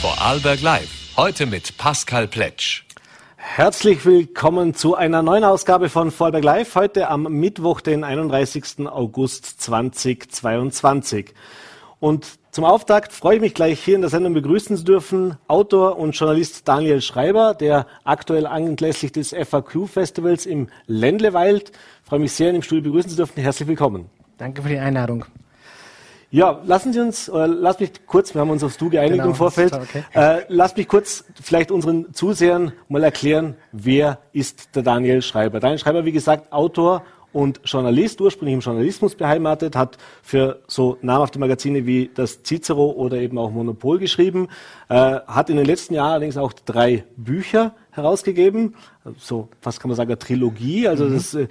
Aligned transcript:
Vorarlberg 0.00 0.60
Live. 0.60 1.14
Heute 1.16 1.46
mit 1.46 1.78
Pascal 1.78 2.28
Pletsch. 2.28 2.84
Herzlich 3.36 4.04
willkommen 4.04 4.74
zu 4.74 4.94
einer 4.94 5.22
neuen 5.22 5.42
Ausgabe 5.42 5.88
von 5.88 6.10
Vorarlberg 6.10 6.44
Live. 6.44 6.74
Heute 6.74 7.08
am 7.08 7.22
Mittwoch, 7.22 7.80
den 7.80 8.04
31. 8.04 8.86
August 8.86 9.62
2022. 9.62 11.32
Und 11.98 12.26
zum 12.50 12.64
Auftakt 12.64 13.14
freue 13.14 13.36
ich 13.36 13.40
mich 13.40 13.54
gleich 13.54 13.82
hier 13.82 13.94
in 13.94 14.02
der 14.02 14.10
Sendung 14.10 14.34
begrüßen 14.34 14.76
zu 14.76 14.84
dürfen 14.84 15.38
Autor 15.48 15.98
und 15.98 16.12
Journalist 16.12 16.68
Daniel 16.68 17.00
Schreiber, 17.00 17.54
der 17.54 17.86
aktuell 18.04 18.46
anlässlich 18.46 19.12
des 19.12 19.32
FAQ-Festivals 19.32 20.44
im 20.44 20.68
Ländlewald. 20.86 21.70
Ich 21.70 22.08
freue 22.08 22.20
mich 22.20 22.32
sehr, 22.32 22.50
ihn 22.50 22.56
im 22.56 22.62
Studio 22.62 22.84
begrüßen 22.84 23.10
zu 23.10 23.16
dürfen. 23.16 23.40
Herzlich 23.40 23.66
willkommen. 23.66 24.10
Danke 24.36 24.60
für 24.60 24.68
die 24.68 24.78
Einladung. 24.78 25.24
Ja, 26.30 26.60
lassen 26.64 26.92
Sie 26.92 27.00
uns, 27.00 27.30
oder 27.30 27.46
lass 27.46 27.78
mich 27.78 28.04
kurz, 28.06 28.34
wir 28.34 28.40
haben 28.40 28.50
uns 28.50 28.64
aufs 28.64 28.76
Du 28.76 28.90
geeinigt 28.90 29.14
Genau, 29.14 29.28
im 29.28 29.34
Vorfeld, 29.34 29.72
okay. 29.72 30.02
äh, 30.12 30.42
lass 30.48 30.76
mich 30.76 30.88
kurz 30.88 31.24
vielleicht 31.40 31.70
unseren 31.70 32.12
Zusehern 32.12 32.72
mal 32.88 33.04
erklären, 33.04 33.54
wer 33.72 34.18
ist 34.32 34.74
der 34.74 34.82
Daniel 34.82 35.22
Schreiber. 35.22 35.60
Daniel 35.60 35.78
Schreiber, 35.78 36.04
wie 36.04 36.12
gesagt, 36.12 36.52
Autor 36.52 37.04
und 37.36 37.60
Journalist, 37.64 38.18
ursprünglich 38.22 38.54
im 38.54 38.60
Journalismus 38.60 39.14
beheimatet, 39.14 39.76
hat 39.76 39.98
für 40.22 40.62
so 40.68 40.96
namhafte 41.02 41.38
Magazine 41.38 41.84
wie 41.84 42.10
das 42.14 42.42
Cicero 42.42 42.92
oder 42.92 43.18
eben 43.18 43.36
auch 43.36 43.50
Monopol 43.50 43.98
geschrieben, 43.98 44.48
äh, 44.88 44.94
hat 44.94 45.50
in 45.50 45.58
den 45.58 45.66
letzten 45.66 45.92
Jahren 45.92 46.12
allerdings 46.12 46.38
auch 46.38 46.54
drei 46.54 47.04
Bücher 47.18 47.74
herausgegeben, 47.90 48.74
so 49.18 49.48
fast 49.60 49.80
kann 49.80 49.90
man 49.90 49.96
sagen 49.96 50.08
eine 50.08 50.18
Trilogie, 50.18 50.88
also 50.88 51.10
das, 51.10 51.34
äh, 51.34 51.46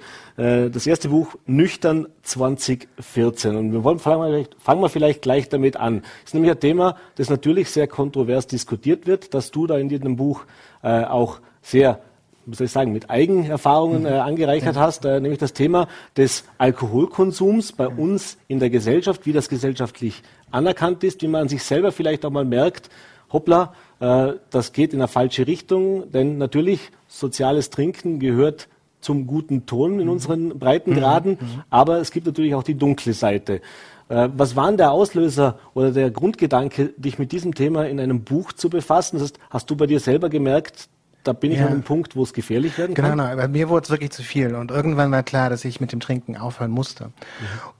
das 0.70 0.88
erste 0.88 1.10
Buch 1.10 1.36
Nüchtern 1.46 2.08
2014 2.22 3.54
und 3.54 3.72
wir 3.72 3.84
wollen 3.84 4.00
fangen 4.00 4.22
wir, 4.22 4.26
vielleicht, 4.26 4.56
fangen 4.58 4.80
wir 4.80 4.88
vielleicht 4.88 5.22
gleich 5.22 5.48
damit 5.48 5.76
an. 5.76 6.00
Das 6.00 6.30
ist 6.30 6.34
nämlich 6.34 6.50
ein 6.50 6.58
Thema, 6.58 6.96
das 7.14 7.30
natürlich 7.30 7.70
sehr 7.70 7.86
kontrovers 7.86 8.48
diskutiert 8.48 9.06
wird, 9.06 9.34
dass 9.34 9.52
du 9.52 9.68
da 9.68 9.78
in 9.78 9.88
diesem 9.88 10.16
Buch 10.16 10.46
äh, 10.82 11.04
auch 11.04 11.38
sehr 11.62 12.00
wie 12.46 12.54
soll 12.54 12.66
ich 12.66 12.72
sagen, 12.72 12.92
mit 12.92 13.10
Eigenerfahrungen 13.10 14.06
äh, 14.06 14.10
angereichert 14.10 14.76
hast, 14.76 15.04
äh, 15.04 15.20
nämlich 15.20 15.40
das 15.40 15.52
Thema 15.52 15.88
des 16.16 16.44
Alkoholkonsums 16.58 17.72
bei 17.72 17.88
uns 17.88 18.38
in 18.48 18.60
der 18.60 18.70
Gesellschaft, 18.70 19.26
wie 19.26 19.32
das 19.32 19.48
gesellschaftlich 19.48 20.22
anerkannt 20.50 21.02
ist, 21.04 21.22
wie 21.22 21.28
man 21.28 21.48
sich 21.48 21.62
selber 21.64 21.92
vielleicht 21.92 22.24
auch 22.24 22.30
mal 22.30 22.44
merkt, 22.44 22.88
hoppla, 23.32 23.74
äh, 24.00 24.34
das 24.50 24.72
geht 24.72 24.92
in 24.94 25.00
eine 25.00 25.08
falsche 25.08 25.46
Richtung, 25.46 26.10
denn 26.12 26.38
natürlich 26.38 26.92
soziales 27.08 27.70
Trinken 27.70 28.20
gehört 28.20 28.68
zum 29.00 29.26
guten 29.26 29.66
Ton 29.66 30.00
in 30.00 30.08
unseren 30.08 30.58
Breitengraden, 30.58 31.38
aber 31.70 31.98
es 31.98 32.10
gibt 32.10 32.26
natürlich 32.26 32.54
auch 32.54 32.62
die 32.62 32.74
dunkle 32.74 33.12
Seite. 33.12 33.60
Äh, 34.08 34.28
Was 34.36 34.56
war 34.56 34.68
denn 34.68 34.76
der 34.76 34.92
Auslöser 34.92 35.58
oder 35.74 35.90
der 35.90 36.10
Grundgedanke, 36.10 36.94
dich 36.96 37.18
mit 37.18 37.32
diesem 37.32 37.54
Thema 37.54 37.86
in 37.86 38.00
einem 38.00 38.22
Buch 38.22 38.52
zu 38.52 38.70
befassen? 38.70 39.16
Das 39.16 39.24
heißt, 39.24 39.38
hast 39.50 39.70
du 39.70 39.76
bei 39.76 39.86
dir 39.86 40.00
selber 40.00 40.28
gemerkt, 40.28 40.88
da 41.26 41.32
bin 41.32 41.52
ich 41.52 41.58
Ja. 41.58 41.66
an 41.66 41.72
einem 41.72 41.82
Punkt, 41.82 42.16
wo 42.16 42.22
es 42.22 42.32
gefährlich 42.32 42.78
werden 42.78 42.94
Genau, 42.94 43.08
kann? 43.08 43.18
genau. 43.18 43.36
Bei 43.36 43.48
mir 43.48 43.68
wurde 43.68 43.84
es 43.84 43.90
wirklich 43.90 44.10
zu 44.10 44.22
viel. 44.22 44.54
Und 44.54 44.70
irgendwann 44.70 45.10
war 45.10 45.22
klar, 45.22 45.50
dass 45.50 45.64
ich 45.64 45.80
mit 45.80 45.92
dem 45.92 46.00
Trinken 46.00 46.36
aufhören 46.36 46.70
musste. 46.70 47.10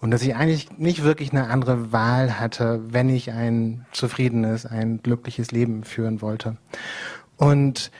Und 0.01 0.11
dass 0.11 0.23
ich 0.23 0.35
eigentlich 0.37 0.79
nicht 0.79 1.03
wirklich 1.05 1.33
eine 1.33 1.49
andere 1.49 1.93
Wahl 1.93 2.39
hatte, 2.41 2.81
wenn 2.89 3.09
ich 3.09 3.31
ein 3.33 3.87
zufriedenes, 3.93 4.67
ein 4.67 5.01
glückliches 5.03 5.51
Leben 5.53 5.85
führen 5.85 6.21
wollte. 6.23 6.57
Und 7.37 7.91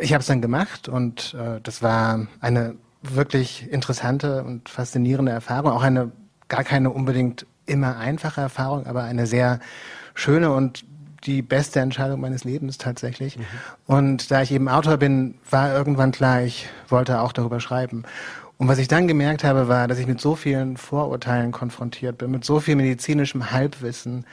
ich 0.00 0.12
habe 0.12 0.20
es 0.20 0.26
dann 0.26 0.40
gemacht 0.40 0.88
und 0.88 1.34
äh, 1.38 1.60
das 1.62 1.82
war 1.82 2.26
eine 2.40 2.74
wirklich 3.02 3.70
interessante 3.70 4.44
und 4.44 4.68
faszinierende 4.68 5.32
Erfahrung. 5.32 5.72
Auch 5.72 5.82
eine 5.82 6.12
gar 6.48 6.64
keine 6.64 6.90
unbedingt 6.90 7.46
immer 7.66 7.96
einfache 7.98 8.40
Erfahrung, 8.40 8.86
aber 8.86 9.04
eine 9.04 9.26
sehr 9.26 9.60
schöne 10.14 10.52
und 10.52 10.84
die 11.24 11.42
beste 11.42 11.80
Entscheidung 11.80 12.20
meines 12.20 12.44
Lebens 12.44 12.78
tatsächlich. 12.78 13.38
Und 13.86 14.30
da 14.30 14.42
ich 14.42 14.52
eben 14.52 14.68
Autor 14.68 14.96
bin, 14.96 15.34
war 15.50 15.72
irgendwann 15.72 16.12
klar, 16.12 16.42
ich 16.42 16.68
wollte 16.88 17.20
auch 17.20 17.32
darüber 17.32 17.60
schreiben. 17.60 18.04
Und 18.56 18.68
was 18.68 18.78
ich 18.78 18.88
dann 18.88 19.08
gemerkt 19.08 19.42
habe, 19.42 19.68
war, 19.68 19.88
dass 19.88 19.98
ich 19.98 20.06
mit 20.06 20.20
so 20.20 20.34
vielen 20.34 20.76
Vorurteilen 20.76 21.50
konfrontiert 21.50 22.18
bin, 22.18 22.30
mit 22.30 22.44
so 22.44 22.60
viel 22.60 22.76
medizinischem 22.76 23.52
Halbwissen 23.52 24.26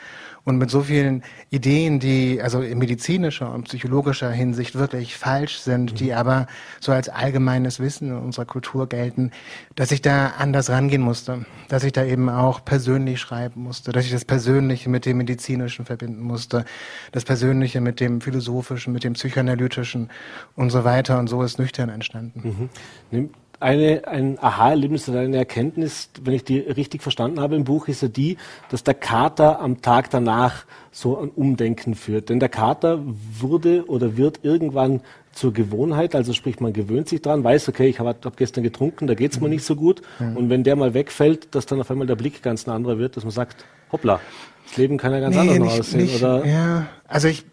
und 0.47 0.59
mit 0.59 0.71
so 0.71 0.83
vielen 0.83 1.23
Ideen, 1.49 1.99
die 1.99 2.41
also 2.41 2.61
in 2.61 2.77
medizinischer 2.77 3.53
und 3.53 3.65
psychologischer 3.65 4.31
Hinsicht 4.31 4.75
wirklich 4.75 5.17
falsch 5.17 5.57
sind, 5.59 5.99
die 5.99 6.13
aber 6.13 6.47
so 6.79 6.93
als 6.93 7.09
allgemeines 7.09 7.81
Wissen 7.81 8.11
in 8.11 8.17
unserer 8.17 8.45
Kultur 8.45 8.87
gelten, 8.87 9.31
dass 9.75 9.91
ich 9.91 10.01
da 10.01 10.27
anders 10.37 10.69
rangehen 10.69 11.01
musste, 11.01 11.45
dass 11.67 11.83
ich 11.83 11.91
da 11.91 12.05
eben 12.05 12.29
auch 12.29 12.63
persönlich 12.63 13.19
schreiben 13.19 13.63
musste, 13.63 13.91
dass 13.91 14.05
ich 14.05 14.11
das 14.11 14.23
Persönliche 14.23 14.89
mit 14.89 15.05
dem 15.05 15.17
Medizinischen 15.17 15.83
verbinden 15.83 16.21
musste, 16.21 16.63
das 17.11 17.25
Persönliche 17.25 17.81
mit 17.81 17.99
dem 17.99 18.21
Philosophischen, 18.21 18.93
mit 18.93 19.03
dem 19.03 19.13
Psychoanalytischen 19.13 20.09
und 20.55 20.69
so 20.69 20.85
weiter. 20.85 21.19
Und 21.19 21.27
so 21.27 21.43
ist 21.43 21.59
nüchtern 21.59 21.89
entstanden. 21.89 22.69
Nimm- 23.11 23.31
Eine, 23.59 24.07
ein 24.07 24.37
Aha-Erlebnis 24.39 25.09
oder 25.09 25.21
eine 25.21 25.37
Erkenntnis, 25.37 26.09
wenn 26.21 26.33
ich 26.33 26.43
die 26.43 26.59
richtig 26.59 27.01
verstanden 27.01 27.39
habe 27.39 27.55
im 27.55 27.63
Buch, 27.63 27.87
ist 27.87 28.03
ja 28.03 28.07
die, 28.07 28.37
dass 28.69 28.83
der 28.83 28.93
Kater 28.93 29.59
am 29.59 29.81
Tag 29.81 30.11
danach 30.11 30.65
so 30.91 31.19
ein 31.19 31.29
Umdenken 31.29 31.95
führt. 31.95 32.29
Denn 32.29 32.39
der 32.39 32.49
Kater 32.49 32.99
wurde 33.03 33.85
oder 33.87 34.15
wird 34.15 34.39
irgendwann 34.43 35.01
zur 35.31 35.53
Gewohnheit, 35.53 36.15
also 36.15 36.33
sprich 36.33 36.59
man 36.59 36.73
gewöhnt 36.73 37.09
sich 37.09 37.21
dran, 37.21 37.43
weiß, 37.43 37.69
okay, 37.69 37.87
ich 37.87 37.99
habe 37.99 38.15
hab 38.23 38.37
gestern 38.37 38.63
getrunken, 38.63 39.05
da 39.07 39.13
geht's 39.13 39.39
mir 39.39 39.49
nicht 39.49 39.63
so 39.63 39.75
gut. 39.75 40.01
Und 40.19 40.49
wenn 40.49 40.63
der 40.63 40.75
mal 40.75 40.93
wegfällt, 40.93 41.53
dass 41.53 41.65
dann 41.67 41.79
auf 41.79 41.91
einmal 41.91 42.07
der 42.07 42.15
Blick 42.15 42.41
ganz 42.41 42.67
ein 42.67 42.71
anderer 42.71 42.97
wird, 42.97 43.17
dass 43.17 43.23
man 43.23 43.31
sagt, 43.31 43.65
hoppla, 43.91 44.19
das 44.67 44.77
Leben 44.77 44.97
kann 44.97 45.13
ja 45.13 45.19
ganz 45.19 45.37
anders 45.37 45.59
noch 45.59 45.79
aussehen. 45.79 46.09
oder? 46.15 46.45
Ja, 46.45 46.87
also 47.07 47.27
ich, 47.27 47.45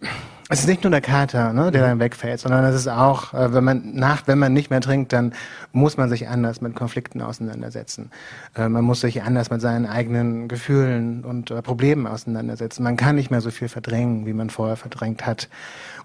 es 0.51 0.61
ist 0.61 0.67
nicht 0.67 0.85
nur 0.85 0.91
der 0.91 1.01
Kater, 1.01 1.55
ne, 1.55 1.71
der 1.71 1.87
dann 1.87 2.01
wegfällt, 2.01 2.39
sondern 2.39 2.65
es 2.67 2.75
ist 2.75 2.89
auch, 2.89 3.33
äh, 3.33 3.55
wenn 3.55 3.65
man 3.65 3.95
nach, 3.95 4.27
wenn 4.27 4.39
man 4.39 4.53
nicht 4.53 4.69
mehr 4.69 4.83
trinkt, 4.83 5.15
dann 5.15 5.33
muss 5.73 5.97
man 5.97 6.11
sich 6.11 6.29
anders 6.29 6.61
mit 6.61 6.75
Konflikten 6.75 7.23
auseinandersetzen. 7.23 8.11
Äh, 8.55 8.69
man 8.69 8.85
muss 8.85 9.01
sich 9.01 9.23
anders 9.23 9.51
mit 9.51 9.63
seinen 9.63 9.87
eigenen 9.87 10.47
Gefühlen 10.49 11.25
und 11.25 11.51
äh, 11.51 11.63
Problemen 11.63 12.07
auseinandersetzen. 12.07 12.83
Man 12.83 12.99
kann 12.99 13.17
nicht 13.17 13.31
mehr 13.31 13.41
so 13.41 13.51
viel 13.51 13.69
verdrängen, 13.69 14.27
wie 14.27 14.35
man 14.35 14.51
vorher 14.51 14.77
verdrängt 14.77 15.25
hat. 15.25 15.49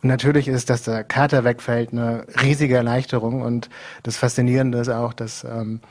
Und 0.01 0.07
natürlich 0.07 0.47
ist, 0.47 0.69
dass 0.69 0.83
der 0.83 1.03
Kater 1.03 1.44
wegfällt, 1.44 1.91
eine 1.91 2.23
riesige 2.41 2.77
Erleichterung. 2.77 3.41
Und 3.41 3.69
das 4.03 4.16
Faszinierende 4.16 4.77
ist 4.77 4.89
auch, 4.89 5.11
dass 5.11 5.44
ähm, 5.44 5.81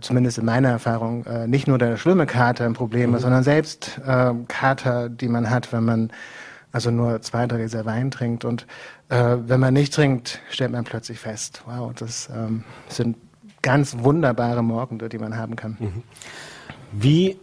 zumindest 0.00 0.38
in 0.38 0.44
meiner 0.44 0.70
Erfahrung 0.70 1.24
äh, 1.26 1.46
nicht 1.46 1.68
nur 1.68 1.78
der 1.78 1.96
schlimme 1.96 2.26
Kater 2.26 2.64
ein 2.64 2.72
Problem 2.72 3.14
ist, 3.14 3.22
sondern 3.22 3.44
selbst 3.44 4.00
äh, 4.04 4.32
Kater, 4.48 5.08
die 5.08 5.28
man 5.28 5.50
hat, 5.50 5.72
wenn 5.72 5.84
man 5.84 6.10
also 6.72 6.90
nur 6.90 7.20
zwei, 7.22 7.46
drei 7.46 7.58
Gläser 7.58 7.84
Wein 7.84 8.10
trinkt. 8.10 8.44
Und 8.44 8.66
äh, 9.08 9.36
wenn 9.46 9.60
man 9.60 9.74
nicht 9.74 9.94
trinkt, 9.94 10.40
stellt 10.50 10.72
man 10.72 10.84
plötzlich 10.84 11.18
fest, 11.18 11.62
wow, 11.66 11.92
das 11.94 12.28
ähm, 12.34 12.64
sind 12.88 13.16
ganz 13.60 13.96
wunderbare 13.98 14.62
Morgende, 14.62 15.08
die 15.08 15.18
man 15.18 15.36
haben 15.36 15.54
kann. 15.54 16.02
Wie 16.92 17.36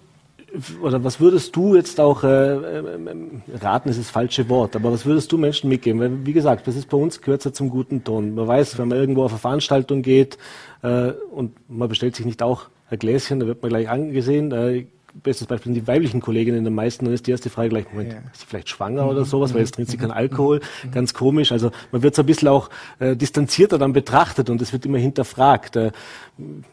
oder 0.82 1.04
was 1.04 1.20
würdest 1.20 1.56
du 1.56 1.76
jetzt 1.76 2.00
auch, 2.00 2.24
äh, 2.24 2.54
ähm, 2.56 3.42
raten 3.62 3.90
ist 3.90 4.00
das 4.00 4.10
falsche 4.10 4.50
Wort, 4.50 4.76
aber 4.76 4.92
was 4.92 5.06
würdest 5.06 5.32
du 5.32 5.38
Menschen 5.38 5.70
mitgeben? 5.70 6.02
Weil, 6.02 6.26
wie 6.26 6.34
gesagt, 6.34 6.68
das 6.68 6.76
ist 6.76 6.90
bei 6.90 6.98
uns 6.98 7.22
gehört 7.22 7.46
ja 7.46 7.54
zum 7.54 7.70
guten 7.70 8.04
Ton. 8.04 8.36
Man 8.36 8.48
weiß, 8.48 8.78
wenn 8.78 8.88
man 8.88 8.98
irgendwo 8.98 9.24
auf 9.24 9.32
eine 9.32 9.40
Veranstaltung 9.40 10.02
geht 10.02 10.38
äh, 10.82 11.12
und 11.32 11.56
man 11.70 11.90
bestellt 11.90 12.16
sich 12.16 12.26
nicht 12.26 12.42
auch 12.42 12.70
ein 12.90 13.00
Gläschen, 13.00 13.40
da 13.40 13.48
wird 13.48 13.62
man 13.62 13.70
gleich 13.70 13.90
angesehen. 13.90 14.52
Äh, 14.52 14.86
bestes 15.14 15.48
Beispiel 15.48 15.74
sind 15.74 15.82
die 15.84 15.88
weiblichen 15.88 16.22
Kolleginnen 16.22 16.66
am 16.66 16.74
meisten, 16.76 17.06
dann 17.06 17.14
ist 17.14 17.28
die 17.28 17.32
erste 17.32 17.50
Frage 17.50 17.70
gleich, 17.70 17.86
Moment, 17.92 18.14
Ja. 18.14 18.20
ist 18.32 18.42
sie 18.42 18.46
vielleicht 18.48 18.70
schwanger 18.70 19.08
oder 19.10 19.26
sowas, 19.26 19.54
weil 19.54 19.62
jetzt 19.62 19.76
trinkt 19.76 19.92
sie 19.92 19.98
keinen 19.98 20.12
Alkohol, 20.12 20.60
ganz 20.92 21.14
komisch. 21.14 21.52
Also 21.52 21.72
man 21.92 22.04
wird 22.04 22.16
so 22.16 22.24
ein 22.24 22.26
bisschen 22.26 22.48
auch 22.48 22.70
äh, 23.00 23.16
distanzierter 23.16 23.78
dann 23.78 23.94
betrachtet 23.94 24.50
und 24.50 24.62
es 24.62 24.72
wird 24.74 24.86
immer 24.86 24.98
hinterfragt. 24.98 25.76
Äh, 25.76 25.92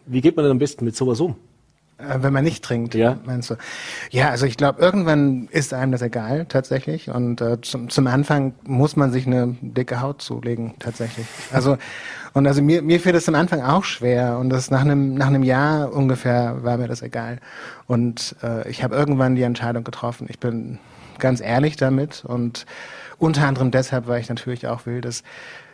wie 0.06 0.20
geht 0.20 0.36
man 0.36 0.44
denn 0.44 0.52
am 0.52 0.58
besten 0.58 0.84
mit 0.84 0.97
sowas 0.97 1.20
um? 1.20 1.36
Äh, 1.99 2.19
wenn 2.23 2.33
man 2.33 2.45
nicht 2.45 2.62
trinkt, 2.62 2.95
Ja. 2.95 3.19
meinst 3.25 3.51
du? 3.51 3.55
Ja, 4.11 4.29
also 4.31 4.45
ich 4.45 4.57
glaube, 4.57 4.81
irgendwann 4.83 5.49
ist 5.51 5.73
einem 5.73 5.93
das 5.93 6.03
egal, 6.03 6.45
tatsächlich. 6.47 7.09
Und 7.09 7.41
äh, 7.41 7.61
zum, 7.62 7.89
zum 7.89 8.07
Anfang 8.07 8.55
muss 8.65 8.97
man 8.97 9.12
sich 9.12 9.27
eine 9.27 9.57
dicke 9.63 10.01
Haut 10.01 10.21
zulegen, 10.21 10.75
tatsächlich. 10.78 11.27
Also, 11.53 11.78
und 12.34 12.47
also 12.47 12.60
mir, 12.60 12.83
mir 12.83 13.01
fiel 13.01 13.13
das 13.13 13.28
am 13.28 13.34
Anfang 13.34 13.63
auch 13.63 13.84
schwer. 13.84 14.37
Und 14.39 14.51
das 14.51 14.71
nach 14.71 14.83
einem, 14.83 15.15
nach 15.15 15.28
einem 15.28 15.43
Jahr 15.43 15.93
ungefähr 15.93 16.63
war 16.63 16.77
mir 16.77 16.87
das 16.89 17.01
egal. 17.01 17.39
Und 17.87 18.37
äh, 18.42 18.69
ich 18.69 18.84
habe 18.84 18.95
irgendwann 18.95 19.34
die 19.34 19.42
Entscheidung 19.42 19.83
getroffen. 19.84 20.27
Ich 20.28 20.39
bin 20.39 20.78
ganz 21.19 21.41
ehrlich 21.41 21.77
damit. 21.77 22.25
Und 22.27 22.66
unter 23.16 23.47
anderem 23.47 23.71
deshalb, 23.71 24.07
weil 24.07 24.21
ich 24.21 24.28
natürlich 24.28 24.66
auch 24.66 24.84
will, 24.84 25.01
dass 25.01 25.22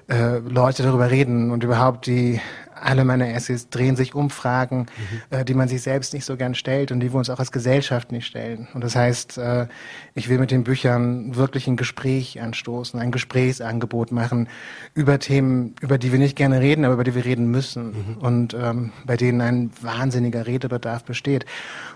äh, 0.08 0.38
Leute 0.38 0.82
darüber 0.82 1.10
reden 1.10 1.50
und 1.50 1.64
überhaupt 1.64 2.06
die 2.06 2.40
alle 2.82 3.04
meine 3.04 3.32
Essays 3.32 3.68
drehen 3.68 3.96
sich 3.96 4.14
um 4.14 4.30
Fragen, 4.30 4.86
mhm. 5.30 5.38
äh, 5.38 5.44
die 5.44 5.54
man 5.54 5.68
sich 5.68 5.82
selbst 5.82 6.12
nicht 6.14 6.24
so 6.24 6.36
gern 6.36 6.54
stellt 6.54 6.92
und 6.92 7.00
die 7.00 7.12
wir 7.12 7.18
uns 7.18 7.30
auch 7.30 7.38
als 7.38 7.52
Gesellschaft 7.52 8.12
nicht 8.12 8.26
stellen. 8.26 8.68
Und 8.74 8.82
das 8.82 8.96
heißt, 8.96 9.38
äh, 9.38 9.66
ich 10.14 10.28
will 10.28 10.38
mit 10.38 10.50
den 10.50 10.64
Büchern 10.64 11.36
wirklich 11.36 11.66
ein 11.68 11.76
Gespräch 11.76 12.40
anstoßen, 12.40 12.98
ein 12.98 13.12
Gesprächsangebot 13.12 14.12
machen 14.12 14.48
über 14.94 15.18
Themen, 15.18 15.74
über 15.80 15.98
die 15.98 16.12
wir 16.12 16.18
nicht 16.18 16.36
gerne 16.36 16.60
reden, 16.60 16.84
aber 16.84 16.94
über 16.94 17.04
die 17.04 17.14
wir 17.14 17.24
reden 17.24 17.50
müssen 17.50 17.86
mhm. 17.86 18.16
und 18.20 18.54
ähm, 18.54 18.92
bei 19.06 19.16
denen 19.16 19.40
ein 19.40 19.70
wahnsinniger 19.80 20.46
Redebedarf 20.46 21.04
besteht. 21.04 21.46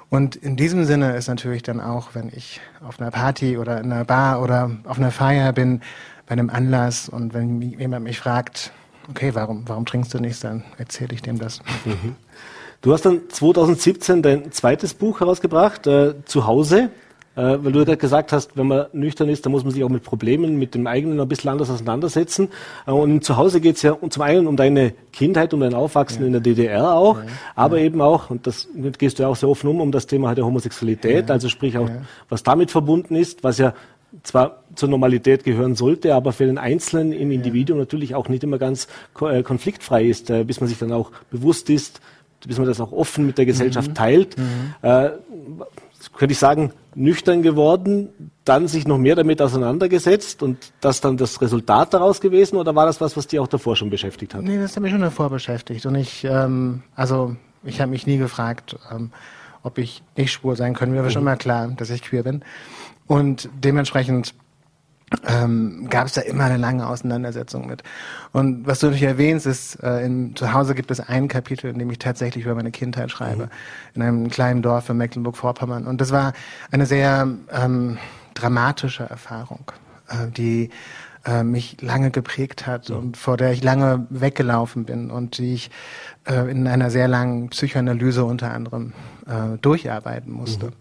Und 0.09 0.37
in 0.37 0.57
diesem 0.57 0.85
Sinne 0.85 1.17
ist 1.17 1.27
natürlich 1.27 1.65
dann 1.65 1.81
auch, 1.81 2.11
wenn 2.15 2.29
ich 2.29 2.61
auf 2.87 3.01
einer 3.01 3.11
Party 3.11 3.59
oder 3.59 3.81
in 3.81 3.93
einer 3.93 4.05
Bar 4.05 4.41
oder 4.41 4.71
auf 4.85 4.99
einer 4.99 5.11
Feier 5.11 5.53
bin, 5.53 5.81
bei 6.27 6.33
einem 6.33 6.51
Anlass 6.51 7.09
und 7.09 7.35
wenn 7.35 7.61
jemand 7.63 8.05
mich 8.05 8.19
fragt, 8.19 8.73
okay, 9.09 9.31
warum, 9.35 9.63
warum 9.67 9.87
trinkst 9.87 10.13
du 10.13 10.19
nichts, 10.19 10.41
dann 10.41 10.65
erzähle 10.79 11.15
ich 11.15 11.23
dem 11.23 11.39
das. 11.39 11.61
Mhm. 11.85 12.17
Du 12.83 12.93
hast 12.93 13.07
dann 13.07 13.23
2017 13.29 14.23
dein 14.23 14.53
zweites 14.53 14.95
Buch 14.95 15.21
herausgebracht, 15.21 15.87
äh, 15.87 16.15
Hause, 16.35 16.91
äh, 17.37 17.59
weil 17.63 17.73
du 17.73 17.83
ja 17.83 17.95
gesagt 17.95 18.33
hast, 18.33 18.57
wenn 18.57 18.67
man 18.67 18.87
nüchtern 18.93 19.29
ist, 19.29 19.45
dann 19.45 19.53
muss 19.53 19.63
man 19.63 19.73
sich 19.73 19.85
auch 19.85 19.89
mit 19.89 20.03
Problemen, 20.03 20.59
mit 20.59 20.75
dem 20.75 20.87
eigenen 20.87 21.21
ein 21.21 21.29
bisschen 21.29 21.51
anders 21.51 21.71
auseinandersetzen. 21.71 22.49
Äh, 22.87 22.93
und 22.93 23.11
im 23.11 23.23
Zuhause 23.23 23.61
geht 23.61 23.77
es 23.77 23.83
ja 23.83 23.97
zum 24.09 24.23
einen 24.23 24.47
um 24.47 24.57
deine 24.57 24.95
Kindheit, 25.13 25.53
um 25.55 25.61
dein 25.61 25.75
Aufwachsen 25.75 26.21
ja. 26.21 26.27
in 26.27 26.33
der 26.33 26.41
DDR 26.41 26.95
auch, 26.95 27.19
ja. 27.19 27.27
aber 27.55 27.79
ja. 27.79 27.85
eben 27.85 28.01
auch, 28.01 28.31
und 28.31 28.47
das 28.47 28.69
gehst 28.99 29.19
du 29.19 29.25
ja 29.25 29.29
auch 29.29 29.37
sehr 29.37 29.49
offen 29.49 29.69
um, 29.69 29.81
um 29.81 29.93
das 29.93 30.07
Thema 30.07 30.35
der 30.35 30.47
Homosexualität, 30.47 31.31
also 31.31 31.49
sprich 31.49 31.77
auch, 31.79 31.91
was 32.29 32.43
damit 32.43 32.71
verbunden 32.71 33.17
ist, 33.17 33.45
was 33.45 33.59
ja 33.59 33.75
zwar 34.23 34.63
zur 34.75 34.89
Normalität 34.89 35.45
gehören 35.45 35.75
sollte, 35.75 36.15
aber 36.15 36.33
für 36.33 36.47
den 36.47 36.59
Einzelnen 36.59 37.13
im 37.13 37.31
Individuum 37.31 37.79
natürlich 37.79 38.15
auch 38.15 38.29
nicht 38.29 38.45
immer 38.45 38.59
ganz 38.59 38.89
äh, 39.21 39.43
konfliktfrei 39.43 40.05
ist, 40.05 40.31
äh, 40.31 40.45
bis 40.45 40.61
man 40.61 40.69
sich 40.69 40.79
dann 40.79 40.93
auch 40.93 41.11
bewusst 41.31 41.71
ist, 41.71 42.01
bis 42.47 42.59
man 42.59 42.67
das 42.67 42.81
auch 42.81 42.93
offen 42.93 43.27
mit 43.27 43.39
der 43.39 43.47
Gesellschaft 43.47 43.91
mhm. 43.91 43.95
teilt. 43.95 44.37
Mhm. 44.39 44.75
Äh, 44.83 45.11
könnte 46.17 46.33
ich 46.33 46.39
sagen, 46.39 46.73
nüchtern 46.95 47.43
geworden, 47.43 48.09
dann 48.45 48.69
sich 48.69 48.87
noch 48.87 48.99
mehr 48.99 49.17
damit 49.17 49.43
auseinandergesetzt 49.43 50.43
und 50.43 50.73
das 50.81 51.01
dann 51.01 51.17
das 51.17 51.41
Resultat 51.43 51.93
daraus 51.95 52.21
gewesen 52.21 52.57
oder 52.57 52.75
war 52.75 52.87
das 52.87 53.01
was, 53.01 53.17
was 53.17 53.27
dich 53.27 53.41
auch 53.41 53.49
davor 53.49 53.77
schon 53.77 53.91
beschäftigt 53.91 54.35
hat? 54.35 54.43
Nee, 54.43 54.59
das 54.59 54.77
hat 54.77 54.83
mich 54.83 54.93
schon 54.93 55.01
davor 55.01 55.31
beschäftigt 55.31 55.85
und 55.87 55.95
ich, 55.95 56.25
ähm, 56.25 56.83
also 56.95 57.37
ich 57.65 57.81
habe 57.81 57.91
mich 57.91 58.07
nie 58.07 58.19
gefragt, 58.19 58.77
ähm, 58.91 59.11
ob 59.63 59.79
ich 59.79 60.03
nicht 60.17 60.33
schwul 60.33 60.57
sein 60.57 60.75
können. 60.75 60.93
Mir 60.93 60.99
war 60.99 61.07
mhm. 61.07 61.11
schon 61.11 61.25
mal 61.25 61.37
klar, 61.37 61.69
dass 61.77 61.91
ich 61.91 62.03
queer 62.03 62.23
bin. 62.23 62.43
Und 63.07 63.49
dementsprechend 63.55 64.35
ähm, 65.27 65.87
gab 65.89 66.07
es 66.07 66.15
da 66.15 66.21
immer 66.23 66.45
eine 66.45 66.57
lange 66.57 66.87
Auseinandersetzung 66.87 67.67
mit. 67.69 67.83
Und 68.33 68.67
was 68.67 68.81
du 68.81 68.87
natürlich 68.87 69.05
erwähnst, 69.05 69.47
ist, 69.47 69.77
äh, 69.83 70.05
in, 70.05 70.35
zu 70.35 70.53
Hause 70.53 70.75
gibt 70.75 70.91
es 70.91 71.01
ein 71.01 71.29
Kapitel, 71.29 71.71
in 71.71 71.79
dem 71.79 71.91
ich 71.91 71.99
tatsächlich 71.99 72.45
über 72.45 72.55
meine 72.55 72.73
Kindheit 72.73 73.11
schreibe, 73.11 73.45
mhm. 73.45 73.51
in 73.95 74.03
einem 74.03 74.29
kleinen 74.31 74.63
Dorf 74.63 74.89
in 74.89 74.97
Mecklenburg-Vorpommern. 74.97 75.87
Und 75.87 76.01
das 76.01 76.11
war 76.11 76.33
eine 76.73 76.87
sehr 76.87 77.29
ähm, 77.53 77.99
dramatische 78.35 79.05
Erfahrung, 79.05 79.71
äh, 80.09 80.29
die 80.29 80.71
äh, 81.25 81.45
mich 81.45 81.81
lange 81.81 82.11
geprägt 82.11 82.67
hat 82.67 82.89
mhm. 82.89 82.97
und 82.97 83.17
vor 83.17 83.37
der 83.37 83.53
ich 83.53 83.63
lange 83.63 84.07
weggelaufen 84.11 84.85
bin 84.85 85.11
und 85.11 85.39
die 85.39 85.55
ich 85.55 85.71
äh, 86.25 86.51
in 86.51 86.67
einer 86.67 86.91
sehr 86.91 87.07
langen 87.07 87.51
Psychoanalyse 87.51 88.25
unter 88.25 88.53
anderem 88.53 88.93
äh, 89.27 89.57
durcharbeiten 89.59 90.33
musste. 90.33 90.67
Mhm. 90.67 90.73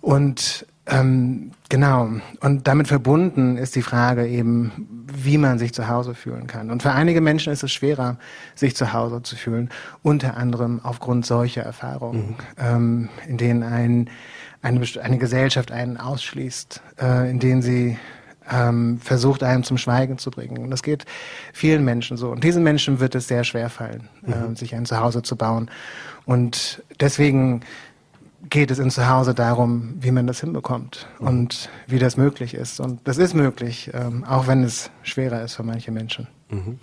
Und 0.00 0.66
ähm, 0.88 1.50
genau. 1.68 2.08
Und 2.40 2.68
damit 2.68 2.86
verbunden 2.86 3.56
ist 3.56 3.74
die 3.74 3.82
Frage 3.82 4.26
eben, 4.26 5.06
wie 5.12 5.36
man 5.36 5.58
sich 5.58 5.74
zu 5.74 5.88
Hause 5.88 6.14
fühlen 6.14 6.46
kann. 6.46 6.70
Und 6.70 6.82
für 6.82 6.92
einige 6.92 7.20
Menschen 7.20 7.52
ist 7.52 7.64
es 7.64 7.72
schwerer, 7.72 8.18
sich 8.54 8.76
zu 8.76 8.92
Hause 8.92 9.22
zu 9.22 9.34
fühlen, 9.36 9.70
unter 10.02 10.36
anderem 10.36 10.80
aufgrund 10.82 11.26
solcher 11.26 11.62
Erfahrungen, 11.62 12.28
mhm. 12.28 12.34
ähm, 12.58 13.08
in 13.26 13.36
denen 13.36 13.62
ein, 13.64 14.10
eine, 14.62 14.80
eine 15.02 15.18
Gesellschaft 15.18 15.72
einen 15.72 15.96
ausschließt, 15.96 16.80
äh, 17.00 17.30
in 17.30 17.40
denen 17.40 17.62
sie 17.62 17.98
ähm, 18.48 19.00
versucht, 19.00 19.42
einen 19.42 19.64
zum 19.64 19.78
Schweigen 19.78 20.18
zu 20.18 20.30
bringen. 20.30 20.58
Und 20.58 20.70
das 20.70 20.84
geht 20.84 21.04
vielen 21.52 21.84
Menschen 21.84 22.16
so. 22.16 22.30
Und 22.30 22.44
diesen 22.44 22.62
Menschen 22.62 23.00
wird 23.00 23.16
es 23.16 23.26
sehr 23.26 23.42
schwer 23.42 23.70
fallen, 23.70 24.08
mhm. 24.22 24.52
äh, 24.52 24.56
sich 24.56 24.74
ein 24.76 24.86
Zuhause 24.86 25.22
zu 25.22 25.34
bauen. 25.34 25.68
Und 26.26 26.82
deswegen 27.00 27.62
geht 28.48 28.70
es 28.70 28.78
in 28.78 28.90
Zuhause 28.90 29.34
darum, 29.34 29.94
wie 30.00 30.10
man 30.10 30.26
das 30.26 30.40
hinbekommt 30.40 31.06
mhm. 31.20 31.26
und 31.26 31.68
wie 31.86 31.98
das 31.98 32.16
möglich 32.16 32.54
ist. 32.54 32.80
Und 32.80 33.00
das 33.04 33.18
ist 33.18 33.34
möglich, 33.34 33.90
ähm, 33.94 34.24
auch 34.24 34.46
wenn 34.46 34.62
es 34.62 34.90
schwerer 35.02 35.42
ist 35.42 35.54
für 35.54 35.62
manche 35.62 35.90
Menschen. 35.90 36.28
Mhm. 36.50 36.78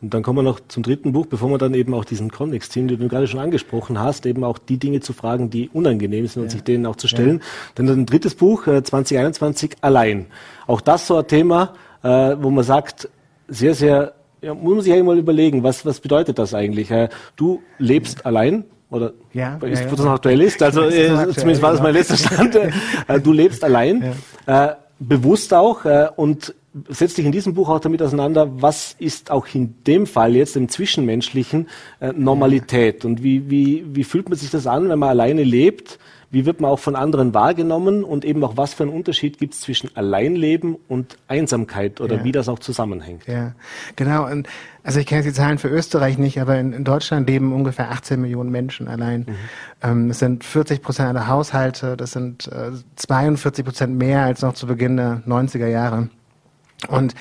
Und 0.00 0.14
dann 0.14 0.22
kommen 0.22 0.38
wir 0.38 0.42
noch 0.42 0.60
zum 0.66 0.82
dritten 0.82 1.12
Buch, 1.12 1.26
bevor 1.26 1.48
wir 1.50 1.58
dann 1.58 1.74
eben 1.74 1.94
auch 1.94 2.04
diesen 2.04 2.30
Kontext 2.30 2.72
ziehen, 2.72 2.88
den 2.88 2.98
du 2.98 3.08
gerade 3.08 3.28
schon 3.28 3.38
angesprochen 3.38 4.00
hast, 4.00 4.26
eben 4.26 4.42
auch 4.42 4.58
die 4.58 4.78
Dinge 4.78 5.00
zu 5.00 5.12
fragen, 5.12 5.50
die 5.50 5.68
unangenehm 5.68 6.26
sind 6.26 6.42
und 6.42 6.50
sich 6.50 6.64
denen 6.64 6.86
auch 6.86 6.96
zu 6.96 7.08
stellen. 7.08 7.38
Ja. 7.38 7.44
Dann 7.76 7.88
ein 7.88 8.06
drittes 8.06 8.34
Buch, 8.34 8.66
äh, 8.66 8.82
2021, 8.82 9.76
Allein. 9.80 10.26
Auch 10.66 10.80
das 10.80 11.06
so 11.06 11.18
ein 11.18 11.26
Thema, 11.28 11.74
äh, 12.02 12.36
wo 12.40 12.50
man 12.50 12.64
sagt, 12.64 13.08
sehr, 13.46 13.74
sehr, 13.74 14.14
ja, 14.40 14.54
muss 14.54 14.74
man 14.74 14.82
sich 14.82 14.92
einmal 14.92 15.18
überlegen, 15.18 15.62
was, 15.62 15.86
was 15.86 16.00
bedeutet 16.00 16.38
das 16.38 16.54
eigentlich? 16.54 16.90
Äh, 16.90 17.08
du 17.36 17.62
lebst 17.78 18.18
ja. 18.20 18.24
allein, 18.24 18.64
oder 18.92 19.12
ja, 19.32 19.56
ist, 19.56 19.80
ja, 19.80 19.86
ja. 19.86 19.90
das 19.90 20.04
noch 20.04 20.12
aktuell 20.12 20.40
ist. 20.42 20.62
Also 20.62 20.82
ist 20.82 20.94
äh, 20.94 21.08
aktuell, 21.08 21.34
zumindest 21.34 21.62
war 21.62 21.72
das 21.72 21.82
mein 21.82 21.94
letzter 21.94 22.16
Stand. 22.16 22.58
Äh, 23.08 23.20
du 23.20 23.32
lebst 23.32 23.64
allein, 23.64 24.14
ja. 24.46 24.66
äh, 24.66 24.74
bewusst 24.98 25.54
auch 25.54 25.84
äh, 25.84 26.08
und 26.14 26.54
setzt 26.88 27.18
dich 27.18 27.26
in 27.26 27.32
diesem 27.32 27.54
Buch 27.54 27.68
auch 27.68 27.80
damit 27.80 28.02
auseinander, 28.02 28.48
was 28.62 28.94
ist 28.98 29.30
auch 29.30 29.46
in 29.54 29.74
dem 29.86 30.06
Fall 30.06 30.36
jetzt 30.36 30.56
im 30.56 30.68
Zwischenmenschlichen 30.68 31.68
äh, 32.00 32.12
Normalität 32.12 33.04
und 33.04 33.22
wie, 33.22 33.50
wie, 33.50 33.84
wie 33.86 34.04
fühlt 34.04 34.28
man 34.28 34.38
sich 34.38 34.50
das 34.50 34.66
an, 34.66 34.88
wenn 34.88 34.98
man 34.98 35.10
alleine 35.10 35.42
lebt? 35.42 35.98
Wie 36.32 36.46
wird 36.46 36.60
man 36.60 36.70
auch 36.70 36.78
von 36.78 36.96
anderen 36.96 37.34
wahrgenommen 37.34 38.02
und 38.02 38.24
eben 38.24 38.42
auch 38.42 38.56
was 38.56 38.72
für 38.72 38.84
einen 38.84 38.92
Unterschied 38.92 39.38
gibt 39.38 39.52
es 39.52 39.60
zwischen 39.60 39.94
Alleinleben 39.94 40.76
und 40.88 41.18
Einsamkeit 41.28 42.00
oder 42.00 42.16
ja. 42.16 42.24
wie 42.24 42.32
das 42.32 42.48
auch 42.48 42.58
zusammenhängt. 42.58 43.26
Ja, 43.26 43.52
genau. 43.96 44.26
Und 44.26 44.48
also 44.82 44.98
ich 44.98 45.06
kenne 45.06 45.22
die 45.22 45.32
Zahlen 45.32 45.58
für 45.58 45.68
Österreich 45.68 46.16
nicht, 46.16 46.40
aber 46.40 46.58
in, 46.58 46.72
in 46.72 46.84
Deutschland 46.84 47.28
leben 47.28 47.52
ungefähr 47.52 47.90
18 47.90 48.18
Millionen 48.18 48.50
Menschen 48.50 48.88
allein. 48.88 49.20
Mhm. 49.20 49.34
Ähm, 49.82 50.08
das 50.08 50.20
sind 50.20 50.42
40 50.42 50.82
Prozent 50.82 51.10
aller 51.10 51.28
Haushalte, 51.28 51.98
das 51.98 52.12
sind 52.12 52.48
äh, 52.48 52.72
42 52.96 53.64
Prozent 53.64 53.98
mehr 53.98 54.22
als 54.22 54.40
noch 54.40 54.54
zu 54.54 54.66
Beginn 54.66 54.96
der 54.96 55.22
90er 55.26 55.66
Jahre. 55.66 56.08
Und 56.88 57.14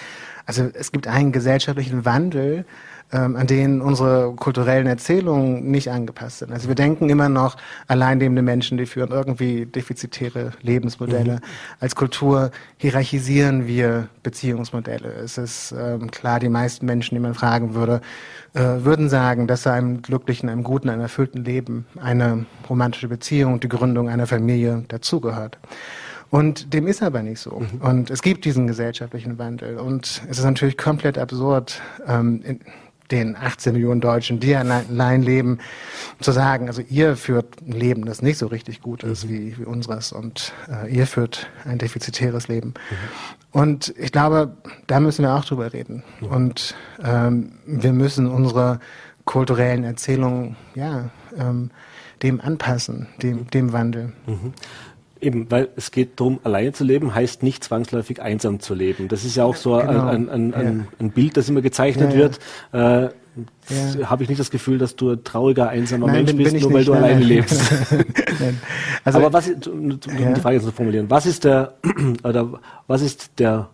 also 0.51 0.69
es 0.73 0.91
gibt 0.91 1.07
einen 1.07 1.31
gesellschaftlichen 1.31 2.03
Wandel, 2.03 2.65
ähm, 3.13 3.37
an 3.37 3.47
denen 3.47 3.81
unsere 3.81 4.33
kulturellen 4.35 4.85
Erzählungen 4.85 5.71
nicht 5.71 5.89
angepasst 5.89 6.39
sind. 6.39 6.51
Also 6.51 6.67
wir 6.67 6.75
denken 6.75 7.09
immer 7.09 7.29
noch, 7.29 7.55
allein 7.87 8.19
lebende 8.19 8.41
Menschen, 8.41 8.77
die 8.77 8.85
führen 8.85 9.11
irgendwie 9.11 9.65
defizitäre 9.65 10.51
Lebensmodelle. 10.61 11.35
Mhm. 11.35 11.39
Als 11.79 11.95
Kultur 11.95 12.51
hierarchisieren 12.75 13.65
wir 13.65 14.09
Beziehungsmodelle. 14.23 15.13
Es 15.23 15.37
ist 15.37 15.73
ähm, 15.77 16.11
klar, 16.11 16.41
die 16.41 16.49
meisten 16.49 16.85
Menschen, 16.85 17.15
die 17.15 17.21
man 17.21 17.33
fragen 17.33 17.73
würde, 17.73 18.01
äh, 18.53 18.59
würden 18.59 19.07
sagen, 19.07 19.47
dass 19.47 19.65
einem 19.67 20.01
glücklichen, 20.01 20.49
einem 20.49 20.63
guten, 20.63 20.89
einem 20.89 21.01
erfüllten 21.01 21.45
Leben 21.45 21.85
eine 22.01 22.45
romantische 22.69 23.07
Beziehung, 23.07 23.61
die 23.61 23.69
Gründung 23.69 24.09
einer 24.09 24.27
Familie 24.27 24.83
dazugehört. 24.89 25.57
Und 26.31 26.73
dem 26.73 26.87
ist 26.87 27.03
aber 27.03 27.21
nicht 27.21 27.39
so. 27.39 27.59
Mhm. 27.59 27.81
Und 27.81 28.09
es 28.09 28.21
gibt 28.21 28.45
diesen 28.45 28.65
gesellschaftlichen 28.65 29.37
Wandel. 29.37 29.77
Und 29.77 30.23
es 30.29 30.39
ist 30.39 30.45
natürlich 30.45 30.77
komplett 30.77 31.17
absurd, 31.17 31.81
ähm, 32.07 32.41
in, 32.43 32.59
den 33.11 33.35
18 33.35 33.73
Millionen 33.73 34.01
Deutschen, 34.01 34.39
die 34.39 34.55
allein 34.55 35.21
leben, 35.21 35.59
zu 36.19 36.31
sagen, 36.31 36.67
also 36.67 36.81
ihr 36.89 37.15
führt 37.17 37.61
ein 37.61 37.73
Leben, 37.73 38.05
das 38.05 38.21
nicht 38.21 38.37
so 38.37 38.47
richtig 38.47 38.81
gut 38.81 39.03
ist 39.03 39.25
mhm. 39.25 39.29
wie, 39.29 39.57
wie 39.59 39.65
unseres 39.65 40.11
und 40.11 40.53
äh, 40.69 40.89
ihr 40.89 41.05
führt 41.05 41.47
ein 41.65 41.77
defizitäres 41.77 42.47
Leben. 42.47 42.69
Mhm. 42.69 43.59
Und 43.59 43.93
ich 43.97 44.11
glaube, 44.11 44.55
da 44.87 44.99
müssen 44.99 45.23
wir 45.23 45.35
auch 45.35 45.45
drüber 45.45 45.73
reden. 45.73 46.03
Mhm. 46.21 46.27
Und 46.27 46.75
ähm, 47.03 47.51
wir 47.65 47.93
müssen 47.93 48.27
unsere 48.27 48.79
kulturellen 49.25 49.83
Erzählungen 49.83 50.55
ja, 50.73 51.09
ähm, 51.37 51.69
dem 52.23 52.39
anpassen, 52.39 53.07
dem, 53.21 53.49
dem 53.49 53.73
Wandel. 53.73 54.13
Eben, 55.21 55.51
weil 55.51 55.69
es 55.75 55.91
geht 55.91 56.19
darum, 56.19 56.39
alleine 56.43 56.73
zu 56.73 56.83
leben, 56.83 57.13
heißt 57.13 57.43
nicht 57.43 57.63
zwangsläufig 57.63 58.21
einsam 58.21 58.59
zu 58.59 58.73
leben. 58.73 59.07
Das 59.07 59.23
ist 59.23 59.35
ja 59.35 59.43
auch 59.43 59.55
so 59.55 59.77
genau. 59.77 60.07
ein, 60.07 60.29
ein, 60.29 60.53
ein, 60.53 60.79
ja. 60.79 60.85
ein, 60.99 61.11
Bild, 61.11 61.37
das 61.37 61.47
immer 61.47 61.61
gezeichnet 61.61 62.13
ja, 62.13 62.17
wird. 62.17 62.39
Äh, 62.73 63.09
ja. 63.69 64.09
Habe 64.09 64.23
ich 64.23 64.29
nicht 64.29 64.39
das 64.39 64.51
Gefühl, 64.51 64.77
dass 64.77 64.95
du 64.95 65.11
ein 65.11 65.23
trauriger, 65.23 65.69
einsamer 65.69 66.07
nein, 66.07 66.25
Mensch 66.25 66.35
bist, 66.35 66.59
nur 66.59 66.73
weil 66.73 66.83
du 66.83 66.93
nein, 66.93 67.03
alleine 67.03 67.19
nein. 67.19 67.29
lebst. 67.29 67.61
also, 69.05 69.19
Aber 69.19 69.31
was, 69.31 69.49
um 69.67 69.99
die 69.99 70.41
Frage 70.41 70.59
zu 70.59 70.71
formulieren, 70.71 71.09
was 71.09 71.25
ist 71.25 71.43
der, 71.43 71.75
oder 72.23 72.59
was 72.87 73.01
ist 73.01 73.39
der 73.39 73.69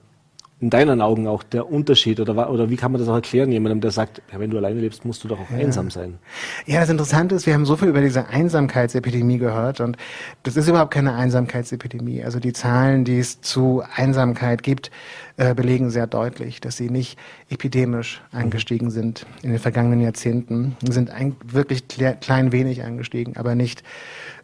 in 0.60 0.72
deinen 0.72 1.02
Augen 1.02 1.28
auch 1.28 1.44
der 1.44 1.72
Unterschied 1.72 2.20
oder, 2.20 2.50
oder 2.50 2.70
wie 2.72 2.78
kann 2.78 2.92
man 2.92 3.00
das 3.00 3.08
auch 3.08 3.16
erklären, 3.16 3.52
jemandem, 3.52 3.80
der 3.80 3.92
sagt, 3.92 4.24
ja, 4.32 4.40
wenn 4.40 4.50
du 4.50 4.58
alleine 4.58 4.80
lebst, 4.80 5.06
musst 5.06 5.24
du 5.24 5.28
doch 5.28 5.40
auch 5.40 5.52
ja. 5.52 5.58
einsam 5.58 5.92
sein? 5.92 6.18
Ja, 6.66 6.80
das 6.80 6.90
Interessante 6.90 7.36
ist, 7.36 7.46
wir 7.46 7.54
haben 7.54 7.66
so 7.66 7.76
viel 7.76 7.90
über 7.90 8.02
diese 8.02 8.28
Einsamkeitsepidemie 8.28 9.38
gehört 9.38 9.82
und 9.82 9.98
das 10.42 10.58
ist 10.58 10.68
überhaupt 10.68 10.92
keine 10.92 11.14
Einsamkeitsepidemie. 11.14 12.24
Also 12.24 12.40
die 12.40 12.54
Zahlen, 12.54 13.06
die 13.06 13.20
es 13.20 13.40
zu 13.42 13.84
Einsamkeit 13.96 14.64
gibt, 14.64 14.90
äh, 15.38 15.54
belegen 15.54 15.92
sehr 15.92 16.08
deutlich, 16.08 16.60
dass 16.60 16.76
sie 16.76 16.90
nicht 16.90 17.20
epidemisch 17.50 18.24
angestiegen 18.32 18.90
sind 18.90 19.28
in 19.44 19.52
den 19.52 19.60
vergangenen 19.60 20.02
Jahrzehnten. 20.02 20.76
Sie 20.84 20.92
sind 20.92 21.12
ein, 21.12 21.36
wirklich 21.46 21.84
klein 21.88 22.52
wenig 22.52 22.84
angestiegen, 22.84 23.38
aber 23.38 23.54
nicht 23.54 23.84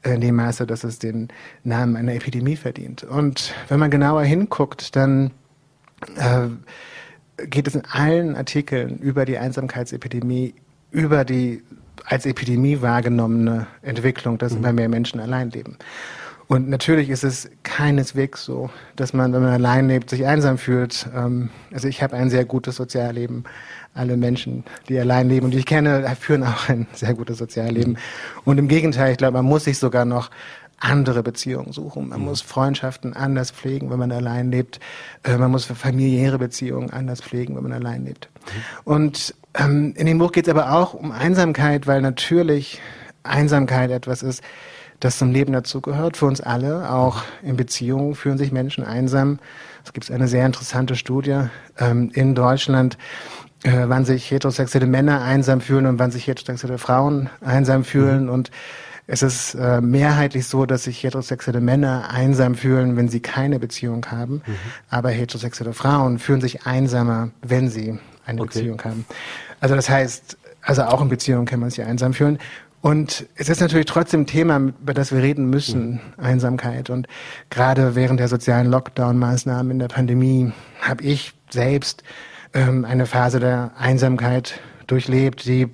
in 0.04 0.22
dem 0.22 0.36
Maße, 0.36 0.68
dass 0.68 0.84
es 0.84 1.00
den 1.00 1.30
Namen 1.64 1.96
einer 1.96 2.14
Epidemie 2.14 2.56
verdient. 2.56 3.04
Und 3.04 3.56
wenn 3.70 3.80
man 3.80 3.90
genauer 3.90 4.22
hinguckt, 4.22 4.96
dann 4.96 5.32
äh, 6.18 7.46
geht 7.48 7.68
es 7.68 7.76
in 7.76 7.84
allen 7.86 8.36
Artikeln 8.36 8.98
über 8.98 9.26
die 9.26 9.38
Einsamkeitsepidemie, 9.38 10.54
über 10.92 11.26
die 11.26 11.64
als 12.06 12.26
Epidemie 12.26 12.82
wahrgenommene 12.82 13.68
Entwicklung, 13.82 14.38
dass 14.38 14.54
mhm. 14.54 14.60
immer 14.60 14.74
mehr 14.74 14.90
Menschen 14.90 15.20
allein 15.20 15.50
leben. 15.52 15.78
Und 16.48 16.70
natürlich 16.70 17.10
ist 17.10 17.24
es 17.24 17.50
keineswegs 17.64 18.44
so, 18.44 18.70
dass 18.96 19.14
man, 19.14 19.34
wenn 19.34 19.42
man 19.42 19.54
allein 19.54 19.88
lebt, 19.88 20.10
sich 20.10 20.26
einsam 20.26 20.58
fühlt. 20.58 21.08
Ähm, 21.16 21.50
also 21.72 21.88
ich 21.88 22.04
habe 22.04 22.16
ein 22.16 22.30
sehr 22.30 22.46
gutes 22.46 22.76
Sozialleben. 22.76 23.46
Alle 23.96 24.18
Menschen, 24.18 24.64
die 24.90 25.00
allein 25.00 25.30
leben 25.30 25.46
und 25.46 25.52
die 25.52 25.60
ich 25.60 25.66
kenne, 25.66 26.06
führen 26.20 26.44
auch 26.44 26.68
ein 26.68 26.88
sehr 26.94 27.14
gutes 27.14 27.38
Sozialleben. 27.38 27.94
Mhm. 27.94 27.98
Und 28.44 28.58
im 28.58 28.68
Gegenteil, 28.68 29.14
ich 29.14 29.18
glaube, 29.18 29.38
man 29.38 29.46
muss 29.46 29.64
sich 29.64 29.80
sogar 29.80 30.06
noch 30.06 30.30
andere 30.84 31.24
Beziehungen 31.24 31.72
suchen. 31.72 32.10
Man 32.10 32.20
mhm. 32.20 32.26
muss 32.26 32.42
Freundschaften 32.42 33.14
anders 33.14 33.52
pflegen, 33.52 33.90
wenn 33.90 34.00
man 34.00 34.12
allein 34.12 34.52
lebt. 34.52 34.80
Äh, 35.24 35.38
man 35.38 35.50
muss 35.52 35.66
familiäre 35.66 36.38
Beziehungen 36.38 36.90
anders 36.90 37.22
pflegen, 37.22 37.56
wenn 37.56 37.64
man 37.64 37.72
allein 37.74 38.06
lebt. 38.06 38.30
Mhm. 38.34 38.92
Und 38.92 39.36
ähm, 39.54 39.94
in 39.96 40.06
dem 40.06 40.18
Buch 40.18 40.32
geht 40.32 40.48
es 40.48 40.54
aber 40.54 40.74
auch 40.74 40.94
um 40.94 41.12
Einsamkeit, 41.12 41.88
weil 41.88 42.02
natürlich 42.02 42.82
Einsamkeit 43.24 43.92
etwas 43.92 44.24
ist, 44.24 44.44
das 45.00 45.18
zum 45.18 45.32
Leben 45.32 45.54
dazugehört, 45.54 46.18
für 46.18 46.26
uns 46.26 46.42
alle. 46.42 46.90
Auch 46.90 47.24
in 47.42 47.56
Beziehungen 47.56 48.16
fühlen 48.16 48.38
sich 48.38 48.52
Menschen 48.52 48.84
einsam. 48.84 49.40
Es 49.86 49.94
gibt 49.94 50.10
eine 50.12 50.28
sehr 50.28 50.46
interessante 50.46 50.96
Studie 50.96 51.48
ähm, 51.78 52.12
in 52.14 52.36
Deutschland, 52.36 52.98
äh, 53.64 53.86
wann 53.88 54.04
sich 54.06 54.30
heterosexuelle 54.32 54.88
Männer 54.88 55.22
einsam 55.22 55.62
fühlen 55.62 55.86
und 55.86 56.00
wann 56.00 56.12
sich 56.12 56.28
heterosexuelle 56.28 56.78
Frauen 56.78 57.30
einsam 57.42 57.86
fühlen. 57.86 58.26
Mhm. 58.26 58.30
Und 58.30 58.52
es 59.06 59.22
ist 59.22 59.56
äh, 59.56 59.82
mehrheitlich 59.82 60.48
so, 60.48 60.66
dass 60.66 60.86
sich 60.86 61.04
heterosexuelle 61.04 61.60
Männer 61.60 62.10
einsam 62.10 62.56
fühlen, 62.56 62.96
wenn 62.96 63.10
sie 63.10 63.20
keine 63.20 63.60
Beziehung 63.60 64.06
haben. 64.06 64.36
Mhm. 64.36 64.56
Aber 64.90 65.10
heterosexuelle 65.10 65.74
Frauen 65.74 66.20
fühlen 66.20 66.42
sich 66.42 66.66
einsamer, 66.66 67.32
wenn 67.42 67.70
sie 67.70 68.00
eine 68.26 68.42
okay. 68.42 68.60
Beziehung 68.60 68.82
haben. 68.84 69.06
Also 69.60 69.76
das 69.76 69.90
heißt, 69.90 70.38
also 70.62 70.84
auch 70.84 71.02
in 71.02 71.10
Beziehungen 71.10 71.46
kann 71.46 71.60
man 71.60 71.70
sich 71.70 71.84
einsam 71.84 72.14
fühlen. 72.14 72.40
Und 72.80 73.26
es 73.36 73.50
ist 73.50 73.62
natürlich 73.62 73.86
trotzdem 73.86 74.22
ein 74.22 74.26
Thema, 74.28 74.58
über 74.58 74.94
das 74.94 75.12
wir 75.12 75.22
reden 75.22 75.50
müssen, 75.50 75.94
mhm. 76.18 76.24
Einsamkeit. 76.24 76.90
Und 76.90 77.08
gerade 77.50 77.96
während 77.96 78.22
der 78.22 78.30
sozialen 78.30 78.68
Lockdown-Maßnahmen 78.68 79.72
in 79.72 79.80
der 79.80 79.88
Pandemie 79.90 80.54
habe 80.82 81.04
ich 81.04 81.34
selbst 81.50 82.04
ähm, 82.54 82.86
eine 82.86 83.06
Phase 83.06 83.42
der 83.42 83.72
Einsamkeit 83.78 84.60
durchlebt, 84.88 85.46
die 85.46 85.68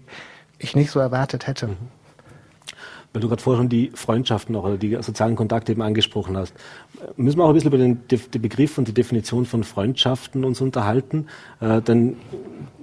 ich 0.58 0.76
nicht 0.76 0.92
so 0.92 1.00
erwartet 1.00 1.46
hätte. 1.46 1.68
Mhm 1.68 1.99
weil 3.14 3.22
du 3.22 3.28
gerade 3.28 3.42
vorher 3.42 3.60
schon 3.60 3.70
die 3.70 3.92
Freundschaften 3.94 4.54
noch 4.54 4.64
oder 4.64 4.78
die 4.78 4.98
sozialen 5.02 5.36
Kontakte 5.36 5.72
eben 5.72 5.82
angesprochen 5.82 6.38
hast. 6.38 6.54
Müssen 7.18 7.40
wir 7.40 7.46
auch 7.46 7.50
ein 7.50 7.56
bisschen 7.56 7.70
über 7.70 7.78
den, 7.78 8.02
den 8.08 8.42
Begriff 8.42 8.78
und 8.78 8.88
die 8.88 8.94
Definition 8.94 9.46
von 9.46 9.64
Freundschaften 9.64 10.46
uns 10.46 10.62
unterhalten, 10.62 11.28
äh, 11.60 11.82
denn 11.82 12.18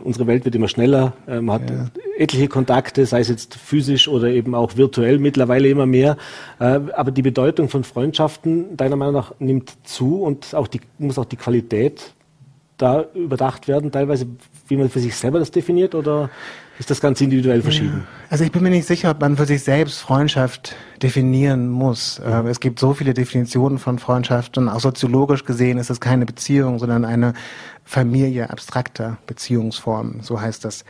unsere 0.02 0.26
Welt 0.26 0.45
wird 0.45 0.54
immer 0.54 0.68
schneller, 0.68 1.12
äh, 1.28 1.40
man 1.40 1.62
hat 1.62 1.71
ja. 1.71 1.90
etliche 2.18 2.49
Kontakte, 2.49 3.06
sei 3.06 3.21
es 3.21 3.28
jetzt 3.28 3.54
physisch 3.54 4.09
oder 4.09 4.28
eben 4.28 4.54
auch 4.54 4.76
virtuell 4.76 5.18
mittlerweile 5.18 5.68
immer 5.68 5.87
mehr, 5.87 6.16
äh, 6.59 6.80
aber 6.95 7.12
die 7.12 7.23
Bedeutung 7.23 7.68
von 7.68 7.85
Freundschaften 7.85 8.76
deiner 8.76 8.97
Meinung 8.97 9.14
nach 9.14 9.33
nimmt 9.38 9.76
zu 9.85 10.23
und 10.23 10.54
auch 10.54 10.66
die, 10.66 10.80
muss 10.99 11.18
auch 11.18 11.25
die 11.25 11.37
Qualität 11.37 12.14
da 12.78 13.06
überdacht 13.14 13.68
werden, 13.68 13.92
teilweise, 13.92 14.26
wie 14.68 14.76
man 14.76 14.90
für 14.90 15.00
sich 15.00 15.14
selber 15.14 15.38
das 15.38 15.50
definiert 15.50 15.95
oder 15.95 16.30
ist 16.78 16.90
das 16.90 17.00
ganz 17.00 17.21
individuell 17.21 17.62
verschieden? 17.62 18.06
Also 18.28 18.45
ich 18.45 18.52
bin 18.52 18.62
mir 18.62 18.71
nicht 18.71 18.87
sicher, 18.87 19.11
ob 19.11 19.21
man 19.21 19.37
für 19.37 19.47
sich 19.47 19.62
selbst 19.62 20.00
Freundschaft 20.00 20.76
definieren 21.02 21.68
muss. 21.68 22.21
Mhm. 22.21 22.47
Es 22.47 22.61
gibt 22.61 22.78
so 22.78 22.92
viele 22.92 23.14
Definitionen 23.14 23.78
von 23.78 23.99
Freundschaft 23.99 24.59
und 24.59 24.68
auch 24.68 24.80
soziologisch 24.80 25.45
gesehen 25.45 25.78
ist 25.78 25.90
es 25.90 26.00
keine 26.00 26.26
Beziehung, 26.26 26.78
sondern 26.78 27.04
eine 27.04 27.35
Familie 27.85 28.50
abstrakter 28.50 29.18
Beziehungsformen. 29.26 30.21
So 30.23 30.40
heißt 30.40 30.64
das 30.64 30.85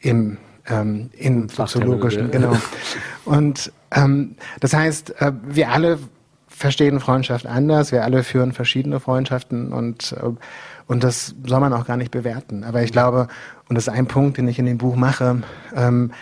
im 0.00 0.38
ähm, 0.68 1.10
in 1.14 1.48
soziologischen, 1.48 2.30
genau. 2.30 2.56
Und 3.24 3.72
ähm, 3.90 4.36
das 4.60 4.74
heißt, 4.74 5.20
äh, 5.20 5.32
wir 5.44 5.70
alle 5.70 5.98
verstehen 6.46 7.00
Freundschaft 7.00 7.46
anders, 7.46 7.90
wir 7.90 8.04
alle 8.04 8.22
führen 8.22 8.52
verschiedene 8.52 9.00
Freundschaften 9.00 9.72
und 9.72 10.12
äh, 10.12 10.30
und 10.86 11.04
das 11.04 11.34
soll 11.46 11.60
man 11.60 11.72
auch 11.72 11.86
gar 11.86 11.96
nicht 11.96 12.10
bewerten. 12.10 12.64
Aber 12.64 12.82
ich 12.82 12.92
glaube, 12.92 13.28
und 13.72 13.76
das 13.76 13.88
ist 13.88 13.94
ein 13.94 14.06
Punkt, 14.06 14.36
den 14.36 14.46
ich 14.48 14.58
in 14.58 14.66
dem 14.66 14.76
Buch 14.76 14.96
mache, 14.96 15.40
ähm, 15.74 16.12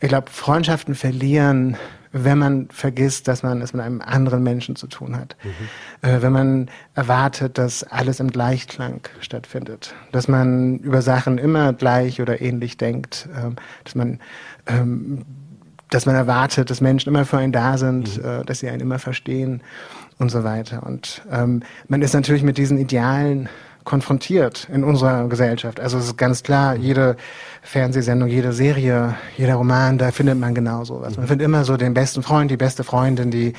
ich 0.00 0.08
glaube, 0.08 0.28
Freundschaften 0.28 0.96
verlieren, 0.96 1.76
wenn 2.10 2.36
man 2.36 2.68
vergisst, 2.72 3.28
dass 3.28 3.44
man 3.44 3.62
es 3.62 3.72
mit 3.72 3.84
einem 3.84 4.00
anderen 4.00 4.42
Menschen 4.42 4.74
zu 4.74 4.88
tun 4.88 5.16
hat. 5.16 5.36
Mhm. 5.44 6.08
Äh, 6.08 6.22
wenn 6.22 6.32
man 6.32 6.68
erwartet, 6.96 7.58
dass 7.58 7.84
alles 7.84 8.18
im 8.18 8.32
Gleichklang 8.32 9.02
stattfindet. 9.20 9.94
Dass 10.10 10.26
man 10.26 10.78
über 10.78 11.00
Sachen 11.00 11.38
immer 11.38 11.72
gleich 11.74 12.20
oder 12.20 12.40
ähnlich 12.40 12.76
denkt. 12.76 13.28
Ähm, 13.40 13.54
dass 13.84 13.94
man 13.94 14.18
ähm, 14.66 15.24
dass 15.90 16.06
man 16.06 16.16
erwartet, 16.16 16.70
dass 16.70 16.80
Menschen 16.80 17.10
immer 17.10 17.24
für 17.24 17.38
einen 17.38 17.52
da 17.52 17.78
sind, 17.78 18.18
mhm. 18.18 18.28
äh, 18.28 18.44
dass 18.44 18.58
sie 18.58 18.68
einen 18.68 18.80
immer 18.80 18.98
verstehen 18.98 19.62
und 20.18 20.32
so 20.32 20.42
weiter. 20.42 20.82
Und 20.82 21.22
ähm, 21.30 21.62
man 21.86 22.02
ist 22.02 22.14
natürlich 22.14 22.42
mit 22.42 22.58
diesen 22.58 22.78
Idealen 22.78 23.48
konfrontiert 23.86 24.68
in 24.70 24.84
unserer 24.84 25.28
Gesellschaft. 25.28 25.80
Also 25.80 25.96
es 25.96 26.06
ist 26.06 26.18
ganz 26.18 26.42
klar, 26.42 26.74
jede 26.74 27.16
Fernsehsendung, 27.62 28.28
jede 28.28 28.52
Serie, 28.52 29.14
jeder 29.38 29.54
Roman, 29.54 29.96
da 29.96 30.10
findet 30.10 30.38
man 30.38 30.54
genau 30.54 30.84
sowas. 30.84 31.16
Man 31.16 31.26
findet 31.26 31.46
immer 31.46 31.64
so 31.64 31.78
den 31.78 31.94
besten 31.94 32.22
Freund, 32.22 32.50
die 32.50 32.56
beste 32.56 32.84
Freundin, 32.84 33.30
die 33.30 33.54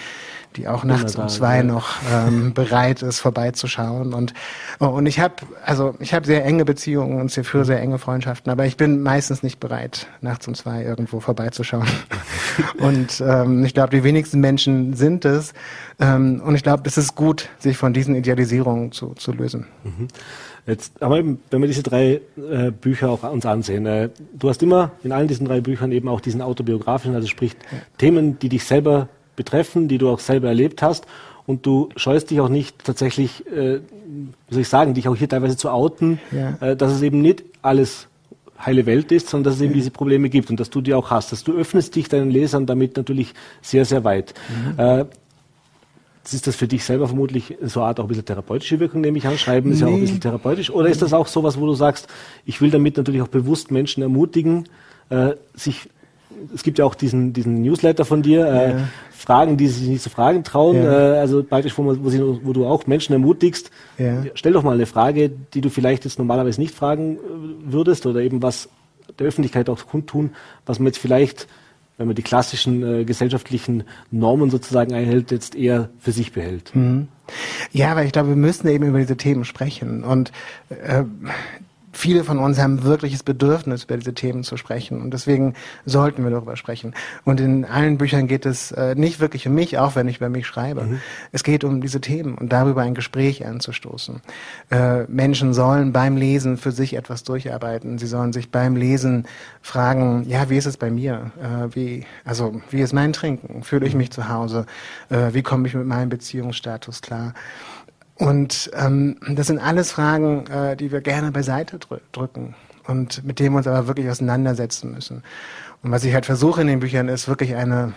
die 0.57 0.67
auch 0.67 0.83
nachts 0.83 1.15
um 1.15 1.29
zwei 1.29 1.57
ja. 1.57 1.63
noch 1.63 1.95
ähm, 2.11 2.53
bereit 2.55 3.01
ist, 3.01 3.19
vorbeizuschauen. 3.19 4.13
Und, 4.13 4.33
und 4.79 5.05
ich 5.05 5.19
habe 5.19 5.35
also 5.63 5.95
ich 5.99 6.13
habe 6.13 6.25
sehr 6.25 6.43
enge 6.43 6.65
Beziehungen 6.65 7.21
und 7.21 7.31
für 7.31 7.65
sehr 7.65 7.79
enge 7.79 7.99
Freundschaften, 7.99 8.51
aber 8.51 8.65
ich 8.65 8.77
bin 8.77 9.01
meistens 9.03 9.43
nicht 9.43 9.59
bereit, 9.59 10.07
nachts 10.21 10.47
um 10.47 10.55
zwei 10.55 10.83
irgendwo 10.83 11.19
vorbeizuschauen. 11.19 11.87
und 12.79 13.21
ähm, 13.25 13.63
ich 13.63 13.73
glaube, 13.73 13.95
die 13.95 14.03
wenigsten 14.03 14.39
Menschen 14.39 14.95
sind 14.95 15.25
es. 15.25 15.53
Ähm, 15.99 16.41
und 16.43 16.55
ich 16.55 16.63
glaube, 16.63 16.83
es 16.85 16.97
ist 16.97 17.15
gut, 17.15 17.49
sich 17.59 17.77
von 17.77 17.93
diesen 17.93 18.15
Idealisierungen 18.15 18.91
zu, 18.91 19.13
zu 19.13 19.31
lösen. 19.31 19.67
Mhm. 19.83 20.07
Jetzt, 20.65 21.01
aber 21.01 21.23
wenn 21.23 21.61
wir 21.61 21.67
diese 21.67 21.81
drei 21.83 22.19
äh, 22.35 22.71
Bücher 22.71 23.09
auch 23.09 23.23
uns 23.23 23.45
ansehen, 23.45 23.85
äh, 23.85 24.09
du 24.33 24.49
hast 24.49 24.61
immer 24.61 24.91
in 25.01 25.13
allen 25.13 25.29
diesen 25.29 25.45
drei 25.45 25.61
Büchern 25.61 25.93
eben 25.93 26.09
auch 26.09 26.19
diesen 26.19 26.41
autobiografischen, 26.41 27.15
also 27.15 27.27
sprich 27.27 27.53
ja. 27.71 27.77
Themen, 27.97 28.37
die 28.39 28.49
dich 28.49 28.65
selber 28.65 29.07
betreffen, 29.37 29.87
die 29.87 29.97
du 29.97 30.09
auch 30.09 30.19
selber 30.19 30.49
erlebt 30.49 30.81
hast. 30.81 31.07
Und 31.45 31.65
du 31.65 31.87
scheust 31.95 32.29
dich 32.29 32.41
auch 32.41 32.49
nicht 32.49 32.83
tatsächlich, 32.83 33.47
äh, 33.47 33.79
wie 34.49 34.53
soll 34.53 34.61
ich 34.63 34.67
sagen, 34.67 34.93
dich 34.93 35.07
auch 35.07 35.15
hier 35.15 35.29
teilweise 35.29 35.55
zu 35.55 35.69
outen, 35.69 36.19
ja. 36.31 36.57
äh, 36.59 36.75
dass 36.75 36.91
es 36.91 37.01
eben 37.01 37.21
nicht 37.21 37.45
alles 37.61 38.09
heile 38.59 38.85
Welt 38.85 39.13
ist, 39.13 39.29
sondern 39.29 39.45
dass 39.45 39.55
es 39.55 39.61
eben 39.61 39.73
diese 39.73 39.91
Probleme 39.91 40.27
gibt 40.29 40.49
und 40.49 40.59
dass 40.59 40.69
du 40.69 40.81
die 40.81 40.93
auch 40.93 41.09
hast. 41.09 41.31
Dass 41.31 41.45
du 41.45 41.53
öffnest 41.53 41.95
dich 41.95 42.09
deinen 42.09 42.31
Lesern 42.31 42.65
damit 42.65 42.97
natürlich 42.97 43.33
sehr, 43.61 43.85
sehr 43.85 44.03
weit. 44.03 44.33
Mhm. 44.49 44.79
Äh, 44.79 45.05
ist 46.33 46.45
das 46.45 46.57
für 46.57 46.67
dich 46.67 46.83
selber 46.83 47.07
vermutlich 47.07 47.55
so 47.61 47.79
eine 47.79 47.87
Art 47.89 47.99
auch 48.01 48.03
ein 48.05 48.07
bisschen 48.09 48.25
therapeutische 48.25 48.81
Wirkung, 48.81 48.99
nehme 48.99 49.17
ich 49.17 49.25
an? 49.25 49.37
Schreiben 49.37 49.71
ist 49.71 49.79
nee. 49.79 49.85
ja 49.85 49.87
auch 49.87 49.93
ein 49.93 50.01
bisschen 50.01 50.19
therapeutisch. 50.19 50.69
Oder 50.69 50.89
ist 50.89 51.01
das 51.01 51.13
auch 51.13 51.27
sowas, 51.27 51.57
wo 51.57 51.65
du 51.65 51.73
sagst, 51.73 52.07
ich 52.45 52.59
will 52.59 52.69
damit 52.69 52.97
natürlich 52.97 53.21
auch 53.21 53.29
bewusst 53.29 53.71
Menschen 53.71 54.03
ermutigen, 54.03 54.67
äh, 55.09 55.35
sich 55.53 55.87
es 56.53 56.63
gibt 56.63 56.79
ja 56.79 56.85
auch 56.85 56.95
diesen, 56.95 57.33
diesen 57.33 57.61
Newsletter 57.61 58.05
von 58.05 58.21
dir, 58.21 58.45
äh, 58.45 58.71
ja. 58.71 58.87
Fragen, 59.11 59.57
die 59.57 59.67
sich 59.67 59.87
nicht 59.87 60.03
zu 60.03 60.09
fragen 60.09 60.43
trauen, 60.43 60.77
ja. 60.77 61.15
äh, 61.15 61.19
also 61.19 61.43
praktisch, 61.43 61.77
wo, 61.77 61.83
man, 61.83 62.03
wo, 62.03 62.09
sie, 62.09 62.21
wo, 62.21 62.53
du 62.53 62.65
auch 62.65 62.85
Menschen 62.87 63.13
ermutigst, 63.13 63.71
ja. 63.97 64.23
stell 64.35 64.53
doch 64.53 64.63
mal 64.63 64.75
eine 64.75 64.85
Frage, 64.85 65.29
die 65.29 65.61
du 65.61 65.69
vielleicht 65.69 66.05
jetzt 66.05 66.19
normalerweise 66.19 66.61
nicht 66.61 66.75
fragen 66.75 67.15
äh, 67.15 67.19
würdest 67.71 68.05
oder 68.05 68.21
eben 68.21 68.41
was 68.41 68.69
der 69.17 69.27
Öffentlichkeit 69.27 69.69
auch 69.69 69.85
kundtun, 69.87 70.31
was 70.65 70.79
man 70.79 70.87
jetzt 70.87 70.99
vielleicht, 70.99 71.47
wenn 71.97 72.07
man 72.07 72.15
die 72.15 72.21
klassischen 72.21 72.83
äh, 72.83 73.05
gesellschaftlichen 73.05 73.83
Normen 74.11 74.49
sozusagen 74.51 74.93
einhält, 74.93 75.31
jetzt 75.31 75.55
eher 75.55 75.89
für 75.99 76.11
sich 76.11 76.33
behält. 76.33 76.75
Mhm. 76.75 77.07
Ja, 77.71 77.95
weil 77.95 78.05
ich 78.05 78.11
glaube, 78.11 78.29
wir 78.29 78.35
müssen 78.35 78.67
eben 78.67 78.85
über 78.85 78.99
diese 78.99 79.17
Themen 79.17 79.45
sprechen 79.45 80.03
und 80.03 80.31
äh, 80.69 81.03
viele 81.97 82.23
von 82.23 82.37
uns 82.37 82.59
haben 82.59 82.83
wirkliches 82.83 83.23
Bedürfnis, 83.23 83.85
über 83.85 83.97
diese 83.97 84.13
Themen 84.13 84.43
zu 84.43 84.55
sprechen. 84.55 85.01
Und 85.01 85.11
deswegen 85.11 85.55
sollten 85.85 86.23
wir 86.23 86.31
darüber 86.31 86.55
sprechen. 86.55 86.93
Und 87.25 87.39
in 87.39 87.65
allen 87.65 87.97
Büchern 87.97 88.27
geht 88.27 88.45
es 88.45 88.71
äh, 88.71 88.95
nicht 88.95 89.19
wirklich 89.19 89.47
um 89.47 89.55
mich, 89.55 89.77
auch 89.77 89.95
wenn 89.95 90.07
ich 90.07 90.17
über 90.17 90.29
mich 90.29 90.45
schreibe. 90.45 90.83
Mhm. 90.83 91.01
Es 91.31 91.43
geht 91.43 91.63
um 91.63 91.81
diese 91.81 91.99
Themen 91.99 92.35
und 92.35 92.53
darüber 92.53 92.81
ein 92.83 92.93
Gespräch 92.93 93.45
anzustoßen. 93.45 94.21
Äh, 94.69 95.03
Menschen 95.05 95.53
sollen 95.53 95.91
beim 95.91 96.17
Lesen 96.17 96.57
für 96.57 96.71
sich 96.71 96.93
etwas 96.93 97.23
durcharbeiten. 97.23 97.97
Sie 97.97 98.07
sollen 98.07 98.31
sich 98.31 98.51
beim 98.51 98.75
Lesen 98.75 99.25
fragen, 99.61 100.23
ja, 100.27 100.49
wie 100.49 100.57
ist 100.57 100.67
es 100.67 100.77
bei 100.77 100.91
mir? 100.91 101.31
Äh, 101.41 101.75
wie, 101.75 102.05
also, 102.23 102.61
wie 102.69 102.81
ist 102.81 102.93
mein 102.93 103.11
Trinken? 103.11 103.63
Fühle 103.63 103.87
ich 103.87 103.95
mich 103.95 104.11
zu 104.11 104.29
Hause? 104.29 104.65
Äh, 105.09 105.33
wie 105.33 105.41
komme 105.41 105.67
ich 105.67 105.73
mit 105.73 105.87
meinem 105.87 106.09
Beziehungsstatus 106.09 107.01
klar? 107.01 107.33
Und 108.17 108.71
ähm, 108.73 109.17
das 109.29 109.47
sind 109.47 109.59
alles 109.59 109.91
Fragen, 109.91 110.47
äh, 110.47 110.75
die 110.75 110.91
wir 110.91 111.01
gerne 111.01 111.31
beiseite 111.31 111.77
drü 111.77 111.97
drücken 112.11 112.55
und 112.87 113.23
mit 113.23 113.39
denen 113.39 113.53
wir 113.53 113.57
uns 113.57 113.67
aber 113.67 113.87
wirklich 113.87 114.09
auseinandersetzen 114.09 114.91
müssen. 114.91 115.23
Und 115.83 115.91
was 115.91 116.03
ich 116.03 116.13
halt 116.13 116.25
versuche 116.25 116.61
in 116.61 116.67
den 116.67 116.79
Büchern 116.79 117.09
ist 117.09 117.27
wirklich 117.27 117.55
eine 117.55 117.93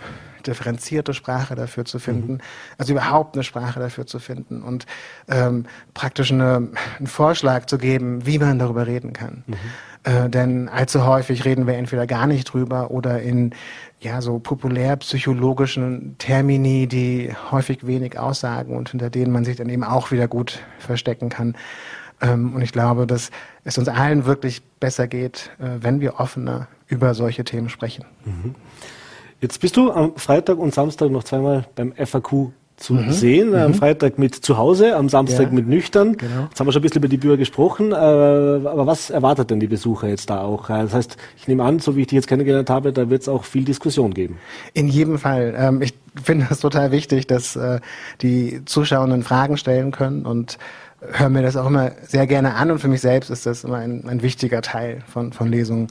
differenzierte 0.47 1.13
Sprache 1.13 1.55
dafür 1.55 1.85
zu 1.85 1.99
finden, 1.99 2.33
mhm. 2.33 2.41
also 2.77 2.93
überhaupt 2.93 3.35
eine 3.35 3.43
Sprache 3.43 3.79
dafür 3.79 4.05
zu 4.05 4.19
finden 4.19 4.61
und 4.61 4.85
ähm, 5.27 5.65
praktisch 5.93 6.31
eine, 6.31 6.69
einen 6.97 7.07
Vorschlag 7.07 7.65
zu 7.65 7.77
geben, 7.77 8.25
wie 8.25 8.39
man 8.39 8.59
darüber 8.59 8.87
reden 8.87 9.13
kann. 9.13 9.43
Mhm. 9.47 9.55
Äh, 10.03 10.29
denn 10.29 10.67
allzu 10.67 11.05
häufig 11.05 11.45
reden 11.45 11.67
wir 11.67 11.75
entweder 11.75 12.07
gar 12.07 12.25
nicht 12.25 12.45
drüber 12.45 12.89
oder 12.91 13.21
in 13.21 13.53
ja 13.99 14.21
so 14.21 14.39
populärpsychologischen 14.39 16.15
Termini, 16.17 16.87
die 16.87 17.31
häufig 17.51 17.85
wenig 17.85 18.17
aussagen 18.17 18.75
und 18.75 18.89
hinter 18.89 19.11
denen 19.11 19.31
man 19.31 19.45
sich 19.45 19.57
dann 19.57 19.69
eben 19.69 19.83
auch 19.83 20.11
wieder 20.11 20.27
gut 20.27 20.59
verstecken 20.79 21.29
kann. 21.29 21.55
Ähm, 22.19 22.55
und 22.55 22.61
ich 22.61 22.71
glaube, 22.71 23.05
dass 23.05 23.29
es 23.63 23.77
uns 23.77 23.89
allen 23.89 24.25
wirklich 24.25 24.63
besser 24.79 25.07
geht, 25.07 25.51
äh, 25.59 25.83
wenn 25.83 26.01
wir 26.01 26.19
offener 26.19 26.67
über 26.87 27.13
solche 27.13 27.43
Themen 27.43 27.69
sprechen. 27.69 28.05
Mhm. 28.25 28.55
Jetzt 29.41 29.59
bist 29.59 29.75
du 29.75 29.91
am 29.91 30.15
Freitag 30.15 30.59
und 30.59 30.73
Samstag 30.73 31.09
noch 31.09 31.23
zweimal 31.23 31.65
beim 31.75 31.93
FAQ 31.93 32.51
zu 32.77 32.93
mhm. 32.93 33.11
sehen. 33.11 33.55
Am 33.55 33.71
mhm. 33.71 33.75
Freitag 33.75 34.19
mit 34.19 34.35
zu 34.35 34.57
Hause, 34.57 34.95
am 34.95 35.09
Samstag 35.09 35.47
ja. 35.47 35.51
mit 35.51 35.67
nüchtern. 35.67 36.15
Genau. 36.17 36.43
Jetzt 36.43 36.59
haben 36.59 36.67
wir 36.67 36.71
schon 36.73 36.81
ein 36.81 36.83
bisschen 36.83 37.01
über 37.01 37.07
die 37.07 37.17
Bücher 37.17 37.37
gesprochen. 37.37 37.91
Äh, 37.91 37.95
aber 37.95 38.85
was 38.85 39.09
erwartet 39.09 39.49
denn 39.49 39.59
die 39.59 39.67
Besucher 39.67 40.07
jetzt 40.07 40.29
da 40.29 40.41
auch? 40.41 40.69
Äh, 40.69 40.83
das 40.83 40.93
heißt, 40.93 41.17
ich 41.37 41.47
nehme 41.47 41.63
an, 41.63 41.79
so 41.79 41.95
wie 41.95 42.01
ich 42.01 42.07
dich 42.07 42.17
jetzt 42.17 42.27
kennengelernt 42.27 42.69
habe, 42.69 42.93
da 42.93 43.09
wird 43.09 43.23
es 43.23 43.29
auch 43.29 43.43
viel 43.43 43.63
Diskussion 43.63 44.13
geben. 44.13 44.37
In 44.73 44.87
jedem 44.87 45.17
Fall. 45.17 45.55
Ähm, 45.57 45.81
ich 45.81 45.95
finde 46.23 46.47
es 46.49 46.59
total 46.59 46.91
wichtig, 46.91 47.25
dass 47.25 47.55
äh, 47.55 47.79
die 48.21 48.61
Zuschauerinnen 48.65 49.23
Fragen 49.23 49.57
stellen 49.57 49.91
können 49.91 50.25
und 50.27 50.59
höre 51.13 51.29
mir 51.29 51.41
das 51.41 51.57
auch 51.57 51.65
immer 51.65 51.93
sehr 52.03 52.27
gerne 52.27 52.53
an 52.53 52.69
und 52.69 52.77
für 52.77 52.87
mich 52.87 53.01
selbst 53.01 53.31
ist 53.31 53.47
das 53.47 53.63
immer 53.63 53.77
ein, 53.77 54.07
ein 54.07 54.21
wichtiger 54.21 54.61
Teil 54.61 55.03
von, 55.07 55.33
von 55.33 55.49
Lesungen, 55.49 55.87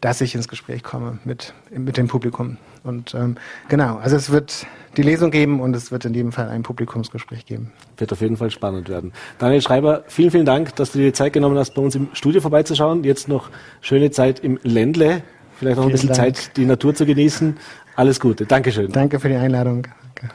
dass 0.00 0.22
ich 0.22 0.34
ins 0.34 0.48
Gespräch 0.48 0.82
komme 0.82 1.18
mit, 1.24 1.52
mit 1.70 1.98
dem 1.98 2.08
Publikum. 2.08 2.56
Und 2.84 3.14
ähm, 3.14 3.36
genau, 3.68 3.96
also 3.96 4.14
es 4.14 4.30
wird 4.30 4.66
die 4.96 5.02
Lesung 5.02 5.30
geben 5.30 5.60
und 5.60 5.74
es 5.74 5.90
wird 5.90 6.04
in 6.04 6.14
jedem 6.14 6.32
Fall 6.32 6.48
ein 6.50 6.62
Publikumsgespräch 6.62 7.46
geben. 7.46 7.72
Wird 7.96 8.12
auf 8.12 8.20
jeden 8.20 8.36
Fall 8.36 8.50
spannend 8.50 8.88
werden. 8.88 9.12
Daniel 9.38 9.62
Schreiber, 9.62 10.04
vielen, 10.06 10.30
vielen 10.30 10.44
Dank, 10.44 10.76
dass 10.76 10.92
du 10.92 10.98
dir 10.98 11.06
die 11.06 11.12
Zeit 11.14 11.32
genommen 11.32 11.56
hast, 11.58 11.74
bei 11.74 11.82
uns 11.82 11.94
im 11.94 12.08
Studio 12.12 12.42
vorbeizuschauen. 12.42 13.02
Jetzt 13.02 13.26
noch 13.26 13.50
schöne 13.80 14.10
Zeit 14.10 14.40
im 14.40 14.60
Ländle, 14.62 15.22
vielleicht 15.56 15.78
noch 15.78 15.86
ein 15.86 15.92
bisschen 15.92 16.10
Dank. 16.10 16.36
Zeit, 16.36 16.56
die 16.56 16.66
Natur 16.66 16.94
zu 16.94 17.06
genießen. 17.06 17.56
Alles 17.96 18.20
Gute. 18.20 18.44
Dankeschön. 18.44 18.92
Danke 18.92 19.18
für 19.18 19.28
die 19.30 19.36
Einladung. 19.36 19.86
Danke. 20.14 20.34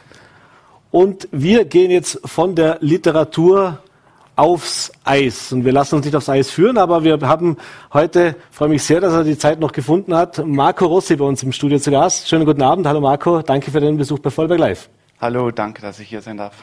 Und 0.92 1.28
wir 1.32 1.66
gehen 1.66 1.92
jetzt 1.92 2.20
von 2.26 2.56
der 2.56 2.80
Literatur 2.82 3.84
aufs 4.40 4.94
Eis. 5.04 5.52
Und 5.52 5.66
wir 5.66 5.74
lassen 5.74 5.96
uns 5.96 6.06
nicht 6.06 6.16
aufs 6.16 6.30
Eis 6.30 6.50
führen, 6.50 6.78
aber 6.78 7.04
wir 7.04 7.20
haben 7.24 7.58
heute, 7.94 8.38
freue 8.52 8.70
mich 8.70 8.84
sehr, 8.84 9.02
dass 9.02 9.12
er 9.12 9.26
die 9.26 9.38
Zeit 9.38 9.60
noch 9.60 9.74
gefunden 9.74 10.16
hat, 10.16 10.46
Marco 10.46 10.86
Rossi 10.86 11.18
bei 11.18 11.26
uns 11.26 11.44
im 11.44 11.52
Studio 11.52 11.78
zu 11.78 11.92
Gast. 11.92 12.30
Schönen 12.30 12.46
guten 12.46 12.62
Abend. 12.62 12.88
Hallo 12.88 13.02
Marco, 13.02 13.42
danke 13.42 13.70
für 13.70 13.82
deinen 13.82 13.98
Besuch 13.98 14.20
bei 14.20 14.30
Vollberg 14.30 14.60
Live. 14.60 14.90
Hallo, 15.20 15.52
danke, 15.52 15.82
dass 15.82 16.00
ich 16.00 16.08
hier 16.08 16.22
sein 16.22 16.38
darf. 16.38 16.54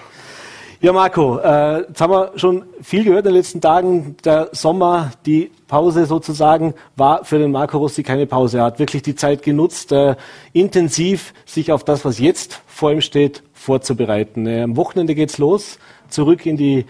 Ja, 0.81 0.95
Marco, 0.95 1.39
äh, 1.39 1.81
jetzt 1.81 2.01
haben 2.01 2.13
wir 2.13 2.33
schon 2.37 2.65
viel 2.81 3.05
gehört 3.05 3.27
in 3.27 3.33
den 3.33 3.35
letzten 3.35 3.61
Tagen. 3.61 4.17
Der 4.25 4.49
Sommer, 4.53 5.11
die 5.27 5.51
Pause 5.69 6.07
sozusagen, 6.07 6.73
war 6.97 7.27
für 7.27 7.39
den 7.39 7.53
Marco 7.53 7.77
Rossi 7.77 8.03
keine 8.03 8.27
Pause. 8.27 8.59
Er 8.59 8.65
hat 8.65 8.79
wirklich 8.79 9.03
die 9.03 9.17
Zeit 9.17 9.43
genutzt, 9.43 9.93
äh, 9.93 10.17
intensiv 10.55 11.35
sich 11.45 11.73
auf 11.73 11.85
das, 11.85 12.07
was 12.07 12.19
jetzt 12.19 12.63
vor 12.67 12.91
ihm 12.91 13.03
steht, 13.03 13.43
vorzubereiten. 13.53 14.47
Äh, 14.47 14.63
am 14.63 14.77
Wochenende 14.77 15.15
geht's 15.15 15.37
los, 15.37 15.79
zurück 16.09 16.47
in 16.47 16.57
die 16.57 16.87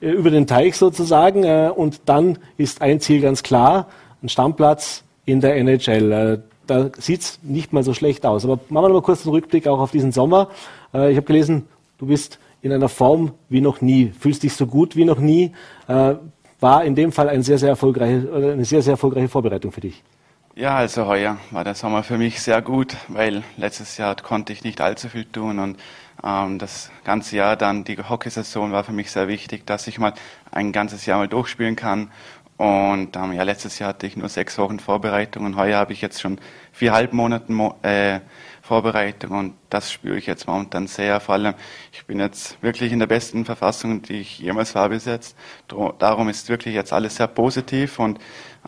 über 0.00 0.30
den 0.30 0.46
Teich 0.46 0.76
sozusagen. 0.76 1.44
Äh, 1.44 1.70
und 1.74 2.02
dann 2.06 2.38
ist 2.56 2.82
ein 2.82 3.00
Ziel 3.00 3.20
ganz 3.20 3.42
klar, 3.42 3.88
ein 4.22 4.28
Stammplatz 4.28 5.04
in 5.24 5.40
der 5.40 5.56
NHL. 5.56 6.12
Äh, 6.12 6.38
da 6.66 6.90
sieht's 6.98 7.40
nicht 7.42 7.72
mal 7.72 7.82
so 7.82 7.94
schlecht 7.94 8.24
aus. 8.24 8.44
Aber 8.44 8.60
machen 8.68 8.84
wir 8.84 8.88
noch 8.88 8.94
mal 8.96 9.02
kurz 9.02 9.26
einen 9.26 9.34
Rückblick 9.34 9.66
auch 9.66 9.80
auf 9.80 9.90
diesen 9.90 10.12
Sommer. 10.12 10.50
Ich 10.92 11.16
habe 11.16 11.22
gelesen, 11.22 11.66
du 11.98 12.06
bist 12.06 12.38
in 12.62 12.72
einer 12.72 12.88
Form 12.88 13.32
wie 13.48 13.60
noch 13.60 13.80
nie, 13.80 14.12
fühlst 14.16 14.44
dich 14.44 14.52
so 14.52 14.66
gut 14.66 14.94
wie 14.94 15.04
noch 15.04 15.18
nie. 15.18 15.50
War 15.88 16.84
in 16.84 16.94
dem 16.94 17.10
Fall 17.10 17.28
ein 17.28 17.42
sehr, 17.42 17.58
sehr 17.58 17.70
erfolgreiche, 17.70 18.52
eine 18.52 18.64
sehr, 18.64 18.82
sehr 18.82 18.92
erfolgreiche 18.92 19.28
Vorbereitung 19.28 19.72
für 19.72 19.80
dich. 19.80 20.00
Ja, 20.54 20.76
also 20.76 21.06
heuer 21.06 21.38
war 21.52 21.64
der 21.64 21.74
Sommer 21.74 22.02
für 22.02 22.18
mich 22.18 22.40
sehr 22.40 22.60
gut, 22.60 22.96
weil 23.08 23.42
letztes 23.56 23.96
Jahr 23.96 24.14
konnte 24.16 24.52
ich 24.52 24.62
nicht 24.62 24.80
allzu 24.80 25.08
viel 25.08 25.24
tun 25.24 25.58
und 25.58 25.78
das 26.22 26.90
ganze 27.04 27.36
Jahr 27.36 27.56
dann, 27.56 27.84
die 27.84 27.96
Hockeysaison 27.96 28.72
war 28.72 28.84
für 28.84 28.92
mich 28.92 29.10
sehr 29.10 29.28
wichtig, 29.28 29.66
dass 29.66 29.86
ich 29.86 29.98
mal 29.98 30.12
ein 30.50 30.72
ganzes 30.72 31.06
Jahr 31.06 31.18
mal 31.18 31.28
durchspielen 31.28 31.76
kann. 31.76 32.10
Und 32.60 33.16
ähm, 33.16 33.32
ja, 33.32 33.42
letztes 33.42 33.78
Jahr 33.78 33.88
hatte 33.88 34.06
ich 34.06 34.18
nur 34.18 34.28
sechs 34.28 34.58
Wochen 34.58 34.80
Vorbereitung 34.80 35.46
und 35.46 35.56
heuer 35.56 35.78
habe 35.78 35.94
ich 35.94 36.02
jetzt 36.02 36.20
schon 36.20 36.38
viereinhalb 36.72 37.14
Monate 37.14 37.50
äh, 37.80 38.20
Vorbereitung 38.60 39.30
und 39.30 39.54
das 39.70 39.90
spüre 39.90 40.18
ich 40.18 40.26
jetzt 40.26 40.46
momentan 40.46 40.86
sehr. 40.86 41.20
Vor 41.20 41.36
allem, 41.36 41.54
ich 41.90 42.04
bin 42.04 42.20
jetzt 42.20 42.62
wirklich 42.62 42.92
in 42.92 42.98
der 42.98 43.06
besten 43.06 43.46
Verfassung, 43.46 44.02
die 44.02 44.20
ich 44.20 44.40
jemals 44.40 44.74
war 44.74 44.90
bis 44.90 45.06
jetzt. 45.06 45.38
Darum 45.98 46.28
ist 46.28 46.50
wirklich 46.50 46.74
jetzt 46.74 46.92
alles 46.92 47.16
sehr 47.16 47.28
positiv 47.28 47.98
und 47.98 48.18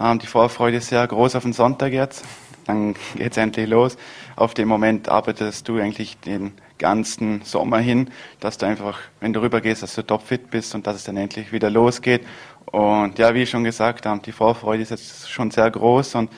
ähm, 0.01 0.19
die 0.19 0.27
Vorfreude 0.27 0.79
ist 0.79 0.89
sehr 0.89 1.07
groß 1.07 1.37
auf 1.37 1.43
den 1.43 1.53
Sonntag 1.53 1.93
jetzt. 1.93 2.25
Dann 2.65 2.95
geht's 3.15 3.37
endlich 3.37 3.69
los. 3.69 3.99
Auf 4.37 4.55
dem 4.55 4.69
Moment 4.69 5.11
arbeitest 5.11 5.69
du 5.69 5.79
eigentlich 5.79 6.19
den 6.19 6.55
ganzen 6.83 7.41
Sommer 7.43 7.79
hin, 7.79 8.11
dass 8.41 8.59
du 8.59 8.67
einfach, 8.67 8.99
wenn 9.21 9.33
du 9.33 9.41
rübergehst, 9.41 9.83
dass 9.83 9.95
du 9.95 10.03
topfit 10.03 10.51
bist 10.51 10.75
und 10.75 10.87
dass 10.87 10.97
es 10.97 11.05
dann 11.05 11.17
endlich 11.17 11.53
wieder 11.53 11.71
losgeht. 11.71 12.23
Und 12.67 13.19
ja, 13.19 13.35
wie 13.35 13.47
schon 13.47 13.65
gesagt, 13.65 14.07
die 14.27 14.33
Vorfreude 14.33 14.83
ist 14.83 14.91
jetzt 14.91 15.31
schon 15.31 15.51
sehr 15.51 15.71
groß 15.71 16.17
und 16.17 16.31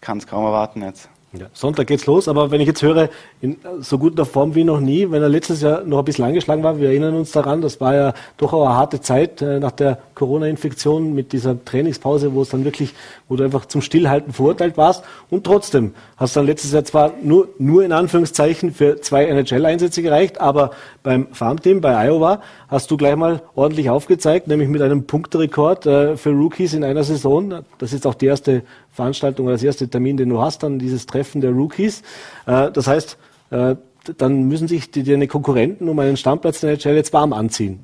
kann 0.00 0.18
es 0.18 0.26
kaum 0.26 0.44
erwarten 0.44 0.82
jetzt. 0.82 1.08
Ja, 1.34 1.46
Sonntag 1.54 1.86
geht's 1.86 2.04
los, 2.04 2.28
aber 2.28 2.50
wenn 2.50 2.60
ich 2.60 2.66
jetzt 2.66 2.82
höre, 2.82 3.08
in 3.40 3.56
so 3.80 3.96
guter 3.96 4.26
Form 4.26 4.54
wie 4.54 4.64
noch 4.64 4.80
nie, 4.80 5.10
wenn 5.10 5.22
er 5.22 5.30
letztes 5.30 5.62
Jahr 5.62 5.82
noch 5.82 6.00
ein 6.00 6.04
bisschen 6.04 6.26
angeschlagen 6.26 6.62
war, 6.62 6.78
wir 6.78 6.88
erinnern 6.88 7.14
uns 7.14 7.32
daran, 7.32 7.62
das 7.62 7.80
war 7.80 7.94
ja 7.94 8.12
doch 8.36 8.52
auch 8.52 8.66
eine 8.66 8.76
harte 8.76 9.00
Zeit 9.00 9.40
äh, 9.40 9.58
nach 9.58 9.70
der 9.70 9.98
Corona-Infektion 10.22 11.14
mit 11.14 11.32
dieser 11.32 11.64
Trainingspause, 11.64 12.32
wo 12.32 12.42
es 12.42 12.50
dann 12.50 12.64
wirklich, 12.64 12.94
wo 13.28 13.34
du 13.34 13.42
einfach 13.42 13.66
zum 13.66 13.82
Stillhalten 13.82 14.32
verurteilt 14.32 14.76
warst 14.76 15.02
und 15.30 15.42
trotzdem 15.42 15.94
hast 16.16 16.36
du 16.36 16.40
dann 16.40 16.46
letztes 16.46 16.70
Jahr 16.70 16.84
zwar 16.84 17.12
nur, 17.24 17.48
nur 17.58 17.82
in 17.84 17.90
Anführungszeichen 17.90 18.72
für 18.72 19.00
zwei 19.00 19.24
NHL-Einsätze 19.24 20.00
gereicht, 20.00 20.40
aber 20.40 20.70
beim 21.02 21.26
Farmteam 21.32 21.80
bei 21.80 21.96
Iowa 21.96 22.40
hast 22.68 22.88
du 22.92 22.96
gleich 22.96 23.16
mal 23.16 23.42
ordentlich 23.56 23.90
aufgezeigt, 23.90 24.46
nämlich 24.46 24.68
mit 24.68 24.80
einem 24.80 25.08
Punkterekord 25.08 25.86
äh, 25.86 26.16
für 26.16 26.30
Rookies 26.30 26.72
in 26.72 26.84
einer 26.84 27.02
Saison. 27.02 27.64
Das 27.78 27.92
ist 27.92 28.06
auch 28.06 28.14
die 28.14 28.26
erste 28.26 28.62
Veranstaltung 28.92 29.46
oder 29.46 29.56
das 29.56 29.64
erste 29.64 29.88
Termin, 29.88 30.16
den 30.16 30.28
du 30.28 30.40
hast, 30.40 30.62
dann 30.62 30.78
dieses 30.78 31.06
Treffen 31.06 31.40
der 31.40 31.50
Rookies. 31.50 32.02
Äh, 32.46 32.70
das 32.70 32.86
heißt, 32.86 33.18
äh, 33.50 33.74
dann 34.18 34.44
müssen 34.44 34.68
sich 34.68 34.92
deine 34.92 35.26
Konkurrenten 35.26 35.88
um 35.88 35.98
einen 35.98 36.16
Stammplatz 36.16 36.62
in 36.62 36.68
der 36.68 36.78
NHL 36.78 36.94
jetzt 36.94 37.12
warm 37.12 37.32
anziehen. 37.32 37.80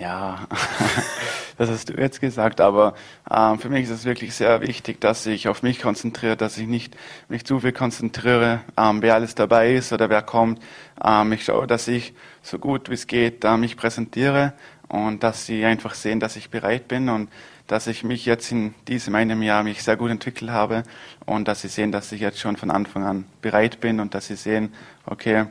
Ja, 0.00 0.46
das 1.58 1.68
hast 1.68 1.90
du 1.90 1.92
jetzt 1.92 2.22
gesagt, 2.22 2.62
aber 2.62 2.94
ähm, 3.30 3.58
für 3.58 3.68
mich 3.68 3.84
ist 3.84 3.90
es 3.90 4.06
wirklich 4.06 4.34
sehr 4.34 4.62
wichtig, 4.62 4.98
dass 4.98 5.26
ich 5.26 5.46
auf 5.46 5.62
mich 5.62 5.78
konzentriere, 5.78 6.38
dass 6.38 6.56
ich 6.56 6.66
nicht 6.66 6.96
mich 7.28 7.44
zu 7.44 7.60
viel 7.60 7.72
konzentriere, 7.72 8.60
ähm, 8.78 9.02
wer 9.02 9.12
alles 9.14 9.34
dabei 9.34 9.74
ist 9.74 9.92
oder 9.92 10.08
wer 10.08 10.22
kommt. 10.22 10.58
Ähm, 11.04 11.34
ich 11.34 11.44
schaue, 11.44 11.66
dass 11.66 11.86
ich 11.86 12.14
so 12.40 12.58
gut 12.58 12.88
wie 12.88 12.94
es 12.94 13.06
geht 13.08 13.44
äh, 13.44 13.58
mich 13.58 13.76
präsentiere 13.76 14.54
und 14.88 15.22
dass 15.22 15.44
sie 15.44 15.66
einfach 15.66 15.92
sehen, 15.92 16.18
dass 16.18 16.36
ich 16.36 16.48
bereit 16.48 16.88
bin 16.88 17.10
und 17.10 17.28
dass 17.66 17.86
ich 17.86 18.02
mich 18.02 18.24
jetzt 18.24 18.50
in 18.50 18.74
diesem 18.88 19.14
einem 19.14 19.42
Jahr 19.42 19.62
mich 19.62 19.82
sehr 19.82 19.96
gut 19.96 20.10
entwickelt 20.10 20.50
habe 20.50 20.82
und 21.26 21.46
dass 21.46 21.60
sie 21.60 21.68
sehen, 21.68 21.92
dass 21.92 22.10
ich 22.10 22.22
jetzt 22.22 22.40
schon 22.40 22.56
von 22.56 22.70
Anfang 22.70 23.04
an 23.04 23.26
bereit 23.42 23.80
bin 23.80 24.00
und 24.00 24.14
dass 24.14 24.28
sie 24.28 24.34
sehen, 24.34 24.72
okay, 25.04 25.44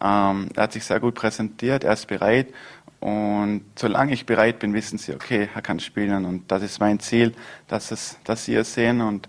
ähm, 0.00 0.48
er 0.54 0.62
hat 0.62 0.72
sich 0.72 0.84
sehr 0.84 1.00
gut 1.00 1.14
präsentiert, 1.14 1.84
er 1.84 1.92
ist 1.92 2.06
bereit 2.06 2.46
und 3.00 3.64
solange 3.76 4.12
ich 4.12 4.26
bereit 4.26 4.58
bin, 4.58 4.74
wissen 4.74 4.98
sie, 4.98 5.14
okay, 5.14 5.48
er 5.54 5.62
kann 5.62 5.80
spielen. 5.80 6.24
Und 6.24 6.50
das 6.50 6.62
ist 6.62 6.80
mein 6.80 6.98
Ziel, 6.98 7.34
dass, 7.68 7.90
es, 7.90 8.18
dass 8.24 8.44
sie 8.44 8.54
es 8.54 8.74
sehen. 8.74 9.00
Und 9.00 9.28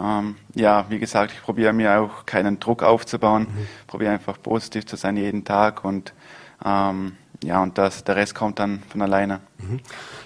ähm, 0.00 0.36
ja, 0.54 0.86
wie 0.88 0.98
gesagt, 0.98 1.32
ich 1.32 1.42
probiere 1.42 1.72
mir 1.72 2.00
auch 2.00 2.24
keinen 2.24 2.60
Druck 2.60 2.82
aufzubauen, 2.82 3.42
mhm. 3.42 3.66
probiere 3.86 4.12
einfach 4.12 4.40
positiv 4.40 4.86
zu 4.86 4.96
sein 4.96 5.16
jeden 5.16 5.44
Tag. 5.44 5.84
Und 5.84 6.14
ähm, 6.64 7.16
ja, 7.42 7.62
und 7.62 7.78
das, 7.78 8.04
der 8.04 8.16
Rest 8.16 8.34
kommt 8.34 8.58
dann 8.58 8.82
von 8.88 9.00
alleine. 9.00 9.40
Mhm. 9.58 9.80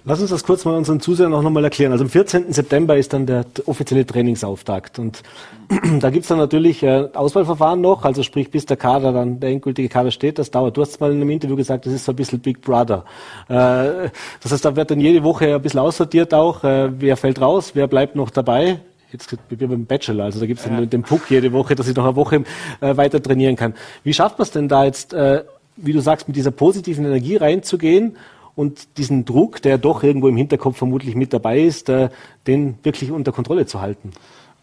Lass 0.04 0.20
uns 0.20 0.30
das 0.30 0.42
kurz 0.42 0.64
mal 0.64 0.76
unseren 0.76 1.00
Zusehern 1.00 1.32
auch 1.32 1.42
nochmal 1.42 1.64
erklären. 1.64 1.92
Also 1.92 2.04
am 2.04 2.10
14. 2.10 2.52
September 2.52 2.96
ist 2.96 3.12
dann 3.12 3.24
der 3.24 3.44
offizielle 3.66 4.04
Trainingsauftakt. 4.04 4.98
Und 4.98 5.22
da 6.00 6.10
gibt's 6.10 6.28
dann 6.28 6.38
natürlich 6.38 6.82
äh, 6.82 7.08
Auswahlverfahren 7.14 7.80
noch, 7.80 8.04
also 8.04 8.22
sprich, 8.24 8.50
bis 8.50 8.66
der 8.66 8.76
Kader 8.76 9.12
dann, 9.12 9.38
der 9.38 9.50
endgültige 9.50 9.88
Kader 9.88 10.10
steht, 10.10 10.38
das 10.38 10.50
dauert. 10.50 10.76
Du 10.76 10.82
hast 10.82 11.00
mal 11.00 11.12
in 11.12 11.20
einem 11.20 11.30
Interview 11.30 11.56
gesagt, 11.56 11.86
das 11.86 11.92
ist 11.92 12.04
so 12.04 12.12
ein 12.12 12.16
bisschen 12.16 12.40
Big 12.40 12.60
Brother. 12.60 13.04
Äh, 13.48 14.10
das 14.40 14.50
heißt, 14.50 14.64
da 14.64 14.74
wird 14.74 14.90
dann 14.90 15.00
jede 15.00 15.22
Woche 15.22 15.54
ein 15.54 15.62
bisschen 15.62 15.80
aussortiert 15.80 16.34
auch, 16.34 16.64
äh, 16.64 16.90
wer 17.00 17.16
fällt 17.16 17.40
raus, 17.40 17.70
wer 17.74 17.86
bleibt 17.86 18.16
noch 18.16 18.30
dabei. 18.30 18.80
Jetzt 19.14 19.36
wie 19.48 19.54
beim 19.54 19.86
Bachelor, 19.86 20.24
also 20.24 20.40
da 20.40 20.46
gibt's 20.46 20.64
dann 20.64 20.76
ja. 20.76 20.86
den 20.86 21.04
Puck 21.04 21.30
jede 21.30 21.52
Woche, 21.52 21.76
dass 21.76 21.86
ich 21.86 21.94
noch 21.94 22.04
eine 22.04 22.16
Woche 22.16 22.42
äh, 22.80 22.96
weiter 22.96 23.22
trainieren 23.22 23.54
kann. 23.54 23.74
Wie 24.02 24.12
schafft 24.12 24.38
man 24.38 24.42
es 24.42 24.50
denn 24.50 24.66
da 24.66 24.84
jetzt, 24.84 25.14
äh, 25.14 25.44
wie 25.76 25.92
du 25.92 26.00
sagst, 26.00 26.28
mit 26.28 26.36
dieser 26.36 26.50
positiven 26.50 27.04
Energie 27.04 27.36
reinzugehen 27.36 28.16
und 28.54 28.98
diesen 28.98 29.24
Druck, 29.24 29.62
der 29.62 29.78
doch 29.78 30.02
irgendwo 30.02 30.28
im 30.28 30.36
Hinterkopf 30.36 30.76
vermutlich 30.78 31.14
mit 31.14 31.32
dabei 31.32 31.60
ist, 31.60 31.88
äh, 31.88 32.08
den 32.46 32.78
wirklich 32.82 33.10
unter 33.10 33.32
Kontrolle 33.32 33.66
zu 33.66 33.80
halten? 33.80 34.12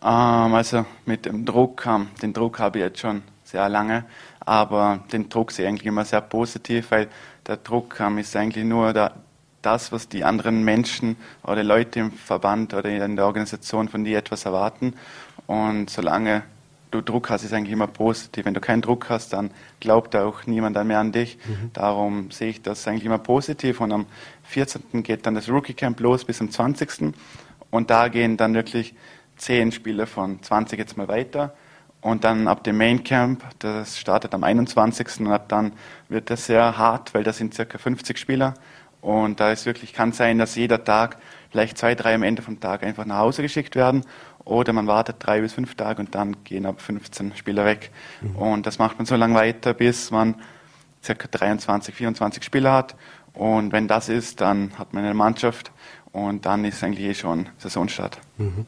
Ähm, 0.02 0.54
also 0.54 0.86
mit 1.06 1.26
dem 1.26 1.45
Druck, 1.45 1.86
ähm, 1.86 2.08
den 2.21 2.34
Druck 2.34 2.60
habe 2.60 2.80
ich 2.80 2.86
jetzt 2.86 3.00
schon 3.00 3.24
sehr 3.43 3.67
lange, 3.69 4.06
aber 4.39 5.04
den 5.12 5.30
Druck 5.30 5.52
sehe 5.52 5.65
ich 5.65 5.69
eigentlich 5.69 5.86
immer 5.86 6.06
sehr 6.06 6.21
positiv, 6.21 6.91
weil 6.91 7.08
der 7.47 7.58
Druck 7.58 8.00
ähm, 8.00 8.17
ist 8.17 8.36
eigentlich 8.36 8.65
nur 8.65 8.93
der, 8.93 9.13
das, 9.62 9.91
was 9.91 10.08
die 10.08 10.24
anderen 10.24 10.63
Menschen 10.63 11.17
oder 11.43 11.63
Leute 11.63 12.00
im 12.00 12.12
Verband 12.12 12.74
oder 12.74 12.89
in 12.89 13.15
der 13.15 13.26
Organisation 13.26 13.89
von 13.89 14.04
dir 14.04 14.17
etwas 14.17 14.45
erwarten. 14.45 14.93
Und 15.47 15.89
solange 15.89 16.43
du 16.91 17.01
Druck 17.01 17.30
hast, 17.30 17.43
ist 17.43 17.54
eigentlich 17.54 17.73
immer 17.73 17.88
positiv. 17.88 18.45
Wenn 18.45 18.54
du 18.54 18.62
keinen 18.62 18.82
Druck 18.82 19.10
hast, 19.10 19.34
dann 19.34 19.51
glaubt 19.80 20.15
auch 20.15 20.45
niemand 20.45 20.82
mehr 20.86 20.99
an 20.99 21.12
dich. 21.12 21.38
Mhm. 21.45 21.71
Darum 21.73 22.32
sehe 22.32 22.49
ich 22.49 22.62
das 22.62 22.88
eigentlich 22.88 23.06
immer 23.06 23.17
positiv. 23.17 23.82
Und 23.82 23.91
am 23.91 24.06
14. 24.43 25.01
geht 25.01 25.25
dann 25.25 25.36
das 25.36 25.49
Rookie 25.49 25.73
Camp 25.73 25.99
los 25.99 26.25
bis 26.25 26.38
zum 26.38 26.51
20. 26.51 27.13
Und 27.71 27.89
da 27.89 28.10
gehen 28.10 28.38
dann 28.38 28.54
wirklich 28.54 28.93
zehn 29.38 29.71
Spieler 29.71 30.06
von 30.06 30.43
20 30.43 30.77
jetzt 30.77 30.97
mal 30.97 31.08
weiter. 31.08 31.54
Und 32.01 32.23
dann 32.23 32.47
ab 32.47 32.63
dem 32.63 32.77
Main 32.77 33.04
Camp, 33.04 33.43
das 33.60 33.97
startet 33.99 34.34
am 34.34 34.43
21. 34.43 35.19
und 35.19 35.32
ab 35.32 35.47
dann 35.49 35.73
wird 36.10 36.30
das 36.30 36.47
sehr 36.47 36.77
hart, 36.77 37.13
weil 37.13 37.23
da 37.23 37.32
sind 37.32 37.54
circa 37.54 37.77
50 37.77 38.17
Spieler. 38.17 38.56
Und 39.01 39.39
da 39.39 39.51
ist 39.51 39.65
wirklich, 39.65 39.93
kann 39.93 40.12
sein, 40.12 40.38
dass 40.38 40.56
jeder 40.56 40.84
Tag 40.84 41.17
vielleicht 41.51 41.77
zwei, 41.77 41.95
drei 41.95 42.15
am 42.15 42.23
Ende 42.23 42.41
vom 42.41 42.60
Tag 42.60 42.84
einfach 42.84 43.06
nach 43.06 43.17
Hause 43.17 43.41
geschickt 43.41 43.75
werden 43.75 44.04
oder 44.52 44.74
man 44.74 44.86
wartet 44.86 45.16
drei 45.20 45.42
bis 45.42 45.54
fünf 45.54 45.76
Tage 45.76 46.02
und 46.02 46.14
dann 46.14 46.44
gehen 46.44 46.66
ab 46.66 46.82
15 46.82 47.36
Spieler 47.36 47.66
weg. 47.66 47.92
Mhm. 48.22 48.36
Und 48.36 48.68
das 48.68 48.80
macht 48.80 48.98
man 48.98 49.06
so 49.06 49.16
lange 49.16 49.36
weiter, 49.36 49.74
bis 49.74 50.12
man 50.12 50.36
circa 51.04 51.28
23, 51.32 51.96
24 51.96 52.44
Spieler 52.44 52.74
hat. 52.74 52.96
Und 53.34 53.72
wenn 53.72 53.88
das 53.88 54.10
ist, 54.10 54.42
dann 54.42 54.78
hat 54.78 54.94
man 54.94 55.06
eine 55.06 55.14
Mannschaft 55.14 55.72
und 56.12 56.46
dann 56.46 56.66
ist 56.66 56.84
eigentlich 56.84 57.08
eh 57.08 57.14
schon 57.14 57.48
Saisonstart. 57.58 58.20
Mhm. 58.38 58.66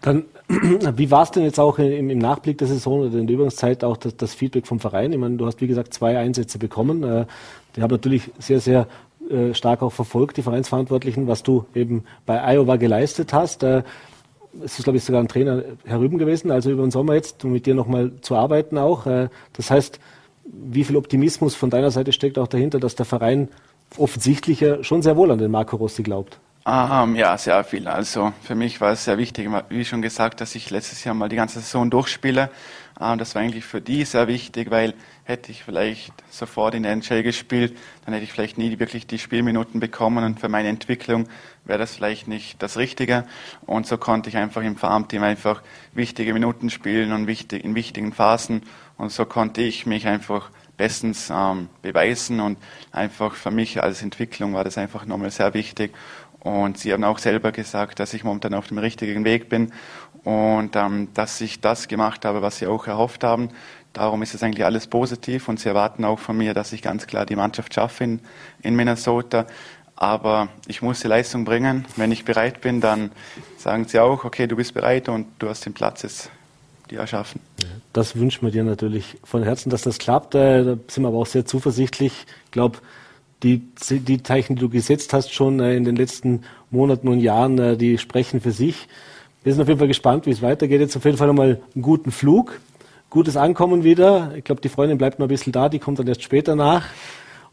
Dann, 0.00 0.24
wie 0.48 1.10
war 1.10 1.24
es 1.24 1.30
denn 1.32 1.42
jetzt 1.42 1.60
auch 1.60 1.78
im, 1.78 2.08
im, 2.08 2.18
Nachblick 2.18 2.56
der 2.56 2.68
Saison 2.68 3.00
oder 3.00 3.18
in 3.18 3.26
der 3.26 3.34
Übungszeit 3.34 3.84
auch 3.84 3.98
das, 3.98 4.16
das, 4.16 4.32
Feedback 4.32 4.66
vom 4.66 4.80
Verein? 4.80 5.12
Ich 5.12 5.18
meine, 5.18 5.36
du 5.36 5.44
hast 5.44 5.60
wie 5.60 5.66
gesagt 5.66 5.92
zwei 5.92 6.18
Einsätze 6.18 6.58
bekommen. 6.58 7.02
Äh, 7.02 7.26
die 7.76 7.82
haben 7.82 7.90
natürlich 7.90 8.30
sehr, 8.38 8.60
sehr 8.60 8.86
äh, 9.30 9.52
stark 9.52 9.82
auch 9.82 9.92
verfolgt, 9.92 10.38
die 10.38 10.42
Vereinsverantwortlichen, 10.42 11.28
was 11.28 11.42
du 11.42 11.66
eben 11.74 12.04
bei 12.24 12.42
Iowa 12.42 12.76
geleistet 12.76 13.34
hast. 13.34 13.62
Es 14.64 14.78
ist, 14.78 14.84
glaube 14.84 14.96
ich, 14.98 15.04
sogar 15.04 15.22
ein 15.22 15.28
Trainer 15.28 15.62
herüben 15.84 16.18
gewesen, 16.18 16.50
also 16.50 16.70
über 16.70 16.82
den 16.82 16.90
Sommer 16.90 17.14
jetzt, 17.14 17.44
um 17.44 17.52
mit 17.52 17.66
dir 17.66 17.74
nochmal 17.74 18.12
zu 18.20 18.36
arbeiten 18.36 18.78
auch. 18.78 19.06
Äh, 19.06 19.28
das 19.52 19.70
heißt, 19.70 20.00
wie 20.44 20.84
viel 20.84 20.96
Optimismus 20.96 21.54
von 21.54 21.70
deiner 21.70 21.90
Seite 21.90 22.12
steckt 22.12 22.38
auch 22.38 22.48
dahinter, 22.48 22.80
dass 22.80 22.96
der 22.96 23.06
Verein 23.06 23.48
offensichtlich 23.96 24.64
schon 24.82 25.02
sehr 25.02 25.16
wohl 25.16 25.30
an 25.30 25.38
den 25.38 25.50
Marco 25.50 25.76
Rossi 25.76 26.02
glaubt? 26.02 26.38
Um, 26.64 27.16
ja, 27.16 27.38
sehr 27.38 27.64
viel. 27.64 27.88
Also 27.88 28.32
für 28.42 28.54
mich 28.54 28.80
war 28.80 28.92
es 28.92 29.04
sehr 29.04 29.16
wichtig, 29.16 29.48
wie 29.70 29.84
schon 29.84 30.02
gesagt, 30.02 30.40
dass 30.40 30.54
ich 30.54 30.70
letztes 30.70 31.02
Jahr 31.04 31.14
mal 31.14 31.28
die 31.28 31.36
ganze 31.36 31.58
Saison 31.58 31.90
durchspiele. 31.90 32.50
Um, 32.98 33.18
das 33.18 33.34
war 33.34 33.42
eigentlich 33.42 33.64
für 33.64 33.80
die 33.80 34.04
sehr 34.04 34.28
wichtig, 34.28 34.70
weil 34.70 34.92
hätte 35.30 35.50
ich 35.50 35.64
vielleicht 35.64 36.12
sofort 36.30 36.74
in 36.74 36.84
NHL 36.84 37.22
gespielt, 37.22 37.76
dann 38.04 38.12
hätte 38.12 38.24
ich 38.24 38.32
vielleicht 38.32 38.58
nie 38.58 38.78
wirklich 38.78 39.06
die 39.06 39.18
Spielminuten 39.18 39.80
bekommen 39.80 40.24
und 40.24 40.40
für 40.40 40.48
meine 40.48 40.68
Entwicklung 40.68 41.28
wäre 41.64 41.78
das 41.78 41.94
vielleicht 41.94 42.28
nicht 42.28 42.62
das 42.62 42.76
Richtige. 42.76 43.24
Und 43.64 43.86
so 43.86 43.96
konnte 43.96 44.28
ich 44.28 44.36
einfach 44.36 44.62
im 44.62 44.76
Farmteam 44.76 45.22
einfach 45.22 45.62
wichtige 45.94 46.34
Minuten 46.34 46.68
spielen 46.68 47.12
und 47.12 47.26
wichtig, 47.26 47.64
in 47.64 47.74
wichtigen 47.74 48.12
Phasen. 48.12 48.62
Und 48.98 49.12
so 49.12 49.24
konnte 49.24 49.62
ich 49.62 49.86
mich 49.86 50.06
einfach 50.06 50.50
bestens 50.76 51.30
ähm, 51.30 51.68
beweisen 51.82 52.40
und 52.40 52.58
einfach 52.90 53.34
für 53.34 53.50
mich 53.50 53.82
als 53.82 54.02
Entwicklung 54.02 54.54
war 54.54 54.64
das 54.64 54.78
einfach 54.78 55.06
nochmal 55.06 55.30
sehr 55.30 55.54
wichtig. 55.54 55.94
Und 56.40 56.78
sie 56.78 56.92
haben 56.92 57.04
auch 57.04 57.18
selber 57.18 57.52
gesagt, 57.52 58.00
dass 58.00 58.14
ich 58.14 58.24
momentan 58.24 58.54
auf 58.54 58.68
dem 58.68 58.78
richtigen 58.78 59.24
Weg 59.24 59.50
bin 59.50 59.72
und 60.24 60.76
ähm, 60.76 61.08
dass 61.14 61.40
ich 61.40 61.60
das 61.60 61.86
gemacht 61.86 62.24
habe, 62.24 62.42
was 62.42 62.58
sie 62.58 62.66
auch 62.66 62.86
erhofft 62.86 63.24
haben. 63.24 63.50
Darum 63.92 64.22
ist 64.22 64.34
es 64.34 64.42
eigentlich 64.42 64.64
alles 64.64 64.86
positiv 64.86 65.48
und 65.48 65.58
sie 65.58 65.68
erwarten 65.68 66.04
auch 66.04 66.18
von 66.18 66.36
mir, 66.36 66.54
dass 66.54 66.72
ich 66.72 66.82
ganz 66.82 67.06
klar 67.06 67.26
die 67.26 67.36
Mannschaft 67.36 67.74
schaffe 67.74 68.04
in, 68.04 68.20
in 68.62 68.76
Minnesota. 68.76 69.46
Aber 69.96 70.48
ich 70.66 70.80
muss 70.80 71.00
die 71.00 71.08
Leistung 71.08 71.44
bringen. 71.44 71.84
Wenn 71.96 72.12
ich 72.12 72.24
bereit 72.24 72.60
bin, 72.60 72.80
dann 72.80 73.10
sagen 73.58 73.86
sie 73.86 73.98
auch, 73.98 74.24
okay, 74.24 74.46
du 74.46 74.56
bist 74.56 74.72
bereit 74.72 75.08
und 75.08 75.26
du 75.38 75.48
hast 75.48 75.66
den 75.66 75.74
Platz 75.74 76.02
jetzt 76.02 76.30
die 76.90 76.96
erschaffen. 76.96 77.40
Das 77.92 78.16
wünschen 78.16 78.46
wir 78.46 78.52
dir 78.52 78.64
natürlich 78.64 79.18
von 79.24 79.42
Herzen, 79.42 79.70
dass 79.70 79.82
das 79.82 79.98
klappt. 79.98 80.34
Äh, 80.34 80.64
da 80.64 80.76
sind 80.88 81.02
wir 81.02 81.08
aber 81.08 81.18
auch 81.18 81.26
sehr 81.26 81.44
zuversichtlich. 81.44 82.26
Ich 82.46 82.50
glaube, 82.50 82.78
die, 83.42 83.62
die 83.90 84.22
Zeichen, 84.22 84.56
die 84.56 84.60
du 84.60 84.68
gesetzt 84.68 85.12
hast 85.12 85.32
schon 85.32 85.60
äh, 85.60 85.76
in 85.76 85.84
den 85.84 85.96
letzten 85.96 86.44
Monaten 86.70 87.08
und 87.08 87.20
Jahren, 87.20 87.58
äh, 87.58 87.76
die 87.76 87.98
sprechen 87.98 88.40
für 88.40 88.52
sich. 88.52 88.88
Wir 89.42 89.52
sind 89.52 89.62
auf 89.62 89.68
jeden 89.68 89.78
Fall 89.78 89.88
gespannt, 89.88 90.26
wie 90.26 90.30
es 90.30 90.42
weitergeht. 90.42 90.80
Jetzt 90.80 90.96
auf 90.96 91.04
jeden 91.04 91.16
Fall 91.16 91.26
nochmal 91.26 91.60
einen 91.74 91.82
guten 91.82 92.12
Flug 92.12 92.60
gutes 93.10 93.36
Ankommen 93.36 93.84
wieder. 93.84 94.32
Ich 94.36 94.44
glaube, 94.44 94.60
die 94.60 94.68
Freundin 94.68 94.96
bleibt 94.96 95.18
noch 95.18 95.26
ein 95.26 95.28
bisschen 95.28 95.52
da, 95.52 95.68
die 95.68 95.78
kommt 95.78 95.98
dann 95.98 96.06
erst 96.06 96.22
später 96.22 96.56
nach. 96.56 96.86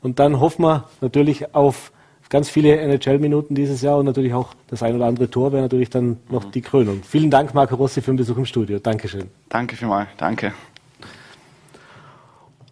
Und 0.01 0.19
dann 0.19 0.39
hoffen 0.39 0.63
wir 0.63 0.85
natürlich 1.01 1.53
auf 1.55 1.91
ganz 2.29 2.49
viele 2.49 2.77
NHL-Minuten 2.77 3.55
dieses 3.55 3.81
Jahr 3.81 3.97
und 3.97 4.05
natürlich 4.05 4.33
auch 4.33 4.49
das 4.67 4.83
ein 4.83 4.95
oder 4.95 5.05
andere 5.05 5.29
Tor 5.29 5.51
wäre 5.51 5.63
natürlich 5.63 5.89
dann 5.89 6.17
noch 6.29 6.45
mhm. 6.45 6.51
die 6.51 6.61
Krönung. 6.61 7.01
Vielen 7.03 7.31
Dank, 7.31 7.53
Marco 7.53 7.75
Rossi, 7.75 8.01
für 8.01 8.11
den 8.11 8.17
Besuch 8.17 8.37
im 8.37 8.45
Studio. 8.45 8.79
Dankeschön. 8.79 9.29
Danke 9.49 9.75
vielmals. 9.75 10.09
Danke. 10.17 10.53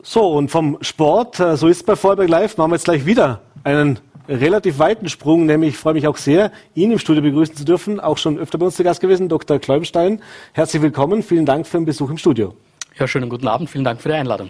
So, 0.03 0.33
und 0.33 0.51
vom 0.51 0.77
Sport, 0.81 1.39
äh, 1.39 1.57
so 1.57 1.67
ist 1.67 1.77
es 1.77 1.83
bei 1.83 1.95
Vorberg 1.95 2.29
Live, 2.29 2.57
machen 2.57 2.71
wir 2.71 2.75
jetzt 2.75 2.85
gleich 2.85 3.05
wieder 3.05 3.41
einen 3.63 3.99
relativ 4.27 4.77
weiten 4.77 5.09
Sprung, 5.09 5.45
nämlich 5.45 5.71
ich 5.71 5.77
freue 5.77 5.93
mich 5.93 6.07
auch 6.07 6.17
sehr, 6.17 6.51
ihn 6.75 6.91
im 6.91 6.99
Studio 6.99 7.23
begrüßen 7.23 7.55
zu 7.55 7.65
dürfen, 7.65 7.99
auch 7.99 8.17
schon 8.17 8.37
öfter 8.37 8.57
bei 8.57 8.65
uns 8.65 8.75
zu 8.75 8.83
Gast 8.83 9.01
gewesen, 9.01 9.29
Dr. 9.29 9.57
Kläubstein. 9.59 10.21
Herzlich 10.53 10.81
willkommen, 10.81 11.23
vielen 11.23 11.45
Dank 11.45 11.65
für 11.65 11.77
den 11.77 11.85
Besuch 11.85 12.09
im 12.09 12.17
Studio. 12.17 12.53
Ja, 12.97 13.10
schönen 13.10 13.29
guten 13.29 13.49
Abend. 13.49 13.69
Vielen 13.69 13.84
Dank 13.84 13.99
für 13.99 14.08
die 14.08 14.15
Einladung. 14.15 14.49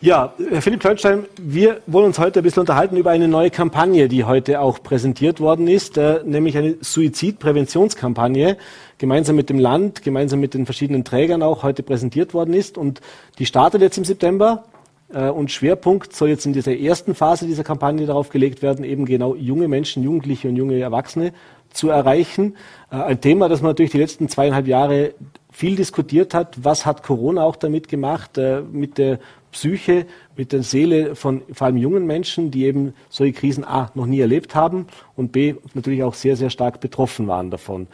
Ja, 0.00 0.32
Herr 0.50 0.62
Philipp 0.62 0.80
Kleinstein, 0.80 1.26
wir 1.38 1.82
wollen 1.86 2.06
uns 2.06 2.18
heute 2.18 2.40
ein 2.40 2.42
bisschen 2.42 2.60
unterhalten 2.60 2.96
über 2.96 3.10
eine 3.10 3.28
neue 3.28 3.50
Kampagne, 3.50 4.08
die 4.08 4.24
heute 4.24 4.60
auch 4.60 4.82
präsentiert 4.82 5.40
worden 5.40 5.68
ist, 5.68 5.98
äh, 5.98 6.22
nämlich 6.24 6.56
eine 6.56 6.76
Suizidpräventionskampagne, 6.80 8.56
gemeinsam 8.96 9.36
mit 9.36 9.50
dem 9.50 9.58
Land, 9.58 10.02
gemeinsam 10.02 10.40
mit 10.40 10.54
den 10.54 10.64
verschiedenen 10.64 11.04
Trägern 11.04 11.42
auch 11.42 11.62
heute 11.62 11.82
präsentiert 11.82 12.32
worden 12.32 12.54
ist. 12.54 12.78
Und 12.78 13.02
die 13.38 13.44
startet 13.44 13.82
jetzt 13.82 13.98
im 13.98 14.06
September. 14.06 14.64
Äh, 15.12 15.28
und 15.28 15.50
Schwerpunkt 15.50 16.16
soll 16.16 16.30
jetzt 16.30 16.46
in 16.46 16.54
dieser 16.54 16.74
ersten 16.74 17.14
Phase 17.14 17.44
dieser 17.44 17.64
Kampagne 17.64 18.06
darauf 18.06 18.30
gelegt 18.30 18.62
werden, 18.62 18.86
eben 18.86 19.04
genau 19.04 19.34
junge 19.34 19.68
Menschen, 19.68 20.02
Jugendliche 20.02 20.48
und 20.48 20.56
junge 20.56 20.80
Erwachsene 20.80 21.34
zu 21.74 21.90
erreichen. 21.90 22.56
Äh, 22.90 22.96
ein 22.96 23.20
Thema, 23.20 23.50
das 23.50 23.60
man 23.60 23.72
natürlich 23.72 23.92
die 23.92 23.98
letzten 23.98 24.30
zweieinhalb 24.30 24.66
Jahre 24.66 25.12
viel 25.60 25.76
diskutiert 25.76 26.32
hat, 26.32 26.64
was 26.64 26.86
hat 26.86 27.02
Corona 27.02 27.44
auch 27.44 27.56
damit 27.56 27.86
gemacht, 27.86 28.38
äh, 28.38 28.62
mit 28.62 28.96
der 28.96 29.18
Psyche, 29.52 30.06
mit 30.34 30.52
der 30.52 30.62
Seele 30.62 31.14
von 31.14 31.42
vor 31.52 31.66
allem 31.66 31.76
jungen 31.76 32.06
Menschen, 32.06 32.50
die 32.50 32.64
eben 32.64 32.94
solche 33.10 33.34
Krisen 33.34 33.64
A 33.64 33.90
noch 33.94 34.06
nie 34.06 34.20
erlebt 34.20 34.54
haben 34.54 34.86
und 35.16 35.32
B 35.32 35.56
natürlich 35.74 36.02
auch 36.02 36.14
sehr, 36.14 36.38
sehr 36.38 36.48
stark 36.48 36.80
betroffen 36.80 37.26
waren 37.26 37.50
davon. 37.50 37.88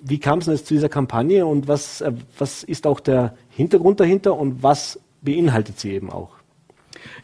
Wie 0.00 0.20
kam 0.20 0.38
es 0.38 0.44
denn 0.44 0.54
jetzt 0.54 0.68
zu 0.68 0.74
dieser 0.74 0.88
Kampagne 0.88 1.44
und 1.44 1.66
was, 1.66 2.02
äh, 2.02 2.12
was 2.38 2.62
ist 2.62 2.86
auch 2.86 3.00
der 3.00 3.34
Hintergrund 3.50 3.98
dahinter 3.98 4.38
und 4.38 4.62
was 4.62 5.00
beinhaltet 5.22 5.80
sie 5.80 5.90
eben 5.90 6.08
auch? 6.12 6.35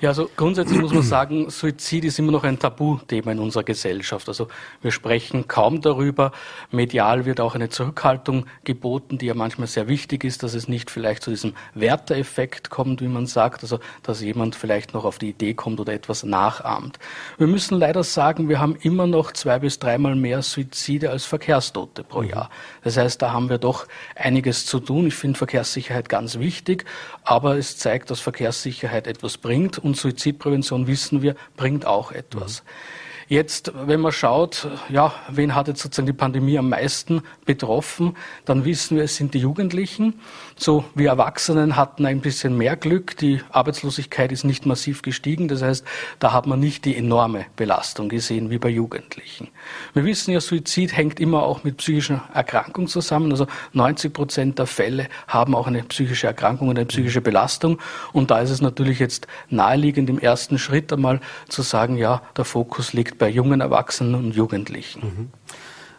Ja, 0.00 0.10
also 0.10 0.30
grundsätzlich 0.36 0.80
muss 0.80 0.92
man 0.92 1.02
sagen, 1.02 1.50
Suizid 1.50 2.04
ist 2.04 2.18
immer 2.18 2.32
noch 2.32 2.44
ein 2.44 2.58
Tabuthema 2.58 3.32
in 3.32 3.38
unserer 3.38 3.64
Gesellschaft. 3.64 4.28
Also 4.28 4.48
wir 4.80 4.90
sprechen 4.90 5.48
kaum 5.48 5.80
darüber. 5.80 6.32
Medial 6.70 7.24
wird 7.24 7.40
auch 7.40 7.54
eine 7.54 7.68
Zurückhaltung 7.68 8.46
geboten, 8.64 9.18
die 9.18 9.26
ja 9.26 9.34
manchmal 9.34 9.66
sehr 9.66 9.88
wichtig 9.88 10.24
ist, 10.24 10.42
dass 10.42 10.54
es 10.54 10.68
nicht 10.68 10.90
vielleicht 10.90 11.22
zu 11.22 11.30
diesem 11.30 11.54
Werteeffekt 11.74 12.70
kommt, 12.70 13.00
wie 13.00 13.08
man 13.08 13.26
sagt, 13.26 13.62
also 13.62 13.78
dass 14.02 14.20
jemand 14.20 14.54
vielleicht 14.54 14.94
noch 14.94 15.04
auf 15.04 15.18
die 15.18 15.30
Idee 15.30 15.54
kommt 15.54 15.80
oder 15.80 15.92
etwas 15.92 16.22
nachahmt. 16.22 16.98
Wir 17.38 17.46
müssen 17.46 17.78
leider 17.78 18.04
sagen, 18.04 18.48
wir 18.48 18.60
haben 18.60 18.76
immer 18.76 19.06
noch 19.06 19.32
zwei 19.32 19.58
bis 19.58 19.78
dreimal 19.78 20.14
mehr 20.14 20.42
Suizide 20.42 21.10
als 21.10 21.24
Verkehrstote 21.24 22.04
pro 22.04 22.22
Jahr. 22.22 22.50
Das 22.84 22.96
heißt, 22.96 23.22
da 23.22 23.32
haben 23.32 23.48
wir 23.48 23.58
doch 23.58 23.86
einiges 24.14 24.66
zu 24.66 24.80
tun. 24.80 25.06
Ich 25.06 25.14
finde 25.14 25.38
Verkehrssicherheit 25.38 26.08
ganz 26.08 26.38
wichtig, 26.38 26.84
aber 27.24 27.56
es 27.56 27.78
zeigt, 27.78 28.10
dass 28.10 28.20
Verkehrssicherheit 28.20 29.06
etwas 29.06 29.38
bringt 29.38 29.71
und 29.78 29.96
Suizidprävention 29.96 30.86
wissen 30.86 31.22
wir, 31.22 31.34
bringt 31.56 31.86
auch 31.86 32.12
etwas. 32.12 32.62
Mhm. 32.62 33.01
Jetzt, 33.32 33.72
wenn 33.86 34.02
man 34.02 34.12
schaut, 34.12 34.68
ja, 34.90 35.14
wen 35.30 35.54
hat 35.54 35.66
jetzt 35.66 35.80
sozusagen 35.80 36.04
die 36.04 36.12
Pandemie 36.12 36.58
am 36.58 36.68
meisten 36.68 37.22
betroffen, 37.46 38.14
dann 38.44 38.66
wissen 38.66 38.98
wir, 38.98 39.04
es 39.04 39.16
sind 39.16 39.32
die 39.32 39.38
Jugendlichen. 39.38 40.20
So, 40.54 40.84
wir 40.94 41.08
Erwachsenen 41.08 41.76
hatten 41.76 42.04
ein 42.04 42.20
bisschen 42.20 42.58
mehr 42.58 42.76
Glück. 42.76 43.16
Die 43.16 43.40
Arbeitslosigkeit 43.48 44.32
ist 44.32 44.44
nicht 44.44 44.66
massiv 44.66 45.00
gestiegen. 45.00 45.48
Das 45.48 45.62
heißt, 45.62 45.82
da 46.18 46.34
hat 46.34 46.46
man 46.46 46.60
nicht 46.60 46.84
die 46.84 46.94
enorme 46.94 47.46
Belastung 47.56 48.10
gesehen 48.10 48.50
wie 48.50 48.58
bei 48.58 48.68
Jugendlichen. 48.68 49.48
Wir 49.94 50.04
wissen 50.04 50.32
ja, 50.32 50.40
Suizid 50.42 50.94
hängt 50.94 51.18
immer 51.18 51.42
auch 51.44 51.64
mit 51.64 51.78
psychischen 51.78 52.20
Erkrankungen 52.34 52.86
zusammen. 52.86 53.30
Also 53.30 53.46
90 53.72 54.12
Prozent 54.12 54.58
der 54.58 54.66
Fälle 54.66 55.08
haben 55.26 55.54
auch 55.54 55.68
eine 55.68 55.84
psychische 55.84 56.26
Erkrankung 56.26 56.68
und 56.68 56.76
eine 56.76 56.84
psychische 56.84 57.22
Belastung. 57.22 57.78
Und 58.12 58.30
da 58.30 58.40
ist 58.40 58.50
es 58.50 58.60
natürlich 58.60 58.98
jetzt 58.98 59.26
naheliegend, 59.48 60.10
im 60.10 60.18
ersten 60.18 60.58
Schritt 60.58 60.92
einmal 60.92 61.20
zu 61.48 61.62
sagen, 61.62 61.96
ja, 61.96 62.20
der 62.36 62.44
Fokus 62.44 62.92
liegt 62.92 63.21
bei 63.22 63.30
jungen 63.30 63.60
Erwachsenen 63.60 64.16
und 64.16 64.34
Jugendlichen. 64.34 65.30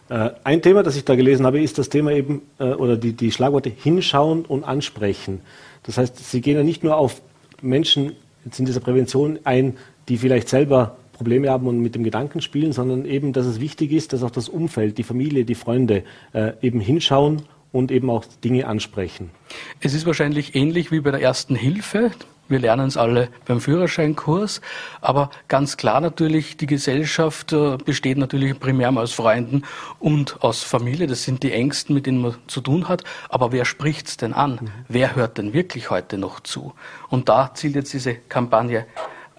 Mhm. 0.09 0.13
Äh, 0.13 0.31
ein 0.43 0.61
Thema, 0.61 0.83
das 0.83 0.97
ich 0.97 1.05
da 1.05 1.15
gelesen 1.15 1.45
habe, 1.45 1.61
ist 1.61 1.77
das 1.77 1.87
Thema 1.87 2.11
eben, 2.11 2.41
äh, 2.59 2.65
oder 2.65 2.97
die, 2.97 3.13
die 3.13 3.31
Schlagworte 3.31 3.69
hinschauen 3.69 4.43
und 4.43 4.65
ansprechen. 4.65 5.39
Das 5.83 5.97
heißt, 5.97 6.17
Sie 6.17 6.41
gehen 6.41 6.57
ja 6.57 6.63
nicht 6.63 6.83
nur 6.83 6.97
auf 6.97 7.21
Menschen 7.61 8.11
jetzt 8.43 8.59
in 8.59 8.65
dieser 8.65 8.81
Prävention 8.81 9.39
ein, 9.45 9.77
die 10.09 10.17
vielleicht 10.17 10.49
selber 10.49 10.97
Probleme 11.13 11.49
haben 11.49 11.65
und 11.65 11.79
mit 11.79 11.95
dem 11.95 12.03
Gedanken 12.03 12.41
spielen, 12.41 12.73
sondern 12.73 13.05
eben, 13.05 13.31
dass 13.31 13.45
es 13.45 13.61
wichtig 13.61 13.93
ist, 13.93 14.11
dass 14.11 14.21
auch 14.21 14.31
das 14.31 14.49
Umfeld, 14.49 14.97
die 14.97 15.03
Familie, 15.03 15.45
die 15.45 15.55
Freunde 15.55 16.03
äh, 16.33 16.51
eben 16.61 16.81
hinschauen 16.81 17.43
und 17.71 17.89
eben 17.89 18.09
auch 18.09 18.25
Dinge 18.43 18.67
ansprechen. 18.67 19.29
Es 19.79 19.93
ist 19.93 20.05
wahrscheinlich 20.05 20.55
ähnlich 20.55 20.91
wie 20.91 20.99
bei 20.99 21.11
der 21.11 21.21
ersten 21.21 21.55
Hilfe. 21.55 22.11
Wir 22.49 22.59
lernen 22.59 22.87
es 22.87 22.97
alle 22.97 23.29
beim 23.45 23.61
Führerscheinkurs. 23.61 24.61
Aber 25.01 25.29
ganz 25.47 25.77
klar 25.77 26.01
natürlich, 26.01 26.57
die 26.57 26.65
Gesellschaft 26.65 27.53
äh, 27.53 27.77
besteht 27.77 28.17
natürlich 28.17 28.59
primär 28.59 28.91
mal 28.91 29.03
aus 29.03 29.13
Freunden 29.13 29.63
und 29.99 30.43
aus 30.43 30.61
Familie. 30.61 31.07
Das 31.07 31.23
sind 31.23 31.43
die 31.43 31.53
Ängsten, 31.53 31.95
mit 31.95 32.05
denen 32.05 32.21
man 32.21 32.35
zu 32.47 32.61
tun 32.61 32.89
hat. 32.89 33.03
Aber 33.29 33.51
wer 33.51 33.65
spricht's 33.65 34.17
denn 34.17 34.33
an? 34.33 34.59
Mhm. 34.61 34.71
Wer 34.89 35.15
hört 35.15 35.37
denn 35.37 35.53
wirklich 35.53 35.89
heute 35.89 36.17
noch 36.17 36.41
zu? 36.41 36.73
Und 37.09 37.29
da 37.29 37.53
zielt 37.53 37.75
jetzt 37.75 37.93
diese 37.93 38.15
Kampagne 38.15 38.85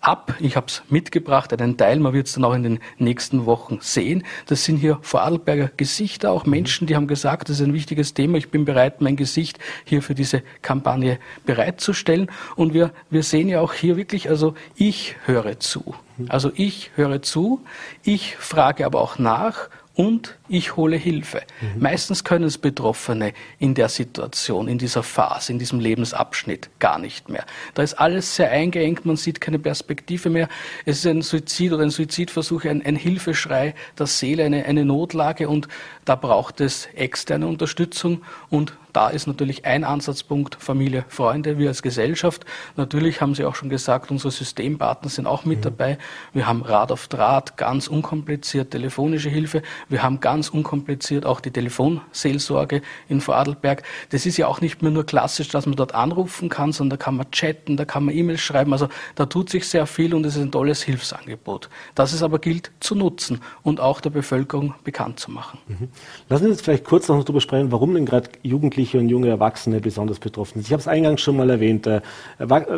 ab. 0.05 0.35
Ich 0.41 0.57
habe 0.57 0.67
es 0.67 0.83
mitgebracht, 0.89 1.53
einen 1.53 1.77
Teil, 1.77 1.99
man 1.99 2.13
wird 2.13 2.27
es 2.27 2.35
dann 2.35 2.45
auch 2.45 2.55
in 2.55 2.63
den 2.63 2.79
nächsten 2.99 3.47
Wochen 3.47 3.79
sehen. 3.81 4.25
Das 4.47 4.65
sind 4.65 4.77
hier 4.77 4.99
Vorarlberger 5.03 5.71
Gesichter, 5.77 6.31
auch 6.31 6.47
Menschen, 6.47 6.87
die 6.87 6.97
haben 6.97 7.07
gesagt, 7.07 7.49
das 7.49 7.61
ist 7.61 7.67
ein 7.67 7.75
wichtiges 7.75 8.15
Thema, 8.15 8.39
ich 8.39 8.51
bin 8.51 8.65
bereit, 8.65 9.01
mein 9.01 9.17
Gesicht 9.17 9.59
hier 9.85 10.03
für 10.03 10.15
diese 10.15 10.43
Kampagne 10.63 11.19
bereitzustellen. 11.47 12.31
Und 12.57 12.75
wir, 12.75 12.93
wir 13.11 13.23
sehen 13.23 13.49
ja 13.49 13.61
auch 13.61 13.73
hier 13.73 13.97
wirklich, 13.97 14.29
also 14.29 14.55
ich 14.77 15.17
höre 15.25 15.59
zu. 15.61 15.95
Also 16.29 16.53
ich 16.55 16.91
höre 16.95 17.23
zu, 17.23 17.61
ich 18.03 18.37
frage 18.37 18.87
aber 18.87 19.01
auch 19.01 19.19
nach 19.19 19.69
und 19.95 20.37
ich 20.49 20.77
hole 20.77 20.97
Hilfe. 20.97 21.43
Mhm. 21.61 21.83
Meistens 21.83 22.25
können 22.25 22.45
es 22.45 22.59
Betroffene 22.59 23.33
in 23.59 23.75
der 23.75 23.89
Situation, 23.89 24.69
in 24.69 24.79
dieser 24.79 25.03
Phase, 25.03 25.53
in 25.53 25.59
diesem 25.59 25.81
Lebensabschnitt 25.81 26.69
gar 26.79 26.99
nicht 26.99 27.29
mehr. 27.29 27.45
Da 27.75 27.83
ist 27.83 27.95
alles 27.95 28.37
sehr 28.37 28.51
eingeengt, 28.51 29.07
man 29.07 29.17
sieht 29.17 29.41
keine 29.41 29.59
Perspektive 29.59 30.29
mehr. 30.29 30.49
Es 30.85 30.99
ist 30.99 31.07
ein 31.07 31.23
Suizid 31.23 31.73
oder 31.73 31.83
ein 31.83 31.91
Suizidversuch, 31.91 32.65
ein, 32.65 32.85
ein 32.85 32.97
Hilfeschrei 32.97 33.75
der 33.99 34.07
Seele, 34.07 34.45
eine, 34.45 34.65
eine 34.67 34.85
Notlage 34.85 35.49
und 35.49 35.69
da 36.05 36.15
braucht 36.15 36.61
es 36.61 36.87
externe 36.95 37.47
Unterstützung 37.47 38.23
und 38.51 38.75
da 38.95 39.09
ist 39.09 39.27
natürlich 39.27 39.65
ein 39.65 39.83
Ansatzpunkt 39.83 40.55
Familie, 40.55 41.05
Freunde, 41.09 41.59
wir 41.59 41.69
als 41.69 41.83
Gesellschaft. 41.83 42.45
Natürlich 42.77 43.21
haben 43.21 43.35
Sie 43.35 43.45
auch 43.45 43.57
schon 43.57 43.69
gesagt, 43.69 44.13
unsere 44.13 44.31
Systempartner 44.31 45.11
sind 45.11 45.27
auch 45.27 45.45
mit 45.45 45.59
mhm. 45.59 45.63
dabei. 45.63 45.99
Wir 46.33 46.47
haben 46.47 46.63
Rad 46.63 46.93
auf 46.93 47.09
Draht, 47.09 47.57
ganz 47.57 47.89
unkompliziert 47.89 48.71
telefonische 48.71 49.31
Hilfe. 49.31 49.63
Wir 49.89 50.05
haben 50.05 50.21
ganz 50.21 50.34
unkompliziert 50.51 51.27
auch 51.27 51.41
die 51.41 51.51
Telefonseelsorge 51.51 52.83
in 53.09 53.21
Vorarlberg. 53.21 53.83
Das 54.11 54.27
ist 54.27 54.37
ja 54.37 54.47
auch 54.47 54.61
nicht 54.61 54.83
mehr 54.83 54.91
nur 54.91 55.05
klassisch, 55.05 55.49
dass 55.49 55.67
man 55.67 55.77
dort 55.77 55.95
anrufen 55.95 56.49
kann, 56.49 56.73
sondern 56.73 56.99
da 56.99 57.05
kann 57.05 57.17
man 57.17 57.31
chatten, 57.31 57.77
da 57.77 57.85
kann 57.85 58.05
man 58.05 58.15
E-Mails 58.15 58.41
schreiben. 58.41 58.73
Also 58.73 58.89
da 59.15 59.27
tut 59.27 59.51
sich 59.51 59.69
sehr 59.69 59.87
viel 59.87 60.15
und 60.15 60.25
es 60.27 60.37
ist 60.37 60.43
ein 60.43 60.51
tolles 60.51 60.83
Hilfsangebot. 60.83 61.69
Das 61.95 62.13
es 62.13 62.23
aber 62.23 62.39
gilt 62.39 62.71
zu 62.81 62.95
nutzen 62.95 63.41
und 63.63 63.81
auch 63.81 64.01
der 64.01 64.11
Bevölkerung 64.11 64.75
bekannt 64.85 65.21
zu 65.21 65.31
machen. 65.31 65.59
Mhm. 65.69 65.89
Lassen 66.29 66.45
Sie 66.45 66.51
uns 66.51 66.63
vielleicht 66.63 66.85
kurz 66.85 67.09
noch 67.09 67.23
darüber 67.23 67.41
sprechen, 67.41 67.73
warum 67.73 67.95
denn 67.95 68.07
gerade 68.07 68.31
Jugendliche 68.43 68.99
und 68.99 69.09
junge 69.09 69.29
Erwachsene 69.29 69.81
besonders 69.81 70.19
betroffen 70.19 70.55
sind. 70.55 70.67
Ich 70.67 70.73
habe 70.73 70.81
es 70.81 70.89
eingangs 70.89 71.21
schon 71.21 71.37
mal 71.37 71.51
erwähnt. 71.51 71.87
Äh, 71.87 72.01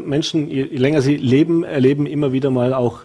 Menschen, 0.05 0.49
je 0.49 0.64
länger 0.64 1.03
sie 1.03 1.16
leben, 1.16 1.64
erleben 1.64 2.07
immer 2.07 2.33
wieder 2.33 2.51
mal 2.51 2.75
auch, 2.75 3.05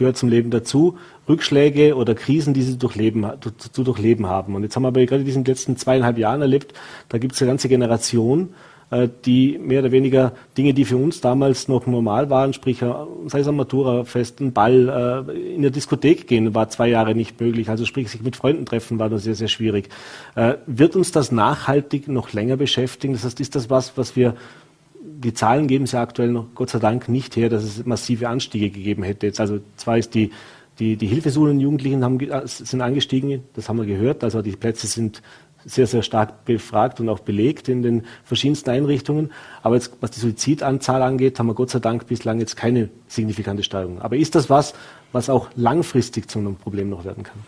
gehört 0.00 0.16
zum 0.16 0.28
Leben 0.28 0.50
dazu, 0.50 0.98
Rückschläge 1.28 1.94
oder 1.94 2.16
Krisen, 2.16 2.52
die 2.52 2.62
sie 2.62 2.76
durchleben, 2.76 3.24
zu 3.72 3.84
durchleben 3.84 4.26
haben. 4.26 4.56
Und 4.56 4.64
jetzt 4.64 4.74
haben 4.74 4.82
wir 4.82 4.88
aber 4.88 5.06
gerade 5.06 5.20
in 5.20 5.26
diesen 5.26 5.44
letzten 5.44 5.76
zweieinhalb 5.76 6.18
Jahren 6.18 6.40
erlebt, 6.40 6.74
da 7.08 7.18
gibt 7.18 7.34
es 7.34 7.40
eine 7.40 7.52
ganze 7.52 7.68
Generation, 7.68 8.48
äh, 8.90 9.08
die 9.24 9.56
mehr 9.58 9.80
oder 9.80 9.92
weniger 9.92 10.32
Dinge, 10.58 10.74
die 10.74 10.84
für 10.84 10.96
uns 10.96 11.20
damals 11.20 11.68
noch 11.68 11.86
normal 11.86 12.28
waren, 12.28 12.52
sprich, 12.52 12.82
äh, 12.82 12.92
sei 13.26 13.40
es 13.40 13.46
am 13.46 13.56
Matura-Fest, 13.56 14.40
ein 14.40 14.52
Ball, 14.52 15.26
äh, 15.28 15.54
in 15.54 15.62
der 15.62 15.70
Diskothek 15.70 16.26
gehen, 16.26 16.54
war 16.56 16.68
zwei 16.70 16.88
Jahre 16.88 17.14
nicht 17.14 17.40
möglich. 17.40 17.68
Also 17.68 17.84
sprich, 17.84 18.10
sich 18.10 18.22
mit 18.22 18.34
Freunden 18.34 18.66
treffen 18.66 18.98
war 18.98 19.08
nur 19.08 19.20
sehr, 19.20 19.36
sehr 19.36 19.48
schwierig. 19.48 19.88
Wird 20.66 20.96
uns 20.96 21.12
das 21.12 21.30
nachhaltig 21.30 22.08
noch 22.08 22.32
länger 22.32 22.56
beschäftigen? 22.56 23.12
Das 23.12 23.24
heißt, 23.24 23.40
ist 23.40 23.54
das 23.54 23.70
was, 23.70 23.96
was 23.96 24.16
wir 24.16 24.34
die 25.02 25.34
Zahlen 25.34 25.66
geben 25.66 25.84
es 25.84 25.92
ja 25.92 26.02
aktuell 26.02 26.30
noch 26.30 26.46
Gott 26.54 26.70
sei 26.70 26.78
Dank 26.78 27.08
nicht 27.08 27.36
her, 27.36 27.48
dass 27.48 27.64
es 27.64 27.84
massive 27.84 28.28
Anstiege 28.28 28.70
gegeben 28.70 29.02
hätte. 29.02 29.26
Jetzt 29.26 29.40
also 29.40 29.60
zwar 29.76 29.98
ist 29.98 30.14
die 30.14 30.30
die, 30.80 30.96
die 30.96 31.06
Hilfesuchen 31.06 31.60
Jugendlichen 31.60 32.02
haben, 32.02 32.18
sind 32.46 32.80
angestiegen, 32.80 33.44
das 33.54 33.68
haben 33.68 33.76
wir 33.76 33.86
gehört. 33.86 34.24
Also 34.24 34.42
die 34.42 34.52
Plätze 34.52 34.86
sind 34.86 35.22
sehr, 35.66 35.86
sehr 35.86 36.02
stark 36.02 36.46
befragt 36.46 37.00
und 37.00 37.10
auch 37.10 37.20
belegt 37.20 37.68
in 37.68 37.82
den 37.82 38.06
verschiedensten 38.24 38.70
Einrichtungen. 38.70 39.30
Aber 39.62 39.74
jetzt, 39.74 39.92
was 40.00 40.10
die 40.12 40.20
Suizidanzahl 40.20 41.02
angeht, 41.02 41.38
haben 41.38 41.48
wir 41.48 41.54
Gott 41.54 41.68
sei 41.68 41.80
Dank 41.80 42.06
bislang 42.06 42.40
jetzt 42.40 42.56
keine 42.56 42.88
signifikante 43.08 43.62
Steigerung. 43.62 44.00
Aber 44.00 44.16
ist 44.16 44.34
das 44.34 44.48
was, 44.48 44.72
was 45.12 45.28
auch 45.28 45.48
langfristig 45.56 46.30
zu 46.30 46.38
einem 46.38 46.56
Problem 46.56 46.90
noch 46.90 47.04
werden 47.04 47.24
kann? 47.24 47.38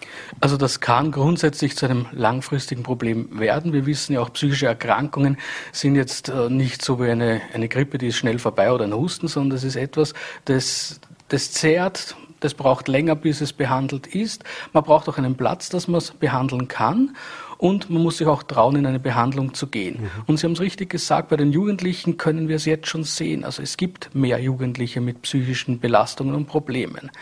Also 0.41 0.57
das 0.57 0.81
kann 0.81 1.13
grundsätzlich 1.13 1.77
zu 1.77 1.87
einem 1.87 2.07
langfristigen 2.13 2.83
Problem 2.83 3.39
werden. 3.39 3.73
Wir 3.73 3.87
wissen 3.87 4.15
ja 4.15 4.21
auch, 4.21 4.33
psychische 4.33 4.67
Erkrankungen 4.67 5.39
sind 5.73 5.95
jetzt 5.95 6.29
äh, 6.29 6.51
nicht 6.51 6.85
so 6.85 7.01
wie 7.01 7.11
eine, 7.11 7.41
eine 7.53 7.69
Grippe, 7.69 7.99
die 7.99 8.09
ist 8.09 8.17
schnell 8.17 8.39
vorbei 8.39 8.73
oder 8.73 8.85
ein 8.85 8.95
Husten, 8.95 9.29
sondern 9.29 9.51
das 9.51 9.65
ist 9.65 9.77
etwas, 9.77 10.15
das, 10.45 11.01
das 11.29 11.53
zehrt, 11.53 12.17
das 12.41 12.55
braucht 12.55 12.89
länger, 12.89 13.15
bis 13.15 13.41
es 13.41 13.53
behandelt 13.53 14.09
ist. 14.09 14.45
Man 14.73 14.83
braucht 14.83 15.09
auch 15.09 15.19
einen 15.19 15.37
Platz, 15.37 15.69
dass 15.69 15.87
man 15.87 15.99
es 15.99 16.11
behandeln 16.11 16.69
kann 16.69 17.17
und 17.63 17.91
man 17.91 18.03
muss 18.03 18.19
sich 18.19 18.27
auch 18.27 18.43
trauen, 18.43 18.75
in 18.75 18.87
eine 18.87 18.99
Behandlung 18.99 19.55
zu 19.55 19.69
gehen. 19.69 20.01
Mhm. 20.01 20.09
Und 20.27 20.39
Sie 20.39 20.47
haben 20.47 20.53
es 20.55 20.61
richtig 20.61 20.91
gesagt, 20.91 21.29
bei 21.29 21.37
den 21.37 21.53
Jugendlichen 21.53 22.17
können 22.17 22.49
wir 22.49 22.57
es 22.57 22.65
jetzt 22.65 22.89
schon 22.89 23.05
sehen. 23.05 23.45
Also 23.45 23.63
es 23.63 23.77
gibt 23.77 24.13
mehr 24.15 24.41
Jugendliche 24.41 25.01
mit 25.01 25.23
psychischen 25.23 25.79
Belastungen 25.79 26.35
und 26.35 26.47
Problemen. 26.47 27.13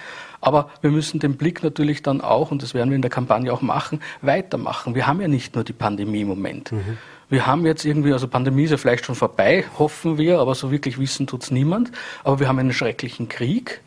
Aber 0.40 0.70
wir 0.81 0.90
müssen 0.90 1.20
den 1.20 1.37
Blick 1.37 1.62
natürlich 1.62 2.03
dann 2.03 2.20
auch, 2.20 2.50
und 2.50 2.62
das 2.62 2.74
werden 2.74 2.90
wir 2.90 2.96
in 2.96 3.03
der 3.03 3.11
Kampagne 3.11 3.53
auch 3.53 3.62
machen, 3.62 4.00
weitermachen. 4.22 4.94
Wir 4.94 5.07
haben 5.07 5.20
ja 5.20 5.29
nicht 5.29 5.55
nur 5.55 5.64
die 5.64 5.72
Pandemie 5.72 6.22
im 6.22 6.29
Moment. 6.29 6.72
Mhm. 6.72 6.98
Wir 7.29 7.46
haben 7.46 7.64
jetzt 7.64 7.85
irgendwie, 7.85 8.12
also 8.12 8.26
Pandemie 8.26 8.64
ist 8.64 8.70
ja 8.70 8.76
vielleicht 8.76 9.05
schon 9.05 9.14
vorbei, 9.14 9.64
hoffen 9.79 10.18
wir, 10.18 10.40
aber 10.40 10.55
so 10.55 10.72
wirklich 10.72 10.98
wissen 10.98 11.26
tut 11.26 11.44
es 11.44 11.50
niemand. 11.50 11.92
Aber 12.24 12.40
wir 12.40 12.48
haben 12.48 12.59
einen 12.59 12.72
schrecklichen 12.72 13.29
Krieg 13.29 13.81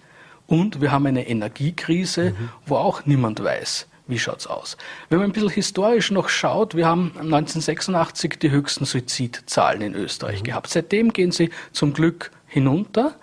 und 0.48 0.80
wir 0.80 0.92
haben 0.92 1.06
eine 1.06 1.28
Energiekrise, 1.28 2.32
mhm. 2.32 2.50
wo 2.66 2.76
auch 2.76 3.06
niemand 3.06 3.44
weiß, 3.44 3.88
wie 4.08 4.20
schaut's 4.20 4.48
aus? 4.48 4.78
Wenn 5.10 5.20
man 5.20 5.30
ein 5.30 5.34
bisschen 5.34 5.50
historisch 5.50 6.12
noch 6.12 6.30
schaut, 6.30 6.76
wir 6.76 6.88
haben 6.88 7.12
1986 7.18 8.40
die 8.40 8.52
höchsten 8.52 8.86
Suizidzahlen 8.86 9.82
in 9.82 9.96
Österreich 9.96 10.42
mhm. 10.42 10.46
gehabt. 10.46 10.70
Seitdem 10.70 11.12
gehen 11.12 11.32
sie 11.32 11.50
zum 11.72 11.94
Glück 11.94 12.32
hinunter. 12.48 13.16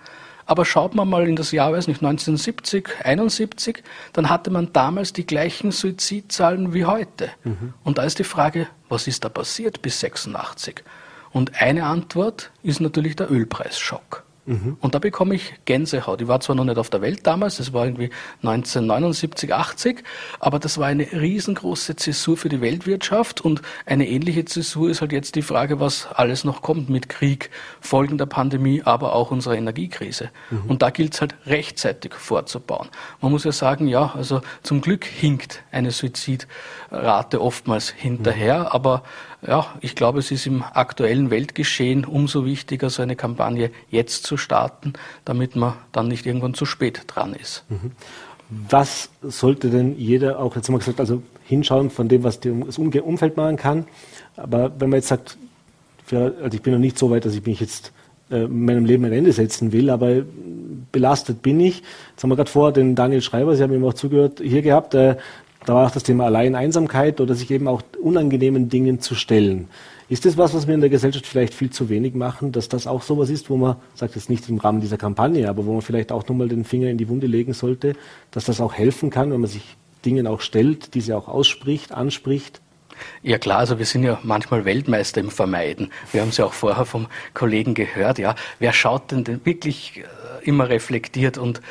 Aber 0.45 0.65
schaut 0.65 0.95
man 0.95 1.09
mal 1.09 1.27
in 1.27 1.35
das 1.35 1.51
Jahr, 1.51 1.73
weiß 1.73 1.87
nicht, 1.87 2.01
1970, 2.01 2.89
71, 3.03 3.83
dann 4.13 4.29
hatte 4.29 4.49
man 4.49 4.73
damals 4.73 5.13
die 5.13 5.25
gleichen 5.25 5.71
Suizidzahlen 5.71 6.73
wie 6.73 6.85
heute. 6.85 7.29
Mhm. 7.43 7.73
Und 7.83 7.97
da 7.97 8.03
ist 8.03 8.19
die 8.19 8.23
Frage, 8.23 8.67
was 8.89 9.07
ist 9.07 9.23
da 9.23 9.29
passiert 9.29 9.81
bis 9.81 9.99
86? 9.99 10.83
Und 11.31 11.61
eine 11.61 11.85
Antwort 11.85 12.51
ist 12.63 12.81
natürlich 12.81 13.15
der 13.15 13.31
Ölpreisschock. 13.31 14.23
Mhm. 14.45 14.77
Und 14.79 14.95
da 14.95 14.99
bekomme 14.99 15.35
ich 15.35 15.53
Gänsehaut. 15.65 16.21
Ich 16.21 16.27
war 16.27 16.39
zwar 16.39 16.55
noch 16.55 16.63
nicht 16.63 16.77
auf 16.77 16.89
der 16.89 17.01
Welt 17.01 17.27
damals, 17.27 17.57
das 17.57 17.73
war 17.73 17.85
irgendwie 17.85 18.09
1979, 18.41 19.53
80, 19.53 20.03
aber 20.39 20.57
das 20.57 20.77
war 20.77 20.87
eine 20.87 21.03
riesengroße 21.11 21.95
Zäsur 21.95 22.37
für 22.37 22.49
die 22.49 22.59
Weltwirtschaft 22.59 23.41
und 23.41 23.61
eine 23.85 24.07
ähnliche 24.07 24.45
Zäsur 24.45 24.89
ist 24.89 25.01
halt 25.01 25.11
jetzt 25.11 25.35
die 25.35 25.43
Frage, 25.43 25.79
was 25.79 26.07
alles 26.07 26.43
noch 26.43 26.61
kommt 26.61 26.89
mit 26.89 27.07
Krieg, 27.07 27.51
Folgen 27.79 28.17
der 28.17 28.25
Pandemie, 28.25 28.81
aber 28.83 29.13
auch 29.13 29.31
unserer 29.31 29.55
Energiekrise. 29.55 30.31
Mhm. 30.49 30.63
Und 30.67 30.81
da 30.81 30.89
gilt 30.89 31.13
es 31.13 31.21
halt 31.21 31.35
rechtzeitig 31.45 32.13
vorzubauen. 32.15 32.89
Man 33.21 33.31
muss 33.31 33.43
ja 33.43 33.51
sagen, 33.51 33.87
ja, 33.87 34.11
also 34.15 34.41
zum 34.63 34.81
Glück 34.81 35.05
hinkt 35.05 35.63
eine 35.71 35.91
Suizidrate 35.91 37.41
oftmals 37.41 37.89
hinterher, 37.89 38.61
mhm. 38.61 38.65
aber 38.67 39.03
ja, 39.45 39.65
ich 39.81 39.95
glaube, 39.95 40.19
es 40.19 40.31
ist 40.31 40.45
im 40.45 40.63
aktuellen 40.63 41.29
Weltgeschehen 41.31 42.05
umso 42.05 42.45
wichtiger, 42.45 42.89
so 42.89 43.01
eine 43.01 43.15
Kampagne 43.15 43.71
jetzt 43.89 44.23
zu 44.25 44.37
starten, 44.37 44.93
damit 45.25 45.55
man 45.55 45.73
dann 45.91 46.07
nicht 46.07 46.25
irgendwann 46.25 46.53
zu 46.53 46.65
spät 46.65 47.03
dran 47.07 47.33
ist. 47.33 47.63
Mhm. 47.69 47.91
Was 48.69 49.09
sollte 49.21 49.69
denn 49.69 49.97
jeder 49.97 50.39
auch, 50.39 50.55
jetzt 50.55 50.67
haben 50.67 50.75
wir 50.75 50.79
gesagt, 50.79 50.99
also 50.99 51.23
hinschauen 51.51 51.89
von 51.89 52.07
dem, 52.07 52.23
was 52.23 52.39
das 52.39 52.77
Umfeld 52.77 53.37
machen 53.37 53.57
kann. 53.57 53.85
Aber 54.35 54.71
wenn 54.79 54.89
man 54.89 54.97
jetzt 54.97 55.09
sagt, 55.09 55.37
also 56.11 56.49
ich 56.51 56.61
bin 56.61 56.73
noch 56.73 56.79
nicht 56.79 56.97
so 56.97 57.09
weit, 57.11 57.25
dass 57.25 57.35
ich 57.35 57.45
mich 57.45 57.59
jetzt 57.59 57.91
äh, 58.31 58.47
meinem 58.47 58.85
Leben 58.85 59.05
ein 59.05 59.13
Ende 59.13 59.31
setzen 59.33 59.71
will, 59.71 59.89
aber 59.89 60.23
belastet 60.91 61.41
bin 61.41 61.59
ich. 61.59 61.83
Jetzt 62.11 62.23
haben 62.23 62.29
wir 62.29 62.35
gerade 62.35 62.49
vor 62.49 62.71
den 62.71 62.95
Daniel 62.95 63.21
Schreiber, 63.21 63.55
Sie 63.55 63.63
haben 63.63 63.73
ihm 63.73 63.85
auch 63.85 63.93
zugehört, 63.93 64.41
hier 64.43 64.61
gehabt. 64.61 64.93
Äh, 64.93 65.17
da 65.65 65.75
war 65.75 65.87
auch 65.87 65.91
das 65.91 66.03
Thema 66.03 66.25
allein 66.25 66.55
Einsamkeit 66.55 67.21
oder 67.21 67.35
sich 67.35 67.51
eben 67.51 67.67
auch 67.67 67.81
unangenehmen 68.01 68.69
Dingen 68.69 68.99
zu 68.99 69.15
stellen. 69.15 69.67
Ist 70.09 70.25
das 70.25 70.37
was, 70.37 70.53
was 70.53 70.67
wir 70.67 70.73
in 70.73 70.81
der 70.81 70.89
Gesellschaft 70.89 71.25
vielleicht 71.25 71.53
viel 71.53 71.69
zu 71.69 71.87
wenig 71.87 72.15
machen, 72.15 72.51
dass 72.51 72.67
das 72.67 72.85
auch 72.85 73.01
sowas 73.01 73.29
ist, 73.29 73.49
wo 73.49 73.55
man, 73.55 73.77
sagt 73.95 74.15
jetzt 74.15 74.29
nicht 74.29 74.49
im 74.49 74.57
Rahmen 74.57 74.81
dieser 74.81 74.97
Kampagne, 74.97 75.47
aber 75.47 75.65
wo 75.65 75.71
man 75.71 75.81
vielleicht 75.81 76.11
auch 76.11 76.27
nochmal 76.27 76.49
den 76.49 76.65
Finger 76.65 76.89
in 76.89 76.97
die 76.97 77.07
Wunde 77.07 77.27
legen 77.27 77.53
sollte, 77.53 77.95
dass 78.31 78.45
das 78.45 78.59
auch 78.59 78.73
helfen 78.73 79.09
kann, 79.09 79.31
wenn 79.31 79.39
man 79.39 79.49
sich 79.49 79.77
Dingen 80.03 80.27
auch 80.27 80.41
stellt, 80.41 80.95
diese 80.95 81.15
auch 81.15 81.27
ausspricht, 81.27 81.93
anspricht? 81.93 82.59
Ja 83.23 83.37
klar, 83.37 83.59
also 83.59 83.79
wir 83.79 83.85
sind 83.85 84.03
ja 84.03 84.19
manchmal 84.23 84.65
Weltmeister 84.65 85.21
im 85.21 85.29
Vermeiden. 85.29 85.91
Wir 86.11 86.21
haben 86.21 86.29
es 86.29 86.37
ja 86.37 86.45
auch 86.45 86.53
vorher 86.53 86.85
vom 86.85 87.07
Kollegen 87.33 87.73
gehört, 87.73 88.19
ja. 88.19 88.35
Wer 88.59 88.73
schaut 88.73 89.11
denn, 89.11 89.23
denn 89.23 89.45
wirklich 89.45 89.99
äh, 89.99 90.47
immer 90.47 90.69
reflektiert 90.69 91.37
und 91.37 91.61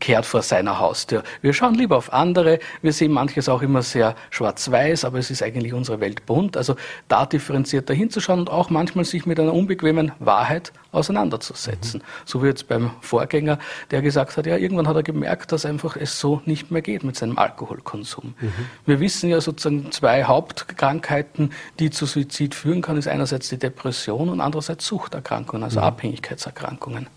kehrt 0.00 0.26
vor 0.26 0.42
seiner 0.42 0.78
Haustür. 0.78 1.22
Wir 1.42 1.52
schauen 1.52 1.74
lieber 1.74 1.96
auf 1.96 2.12
andere. 2.12 2.58
Wir 2.82 2.92
sehen 2.92 3.12
manches 3.12 3.48
auch 3.48 3.62
immer 3.62 3.82
sehr 3.82 4.14
schwarz-weiß, 4.30 5.04
aber 5.04 5.18
es 5.18 5.30
ist 5.30 5.42
eigentlich 5.42 5.72
unsere 5.72 6.00
Welt 6.00 6.26
bunt. 6.26 6.56
Also 6.56 6.76
da 7.08 7.26
differenziert 7.26 7.88
dahinzuschauen 7.90 8.40
und 8.40 8.50
auch 8.50 8.70
manchmal 8.70 9.04
sich 9.04 9.26
mit 9.26 9.38
einer 9.40 9.52
unbequemen 9.52 10.12
Wahrheit 10.18 10.72
auseinanderzusetzen. 10.92 12.00
Mhm. 12.00 12.04
So 12.24 12.42
wie 12.42 12.46
jetzt 12.46 12.68
beim 12.68 12.90
Vorgänger, 13.00 13.58
der 13.90 14.02
gesagt 14.02 14.36
hat, 14.36 14.46
ja, 14.46 14.56
irgendwann 14.56 14.88
hat 14.88 14.96
er 14.96 15.02
gemerkt, 15.02 15.52
dass 15.52 15.66
einfach 15.66 15.96
es 15.96 16.18
so 16.18 16.40
nicht 16.46 16.70
mehr 16.70 16.82
geht 16.82 17.04
mit 17.04 17.16
seinem 17.16 17.38
Alkoholkonsum. 17.38 18.34
Mhm. 18.40 18.52
Wir 18.86 19.00
wissen 19.00 19.28
ja 19.28 19.40
sozusagen 19.40 19.92
zwei 19.92 20.24
Hauptkrankheiten, 20.24 21.52
die 21.78 21.90
zu 21.90 22.06
Suizid 22.06 22.54
führen 22.54 22.82
kann, 22.82 22.96
ist 22.96 23.08
einerseits 23.08 23.48
die 23.48 23.58
Depression 23.58 24.28
und 24.28 24.40
andererseits 24.40 24.86
Suchterkrankungen, 24.86 25.64
also 25.64 25.80
mhm. 25.80 25.86
Abhängigkeitserkrankungen. 25.86 27.08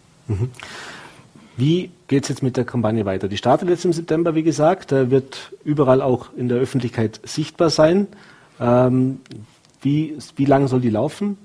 Wie 1.60 1.91
geht 2.08 2.24
es 2.24 2.30
jetzt 2.30 2.41
mit 2.41 2.56
der 2.56 2.63
Kampagne 2.63 3.06
weiter? 3.06 3.28
Die 3.28 3.36
startet 3.36 3.67
jetzt 3.67 3.84
im 3.84 3.91
September, 3.91 4.34
wie 4.34 4.43
gesagt, 4.43 4.91
wird 4.91 5.52
überall 5.65 6.02
auch 6.02 6.30
in 6.38 6.48
der 6.48 6.58
Öffentlichkeit 6.58 7.19
sichtbar 7.26 7.69
sein. 7.69 8.08
Ähm, 8.62 9.19
wie, 9.82 10.17
wie 10.38 10.45
lange 10.45 10.69
soll 10.69 10.80
die 10.80 10.89
laufen? 10.89 11.38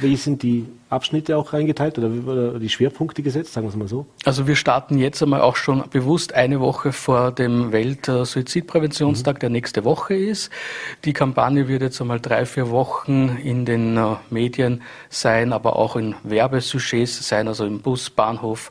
Wie 0.00 0.16
sind 0.16 0.42
die 0.42 0.66
Abschnitte 0.88 1.36
auch 1.36 1.52
reingeteilt 1.52 1.98
oder, 1.98 2.08
oder 2.08 2.58
die 2.58 2.68
Schwerpunkte 2.68 3.22
gesetzt, 3.22 3.52
sagen 3.52 3.66
wir 3.66 3.70
es 3.70 3.76
mal 3.76 3.88
so? 3.88 4.06
Also 4.24 4.46
wir 4.46 4.56
starten 4.56 4.98
jetzt 4.98 5.22
einmal 5.22 5.40
auch 5.40 5.56
schon 5.56 5.84
bewusst 5.90 6.34
eine 6.34 6.60
Woche 6.60 6.92
vor 6.92 7.32
dem 7.32 7.72
Welt-Suizidpräventionstag, 7.72 9.36
mhm. 9.36 9.40
der 9.40 9.50
nächste 9.50 9.84
Woche 9.84 10.14
ist. 10.14 10.50
Die 11.04 11.12
Kampagne 11.12 11.68
wird 11.68 11.82
jetzt 11.82 12.00
einmal 12.00 12.20
drei, 12.20 12.46
vier 12.46 12.70
Wochen 12.70 13.38
in 13.42 13.64
den 13.64 13.96
uh, 13.98 14.16
Medien 14.30 14.82
sein, 15.08 15.52
aber 15.52 15.76
auch 15.76 15.96
in 15.96 16.14
Werbesujets 16.22 17.26
sein, 17.26 17.48
also 17.48 17.64
im 17.66 17.80
Bus, 17.80 18.10
Bahnhof, 18.10 18.70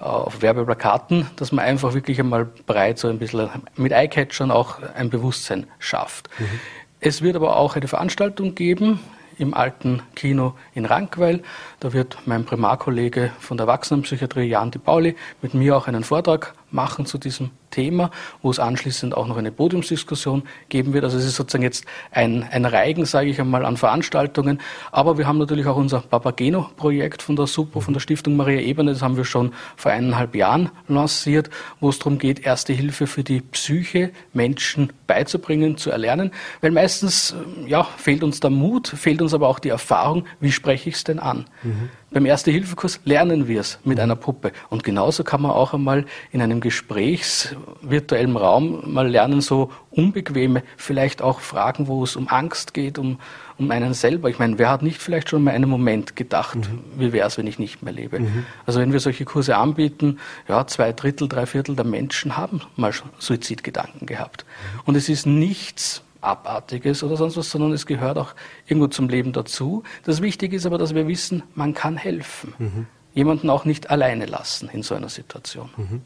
uh, 0.00 0.04
auf 0.04 0.42
Werbeplakaten, 0.42 1.26
dass 1.36 1.52
man 1.52 1.64
einfach 1.64 1.94
wirklich 1.94 2.20
einmal 2.20 2.46
breit 2.66 2.98
so 2.98 3.08
ein 3.08 3.18
bisschen 3.18 3.48
mit 3.76 3.92
Eyecatchern 3.92 4.50
auch 4.50 4.78
ein 4.94 5.10
Bewusstsein 5.10 5.66
schafft. 5.78 6.28
Mhm. 6.38 6.60
Es 7.00 7.22
wird 7.22 7.36
aber 7.36 7.56
auch 7.56 7.76
eine 7.76 7.88
Veranstaltung 7.88 8.54
geben 8.54 9.00
im 9.40 9.54
alten 9.54 10.02
Kino 10.14 10.54
in 10.74 10.84
Rankweil. 10.84 11.42
Da 11.80 11.92
wird 11.92 12.18
mein 12.26 12.44
Primarkollege 12.44 13.32
von 13.40 13.56
der 13.56 13.66
Erwachsenenpsychiatrie 13.66 14.44
Jan 14.48 14.70
Di 14.70 14.78
Pauli 14.78 15.16
mit 15.42 15.54
mir 15.54 15.76
auch 15.76 15.88
einen 15.88 16.04
Vortrag 16.04 16.54
machen 16.70 17.06
zu 17.06 17.18
diesem 17.18 17.50
Thema, 17.70 18.10
wo 18.42 18.50
es 18.50 18.58
anschließend 18.58 19.16
auch 19.16 19.26
noch 19.26 19.36
eine 19.36 19.52
Podiumsdiskussion 19.52 20.42
geben 20.68 20.92
wird. 20.92 21.04
Also 21.04 21.18
es 21.18 21.24
ist 21.24 21.36
sozusagen 21.36 21.62
jetzt 21.62 21.84
ein, 22.10 22.42
ein 22.50 22.64
Reigen, 22.64 23.04
sage 23.04 23.30
ich 23.30 23.40
einmal, 23.40 23.64
an 23.64 23.76
Veranstaltungen. 23.76 24.60
Aber 24.92 25.18
wir 25.18 25.26
haben 25.26 25.38
natürlich 25.38 25.66
auch 25.66 25.76
unser 25.76 26.00
Papageno-Projekt 26.00 27.22
von 27.22 27.36
der 27.36 27.46
SUPO, 27.46 27.80
von 27.80 27.94
der 27.94 28.00
Stiftung 28.00 28.36
Maria 28.36 28.60
Ebene. 28.60 28.92
Das 28.92 29.02
haben 29.02 29.16
wir 29.16 29.24
schon 29.24 29.52
vor 29.76 29.92
eineinhalb 29.92 30.34
Jahren 30.34 30.70
lanciert, 30.88 31.50
wo 31.80 31.88
es 31.88 31.98
darum 31.98 32.18
geht, 32.18 32.44
erste 32.44 32.72
Hilfe 32.72 33.06
für 33.06 33.24
die 33.24 33.40
Psyche 33.40 34.10
Menschen 34.32 34.92
beizubringen, 35.06 35.76
zu 35.76 35.90
erlernen. 35.90 36.32
Weil 36.60 36.72
meistens 36.72 37.34
ja, 37.66 37.84
fehlt 37.84 38.22
uns 38.22 38.40
der 38.40 38.50
Mut, 38.50 38.88
fehlt 38.88 39.22
uns 39.22 39.34
aber 39.34 39.48
auch 39.48 39.58
die 39.58 39.68
Erfahrung, 39.68 40.24
wie 40.40 40.52
spreche 40.52 40.88
ich 40.88 40.96
es 40.96 41.04
denn 41.04 41.18
an. 41.18 41.46
Mhm. 41.62 41.90
Beim 42.12 42.26
Erste-Hilfe-Kurs 42.26 43.00
lernen 43.04 43.46
wir 43.46 43.60
es 43.60 43.78
mit 43.84 44.00
einer 44.00 44.16
Puppe. 44.16 44.50
Und 44.68 44.82
genauso 44.82 45.22
kann 45.22 45.42
man 45.42 45.52
auch 45.52 45.74
einmal 45.74 46.06
in 46.32 46.42
einem 46.42 46.60
gesprächsvirtuellen 46.60 48.36
Raum 48.36 48.92
mal 48.92 49.08
lernen, 49.08 49.40
so 49.40 49.70
unbequeme, 49.92 50.64
vielleicht 50.76 51.22
auch 51.22 51.38
Fragen, 51.38 51.86
wo 51.86 52.02
es 52.02 52.16
um 52.16 52.26
Angst 52.26 52.74
geht, 52.74 52.98
um, 52.98 53.20
um 53.58 53.70
einen 53.70 53.94
selber. 53.94 54.28
Ich 54.28 54.40
meine, 54.40 54.58
wer 54.58 54.70
hat 54.70 54.82
nicht 54.82 55.00
vielleicht 55.00 55.28
schon 55.28 55.44
mal 55.44 55.52
einen 55.52 55.70
Moment 55.70 56.16
gedacht, 56.16 56.56
mhm. 56.56 56.80
wie 56.96 57.12
wäre 57.12 57.28
es, 57.28 57.38
wenn 57.38 57.46
ich 57.46 57.60
nicht 57.60 57.84
mehr 57.84 57.92
lebe? 57.92 58.18
Mhm. 58.18 58.44
Also 58.66 58.80
wenn 58.80 58.92
wir 58.92 58.98
solche 58.98 59.24
Kurse 59.24 59.56
anbieten, 59.56 60.18
ja, 60.48 60.66
zwei 60.66 60.92
Drittel, 60.92 61.28
drei 61.28 61.46
Viertel 61.46 61.76
der 61.76 61.84
Menschen 61.84 62.36
haben 62.36 62.60
mal 62.74 62.92
Suizidgedanken 63.20 64.06
gehabt. 64.06 64.44
Mhm. 64.44 64.80
Und 64.86 64.96
es 64.96 65.08
ist 65.08 65.26
nichts 65.26 66.02
Abartiges 66.20 67.02
oder 67.02 67.16
sonst 67.16 67.36
was, 67.36 67.50
sondern 67.50 67.72
es 67.72 67.86
gehört 67.86 68.18
auch 68.18 68.34
irgendwo 68.66 68.88
zum 68.88 69.08
Leben 69.08 69.32
dazu. 69.32 69.82
Das 70.04 70.22
Wichtige 70.22 70.56
ist 70.56 70.66
aber, 70.66 70.78
dass 70.78 70.94
wir 70.94 71.08
wissen, 71.08 71.42
man 71.54 71.74
kann 71.74 71.96
helfen. 71.96 72.54
Mhm. 72.58 72.86
Jemanden 73.14 73.50
auch 73.50 73.64
nicht 73.64 73.90
alleine 73.90 74.26
lassen 74.26 74.68
in 74.72 74.82
so 74.82 74.94
einer 74.94 75.08
Situation. 75.08 75.70
Mhm. 75.76 76.02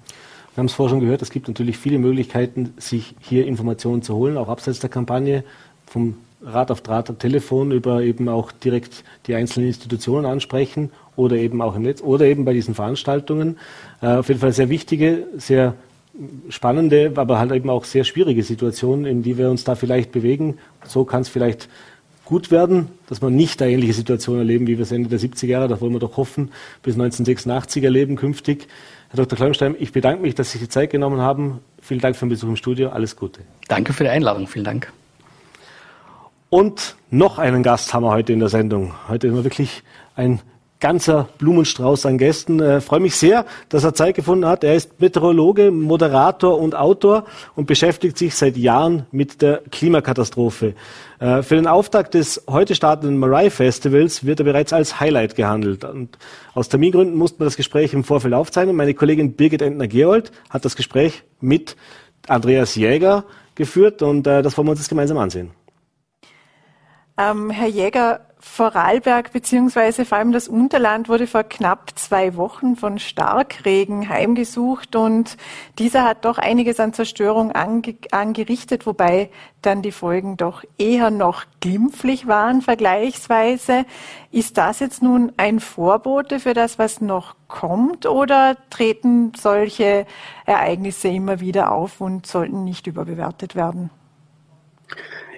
Wir 0.55 0.59
haben 0.59 0.67
es 0.67 0.73
vorher 0.73 0.91
schon 0.91 1.01
gehört, 1.01 1.21
es 1.21 1.31
gibt 1.31 1.49
natürlich 1.49 1.79
viele 1.79 1.99
Möglichkeiten, 1.99 2.75
sich 2.77 3.17
hier 3.21 3.47
Informationen 3.47 4.03
zu 4.03 4.15
holen, 4.15 4.37
auch 4.37 4.49
abseits 4.49 4.79
der 4.79 4.89
Kampagne, 4.91 5.43
vom 5.87 6.17
Rat 6.45 6.71
auf 6.71 6.81
Draht 6.81 7.11
am 7.11 7.19
Telefon 7.19 7.73
über 7.73 8.03
eben 8.03 8.29
auch 8.29 8.53
direkt 8.53 9.03
die 9.27 9.35
einzelnen 9.35 9.69
Institutionen 9.69 10.27
ansprechen 10.27 10.91
oder 11.17 11.37
eben 11.37 11.63
auch 11.63 11.75
im 11.75 11.83
Netz 11.83 12.03
oder 12.03 12.27
eben 12.27 12.45
bei 12.45 12.53
diesen 12.53 12.75
Veranstaltungen. 12.75 13.59
Äh, 14.03 14.17
auf 14.17 14.29
jeden 14.29 14.41
Fall 14.41 14.53
sehr 14.53 14.69
wichtige, 14.69 15.27
sehr 15.37 15.75
spannende, 16.49 17.13
aber 17.17 17.39
halt 17.39 17.53
eben 17.53 17.71
auch 17.71 17.85
sehr 17.85 18.05
schwierige 18.05 18.43
Situation, 18.43 19.05
in 19.05 19.23
die 19.23 19.37
wir 19.37 19.51
uns 19.51 19.65
da 19.65 19.75
vielleicht 19.75 20.13
bewegen. 20.13 20.59
So 20.87 21.05
kann 21.05 21.23
es 21.23 21.29
vielleicht 21.29 21.69
gut 22.25 22.51
werden, 22.51 22.89
dass 23.09 23.21
wir 23.21 23.31
nicht 23.31 23.61
eine 23.61 23.73
ähnliche 23.73 23.93
Situation 23.93 24.39
erleben, 24.39 24.67
wie 24.67 24.79
wir 24.79 24.83
es 24.83 24.93
Ende 24.93 25.09
der 25.09 25.21
70er 25.21 25.47
Jahre, 25.47 25.69
da 25.69 25.81
wollen 25.81 25.93
wir 25.93 26.01
doch 26.01 26.17
hoffen, 26.17 26.51
bis 26.83 26.95
1986 26.95 27.85
erleben 27.85 28.17
künftig. 28.17 28.69
Herr 29.11 29.19
Dr. 29.19 29.37
Kleimstein, 29.37 29.77
ich 29.79 29.93
bedanke 29.93 30.23
mich, 30.23 30.35
dass 30.35 30.51
Sie 30.51 30.59
sich 30.59 30.69
die 30.69 30.73
Zeit 30.73 30.91
genommen 30.91 31.21
haben. 31.21 31.61
Vielen 31.81 32.01
Dank 32.01 32.17
für 32.17 32.27
den 32.27 32.31
Besuch 32.31 32.49
im 32.49 32.57
Studio. 32.57 32.89
Alles 32.89 33.17
Gute. 33.17 33.41
Danke 33.69 33.93
für 33.93 34.05
die 34.05 34.11
Einladung. 34.11 34.47
Vielen 34.47 34.65
Dank. 34.65 34.93
Und 36.49 36.97
noch 37.11 37.39
einen 37.39 37.63
Gast 37.63 37.93
haben 37.93 38.05
wir 38.05 38.11
heute 38.11 38.33
in 38.33 38.39
der 38.39 38.49
Sendung. 38.49 38.95
Heute 39.09 39.27
ist 39.27 39.35
wir 39.35 39.45
wirklich 39.45 39.83
ein 40.17 40.41
ganzer 40.85 41.31
Blumenstrauß 41.39 42.05
an 42.05 42.19
Gästen. 42.19 42.61
Äh, 42.61 42.83
freue 42.83 43.01
mich 43.01 43.17
sehr, 43.17 43.47
dass 43.71 43.85
er 43.85 43.95
Zeit 43.95 44.17
gefunden 44.17 44.45
hat. 44.45 44.65
Er 44.65 44.75
ist 44.75 45.01
Meteorologe, 45.01 45.71
Moderator 45.71 46.61
und 46.61 46.75
Autor 46.75 47.25
und 47.57 47.65
beschäftigt 47.65 48.19
sich 48.19 48.35
seit 48.35 48.59
Jahren 48.59 49.07
mit 49.11 49.41
der 49.41 49.63
Klimakatastrophe. 49.71 50.75
Äh, 51.21 51.41
für 51.43 51.55
den 51.55 51.67
Auftakt 51.67 52.13
des 52.13 52.45
heute 52.51 52.75
startenden 52.75 53.17
Marai 53.17 53.49
Festivals 53.49 54.27
wird 54.27 54.41
er 54.41 54.45
bereits 54.45 54.75
als 54.75 55.01
Highlight 55.01 55.37
gehandelt. 55.37 55.87
Und 55.87 56.19
aus 56.53 56.69
Termingründen 56.69 57.17
mussten 57.17 57.41
wir 57.41 57.47
das 57.47 57.57
Gespräch 57.57 57.95
im 57.95 58.05
Vorfeld 58.05 58.35
aufzeichnen. 58.35 58.77
Meine 58.77 58.93
Kollegin 58.93 59.33
Birgit 59.33 59.63
Entner-Gerold 59.63 60.33
hat 60.51 60.67
das 60.67 60.77
Gespräch 60.77 61.23
mit 61.41 61.77
Andreas 62.29 62.75
Jäger 62.75 63.25
geführt 63.55 64.03
und 64.03 64.27
äh, 64.27 64.43
das 64.43 64.59
wollen 64.59 64.67
wir 64.67 64.73
uns 64.73 64.81
jetzt 64.81 64.91
gemeinsam 64.91 65.17
ansehen. 65.17 65.51
Ähm, 67.17 67.49
Herr 67.49 67.69
Jäger, 67.69 68.21
Vorarlberg 68.47 69.33
beziehungsweise 69.33 70.05
vor 70.05 70.19
allem 70.19 70.31
das 70.31 70.47
Unterland 70.47 71.09
wurde 71.09 71.27
vor 71.27 71.43
knapp 71.43 71.91
zwei 71.97 72.37
Wochen 72.37 72.77
von 72.77 73.01
Starkregen 73.01 74.09
heimgesucht 74.09 74.95
und 74.95 75.37
dieser 75.79 76.05
hat 76.05 76.25
doch 76.25 76.39
einiges 76.39 76.79
an 76.79 76.93
Zerstörung 76.93 77.51
ange 77.51 77.97
angerichtet, 78.13 78.87
wobei 78.87 79.31
dann 79.63 79.83
die 79.83 79.91
Folgen 79.91 80.37
doch 80.37 80.63
eher 80.79 81.11
noch 81.11 81.47
glimpflich 81.61 82.29
waren 82.29 82.61
vergleichsweise. 82.61 83.87
Ist 84.31 84.57
das 84.57 84.79
jetzt 84.79 85.03
nun 85.03 85.33
ein 85.37 85.59
Vorbote 85.59 86.39
für 86.39 86.55
das, 86.55 86.79
was 86.79 87.01
noch 87.01 87.35
kommt 87.49 88.07
oder 88.07 88.57
treten 88.71 89.33
solche 89.35 90.07
Ereignisse 90.47 91.09
immer 91.09 91.41
wieder 91.41 91.73
auf 91.73 92.01
und 92.01 92.27
sollten 92.27 92.63
nicht 92.63 92.87
überbewertet 92.87 93.57
werden? 93.57 93.91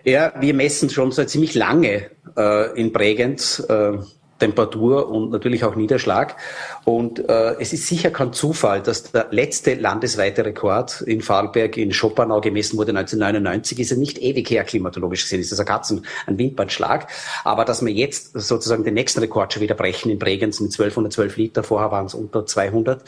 Ja, 0.06 0.32
wir 0.38 0.54
messen 0.54 0.88
schon 0.88 1.10
seit 1.10 1.30
ziemlich 1.30 1.54
lange 1.54 2.10
äh, 2.36 2.80
in 2.80 2.92
Bregenz 2.92 3.58
äh, 3.68 3.94
Temperatur 4.38 5.08
und 5.10 5.30
natürlich 5.30 5.64
auch 5.64 5.76
Niederschlag. 5.76 6.36
Und 6.84 7.28
äh, 7.28 7.54
es 7.58 7.72
ist 7.72 7.86
sicher 7.86 8.10
kein 8.10 8.32
Zufall, 8.32 8.82
dass 8.82 9.10
der 9.12 9.28
letzte 9.30 9.74
landesweite 9.74 10.44
Rekord 10.44 11.00
in 11.02 11.22
Vorarlberg 11.22 11.76
in 11.76 11.92
Schopenau 11.92 12.40
gemessen 12.40 12.76
wurde 12.76 12.90
1999, 12.90 13.78
ist 13.78 13.90
ja 13.90 13.96
nicht 13.96 14.18
ewig 14.18 14.50
her 14.50 14.64
klimatologisch 14.64 15.22
gesehen, 15.22 15.40
ist 15.40 15.52
das 15.52 15.60
ein 15.60 15.66
Katzen, 15.66 16.04
ein 16.26 16.38
Wimpernschlag. 16.38 17.08
Aber 17.44 17.64
dass 17.64 17.84
wir 17.84 17.92
jetzt 17.92 18.32
sozusagen 18.34 18.84
den 18.84 18.94
nächsten 18.94 19.20
Rekord 19.20 19.52
schon 19.52 19.62
wieder 19.62 19.74
brechen 19.74 20.10
in 20.10 20.18
Bregenz 20.18 20.60
mit 20.60 20.72
1212 20.72 21.36
Liter, 21.36 21.62
vorher 21.62 21.90
waren 21.90 22.06
es 22.06 22.14
unter 22.14 22.44
200, 22.44 23.02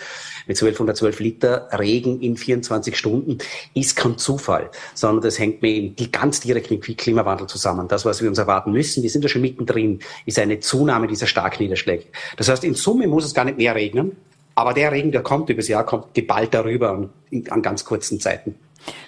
mit 0.46 0.56
1212 0.56 1.20
Liter 1.20 1.68
Regen 1.72 2.20
in 2.20 2.36
24 2.36 2.96
Stunden, 2.96 3.38
ist 3.74 3.96
kein 3.96 4.16
Zufall, 4.16 4.70
sondern 4.94 5.22
das 5.22 5.38
hängt 5.38 5.60
mit 5.62 6.12
ganz 6.12 6.40
direkt 6.40 6.70
mit 6.70 6.84
Klimawandel 6.96 7.46
zusammen. 7.46 7.88
Das, 7.88 8.04
was 8.04 8.22
wir 8.22 8.28
uns 8.28 8.38
erwarten 8.38 8.72
müssen, 8.72 9.02
wir 9.02 9.10
sind 9.10 9.22
ja 9.22 9.28
schon 9.28 9.42
mittendrin, 9.42 10.00
ist 10.24 10.38
eine 10.38 10.60
Zunahme 10.60 11.06
dieser 11.18 11.26
Starkniederschläge. 11.26 12.04
Das 12.36 12.48
heißt, 12.48 12.64
in 12.64 12.74
Summe 12.74 13.06
muss 13.06 13.24
es 13.24 13.34
gar 13.34 13.44
nicht 13.44 13.58
mehr 13.58 13.74
regnen, 13.74 14.16
aber 14.54 14.74
der 14.74 14.92
Regen, 14.92 15.12
der 15.12 15.22
kommt 15.22 15.50
übers 15.50 15.68
Jahr, 15.68 15.84
kommt 15.84 16.14
geballt 16.14 16.54
darüber 16.54 16.90
an, 16.90 17.10
an 17.50 17.62
ganz 17.62 17.84
kurzen 17.84 18.20
Zeiten. 18.20 18.54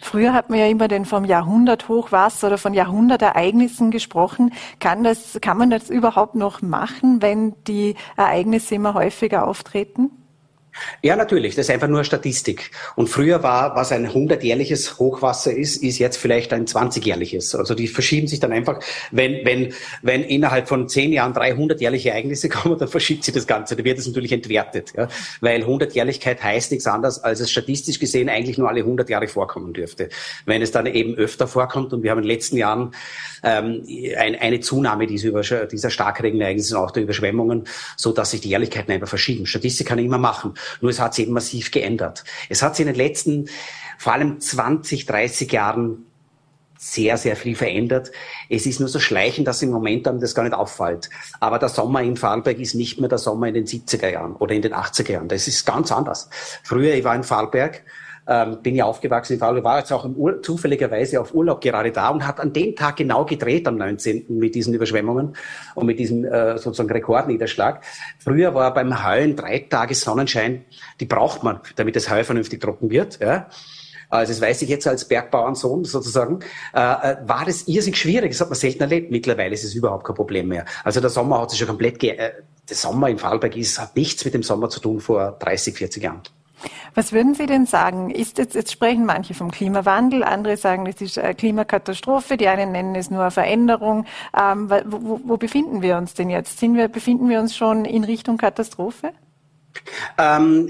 Früher 0.01 0.33
hat 0.33 0.51
man 0.51 0.59
ja 0.59 0.67
immer 0.67 0.89
den 0.89 1.05
vom 1.05 1.25
Jahrhundert 1.25 1.89
Hochwasser 1.89 2.49
oder 2.49 2.59
von 2.59 2.75
Jahrhundertereignissen 2.75 3.91
gesprochen. 3.91 4.53
Kann 4.79 5.05
das, 5.05 5.39
kann 5.41 5.57
man 5.57 5.71
das 5.71 5.89
überhaupt 5.89 6.35
noch 6.35 6.61
machen, 6.63 7.23
wenn 7.23 7.55
die 7.67 7.95
Ereignisse 8.17 8.75
immer 8.75 8.95
häufiger 8.95 9.47
auftreten? 9.47 10.11
Ja, 11.03 11.17
natürlich. 11.17 11.55
Das 11.55 11.67
ist 11.67 11.71
einfach 11.71 11.89
nur 11.89 12.05
Statistik. 12.05 12.71
Und 12.97 13.09
früher 13.09 13.43
war, 13.43 13.75
was 13.77 13.93
ein 13.93 14.09
100-jährliches 14.09 14.99
Hochwasser 14.99 15.53
ist, 15.53 15.83
ist 15.83 15.99
jetzt 15.99 16.17
vielleicht 16.17 16.53
ein 16.53 16.67
20-jährliches. 16.67 17.55
Also 17.55 17.75
die 17.75 17.89
verschieben 17.89 18.29
sich 18.29 18.41
dann 18.41 18.53
einfach. 18.53 18.81
Wenn, 19.11 19.45
wenn, 19.45 19.73
wenn 20.03 20.23
innerhalb 20.23 20.69
von 20.69 20.89
zehn 20.89 21.13
Jahren 21.13 21.33
300-jährliche 21.33 22.11
Ereignisse 22.11 22.49
kommen, 22.51 22.79
dann 22.79 22.89
verschiebt 22.89 23.25
sich 23.25 23.35
das 23.35 23.47
Ganze. 23.47 23.77
Da 23.77 23.85
wird 23.85 23.99
es 23.99 24.07
natürlich 24.07 24.33
entwertet. 24.33 24.93
Ja? 24.97 25.09
Weil 25.41 25.63
100-jährlichkeit 25.63 26.43
heißt 26.43 26.71
nichts 26.71 26.87
anderes, 26.87 27.19
als 27.23 27.41
es 27.41 27.51
statistisch 27.51 27.99
gesehen 27.99 28.29
eigentlich 28.29 28.59
nur 28.59 28.69
alle 28.69 28.81
100 28.81 29.09
Jahre 29.11 29.29
vorkommen 29.29 29.73
dürfte. 29.73 30.09
Wenn 30.47 30.63
es 30.63 30.71
dann 30.71 30.87
eben 30.87 31.15
öfter 31.15 31.47
vorkommt, 31.47 31.93
und 31.93 32.03
wir 32.03 32.11
haben 32.11 32.19
in 32.19 32.25
den 32.25 32.31
letzten 32.31 32.57
Jahren 32.57 32.95
ähm, 33.43 33.85
ein, 34.17 34.37
eine 34.37 34.61
Zunahme 34.61 35.07
dieser, 35.07 35.67
dieser 35.67 35.91
Starkregenereignisse 35.91 36.79
und 36.79 36.85
auch 36.85 36.91
der 36.91 37.03
Überschwemmungen, 37.03 37.65
so 37.97 38.13
dass 38.13 38.31
sich 38.31 38.41
die 38.41 38.51
Jährlichkeiten 38.51 38.93
einfach 38.93 39.09
verschieben. 39.09 39.47
Statistik 39.47 39.87
kann 39.87 39.99
ich 39.99 40.05
immer 40.05 40.19
machen. 40.19 40.55
Nur 40.81 40.91
es 40.91 41.01
hat 41.01 41.15
sich 41.15 41.25
eben 41.25 41.35
massiv 41.35 41.71
geändert. 41.71 42.25
Es 42.49 42.63
hat 42.63 42.77
sich 42.77 42.87
in 42.87 42.93
den 42.93 42.97
letzten, 42.97 43.49
vor 43.99 44.13
allem 44.13 44.41
20, 44.41 45.07
30 45.07 45.53
Jahren 45.53 46.07
sehr, 46.83 47.19
sehr 47.19 47.37
viel 47.37 47.55
verändert. 47.55 48.11
Es 48.49 48.65
ist 48.65 48.81
nur 48.81 48.89
so 48.89 48.99
schleichend, 48.99 49.47
dass 49.47 49.61
im 49.61 49.71
Moment 49.71 50.09
einem 50.09 50.19
das 50.19 50.35
gar 50.35 50.45
nicht 50.45 50.55
auffällt. 50.55 51.11
Aber 51.39 51.59
der 51.59 51.69
Sommer 51.69 52.03
in 52.03 52.17
Vorarlberg 52.17 52.59
ist 52.59 52.75
nicht 52.75 52.99
mehr 52.99 53.11
der 53.11 53.19
Sommer 53.19 53.49
in 53.49 53.55
den 53.55 53.67
70er 53.67 54.09
Jahren 54.09 54.35
oder 54.37 54.55
in 54.55 54.63
den 54.63 54.73
80er 54.73 55.13
Jahren. 55.13 55.29
Das 55.29 55.47
ist 55.47 55.67
ganz 55.67 55.93
anders. 55.93 56.31
Früher, 56.65 56.95
ich 56.95 57.05
war 57.05 57.15
in 57.15 57.23
Vorarlberg, 57.23 57.85
ähm, 58.31 58.63
bin 58.63 58.77
ja 58.77 58.85
aufgewachsen 58.85 59.33
in 59.33 59.39
Vorarlberg, 59.41 59.65
war 59.65 59.79
jetzt 59.81 59.93
auch 59.93 60.09
zufälligerweise 60.43 61.21
auf 61.21 61.35
Urlaub 61.35 61.61
gerade 61.61 61.91
da 61.91 62.11
und 62.11 62.25
hat 62.25 62.39
an 62.39 62.53
dem 62.53 62.77
Tag 62.77 62.97
genau 62.97 63.25
gedreht 63.25 63.67
am 63.67 63.77
19. 63.77 64.27
mit 64.29 64.55
diesen 64.55 64.73
Überschwemmungen 64.73 65.35
und 65.75 65.87
mit 65.87 65.99
diesem 65.99 66.25
äh, 66.25 66.57
sozusagen 66.57 66.91
Rekordniederschlag. 66.91 67.83
Früher 68.21 68.55
war 68.55 68.73
beim 68.73 69.05
Heulen 69.05 69.35
drei 69.35 69.59
Tage 69.59 69.97
Sonnenschein, 69.97 70.65
die 71.01 71.07
braucht 71.07 71.43
man, 71.43 71.59
damit 71.75 71.97
das 71.97 72.09
Heu 72.09 72.23
vernünftig 72.23 72.61
trocken 72.61 72.89
wird. 72.89 73.19
Ja. 73.21 73.49
Also 74.11 74.33
das 74.33 74.41
weiß 74.41 74.63
ich 74.63 74.69
jetzt 74.69 74.87
als 74.87 75.07
Bergbauernsohn 75.07 75.85
sozusagen, 75.85 76.41
äh, 76.75 76.79
äh, 76.79 77.17
war 77.27 77.45
das 77.47 77.67
irrsinnig 77.67 77.99
schwierig. 77.99 78.31
Das 78.31 78.41
hat 78.41 78.49
man 78.49 78.59
selten 78.59 78.83
erlebt. 78.83 79.11
Mittlerweile 79.11 79.55
ist 79.55 79.65
es 79.65 79.75
überhaupt 79.75 80.05
kein 80.05 80.17
Problem 80.17 80.49
mehr. 80.49 80.65
Also 80.85 81.01
der 81.01 81.11
Sommer 81.11 81.41
hat 81.41 81.51
sich 81.51 81.59
schon 81.59 81.69
komplett, 81.69 81.99
ge 81.99 82.11
äh, 82.11 82.33
der 82.69 82.77
Sommer 82.77 83.09
in 83.09 83.19
Vorarlberg 83.19 83.57
ist, 83.57 83.81
hat 83.81 83.97
nichts 83.97 84.25
mit 84.25 84.35
dem 84.35 84.45
Sommer 84.45 84.69
zu 84.69 84.79
tun 84.79 85.01
vor 85.01 85.37
30, 85.41 85.77
40 85.77 86.03
Jahren. 86.03 86.23
Was 86.95 87.13
würden 87.13 87.35
Sie 87.35 87.47
denn 87.47 87.67
sagen? 87.67 88.11
Ist 88.11 88.39
jetzt, 88.39 88.55
jetzt 88.55 88.73
sprechen 88.73 89.07
manche 89.07 89.35
vom 89.35 89.51
Klimawandel, 89.51 90.23
andere 90.23 90.57
sagen, 90.57 90.87
es 90.87 91.01
ist 91.01 91.19
eine 91.19 91.35
Klimakatastrophe, 91.35 92.37
die 92.37 92.49
einen 92.49 92.73
nennen 92.73 92.95
es 92.95 93.11
nur 93.11 93.23
eine 93.23 93.31
Veränderung. 93.31 94.07
Ähm, 94.39 94.71
wo, 94.87 95.21
wo, 95.25 95.37
befinden 95.37 95.83
wir 95.83 95.97
uns 95.97 96.15
denn 96.15 96.31
jetzt? 96.31 96.61
Wir, 96.61 96.89
befinden 96.89 97.29
wir 97.29 97.41
uns 97.41 97.57
schon 97.57 97.85
in 97.85 98.05
Richtung 98.05 98.37
Katastrophe? 98.37 99.13
Ähm, 100.19 100.69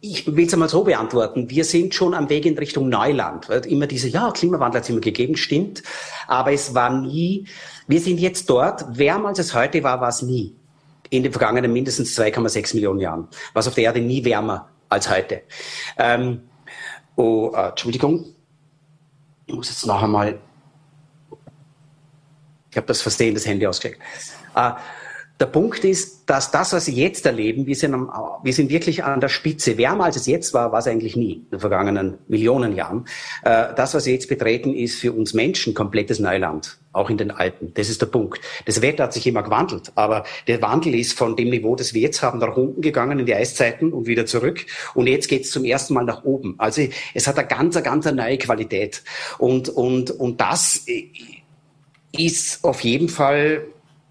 ich 0.00 0.26
will 0.34 0.46
es 0.46 0.52
einmal 0.54 0.68
so 0.68 0.84
beantworten. 0.84 1.50
Wir 1.50 1.64
sind 1.64 1.94
schon 1.94 2.14
am 2.14 2.30
Weg 2.30 2.46
in 2.46 2.56
Richtung 2.56 2.88
Neuland. 2.88 3.48
Immer 3.66 3.86
diese, 3.86 4.08
ja, 4.08 4.30
Klimawandel 4.30 4.78
hat 4.78 4.84
es 4.84 4.90
immer 4.90 5.00
gegeben, 5.00 5.36
stimmt. 5.36 5.82
Aber 6.26 6.52
es 6.52 6.74
war 6.74 6.90
nie, 6.90 7.46
wir 7.86 8.00
sind 8.00 8.18
jetzt 8.18 8.48
dort, 8.48 8.98
wärmer 8.98 9.28
als 9.28 9.38
es 9.38 9.54
heute 9.54 9.82
war, 9.82 10.00
war 10.00 10.08
es 10.08 10.22
nie. 10.22 10.54
In 11.10 11.22
den 11.22 11.32
vergangenen 11.32 11.72
mindestens 11.72 12.18
2,6 12.18 12.74
Millionen 12.74 13.00
Jahren. 13.00 13.28
Was 13.54 13.68
auf 13.68 13.74
der 13.74 13.84
Erde 13.84 14.00
nie 14.00 14.24
wärmer 14.24 14.68
als 14.88 15.10
heute. 15.10 15.42
Ähm, 15.96 16.48
oh, 17.16 17.52
äh, 17.54 17.68
Entschuldigung, 17.68 18.24
ich 19.46 19.54
muss 19.54 19.68
jetzt 19.68 19.86
noch 19.86 20.02
einmal, 20.02 20.38
ich 22.70 22.76
habe 22.76 22.86
das 22.86 23.02
Versehen 23.02 23.34
das 23.34 23.46
Handy 23.46 23.66
ausgecheckt. 23.66 24.02
Äh, 24.54 24.72
der 25.40 25.46
Punkt 25.46 25.84
ist, 25.84 26.28
dass 26.28 26.50
das, 26.50 26.72
was 26.72 26.86
Sie 26.86 26.94
jetzt 26.94 27.24
erleben, 27.24 27.66
wir 27.66 27.76
sind, 27.76 27.94
am, 27.94 28.10
wir 28.42 28.52
sind 28.52 28.70
wirklich 28.70 29.04
an 29.04 29.20
der 29.20 29.28
Spitze. 29.28 29.78
Wärmer 29.78 30.04
als 30.04 30.16
es 30.16 30.26
jetzt 30.26 30.52
war, 30.52 30.72
war 30.72 30.80
es 30.80 30.88
eigentlich 30.88 31.14
nie 31.14 31.34
in 31.34 31.50
den 31.52 31.60
vergangenen 31.60 32.18
Millionen 32.26 32.74
Jahren. 32.74 33.06
Äh, 33.44 33.72
das, 33.76 33.94
was 33.94 34.04
Sie 34.04 34.12
jetzt 34.12 34.28
betreten, 34.28 34.74
ist 34.74 34.98
für 34.98 35.12
uns 35.12 35.34
Menschen 35.34 35.74
komplettes 35.74 36.18
Neuland, 36.18 36.78
auch 36.92 37.08
in 37.08 37.18
den 37.18 37.30
Alpen. 37.30 37.72
Das 37.74 37.88
ist 37.88 38.02
der 38.02 38.06
Punkt. 38.06 38.40
Das 38.64 38.82
Wetter 38.82 39.04
hat 39.04 39.12
sich 39.12 39.28
immer 39.28 39.44
gewandelt, 39.44 39.92
aber 39.94 40.24
der 40.48 40.60
Wandel 40.60 40.96
ist 40.96 41.16
von 41.16 41.36
dem 41.36 41.50
Niveau, 41.50 41.76
das 41.76 41.94
wir 41.94 42.02
jetzt 42.02 42.20
haben, 42.20 42.40
nach 42.40 42.56
unten 42.56 42.80
gegangen 42.80 43.20
in 43.20 43.26
die 43.26 43.34
Eiszeiten 43.34 43.92
und 43.92 44.08
wieder 44.08 44.26
zurück. 44.26 44.66
Und 44.94 45.06
jetzt 45.06 45.28
geht 45.28 45.44
es 45.44 45.52
zum 45.52 45.64
ersten 45.64 45.94
Mal 45.94 46.04
nach 46.04 46.24
oben. 46.24 46.56
Also 46.58 46.82
es 47.14 47.28
hat 47.28 47.38
eine 47.38 47.46
ganz, 47.46 47.80
ganz 47.80 48.10
neue 48.10 48.38
Qualität. 48.38 49.04
Und, 49.38 49.68
und, 49.68 50.10
und 50.10 50.40
das 50.40 50.84
ist 52.10 52.64
auf 52.64 52.80
jeden 52.80 53.08
Fall 53.08 53.62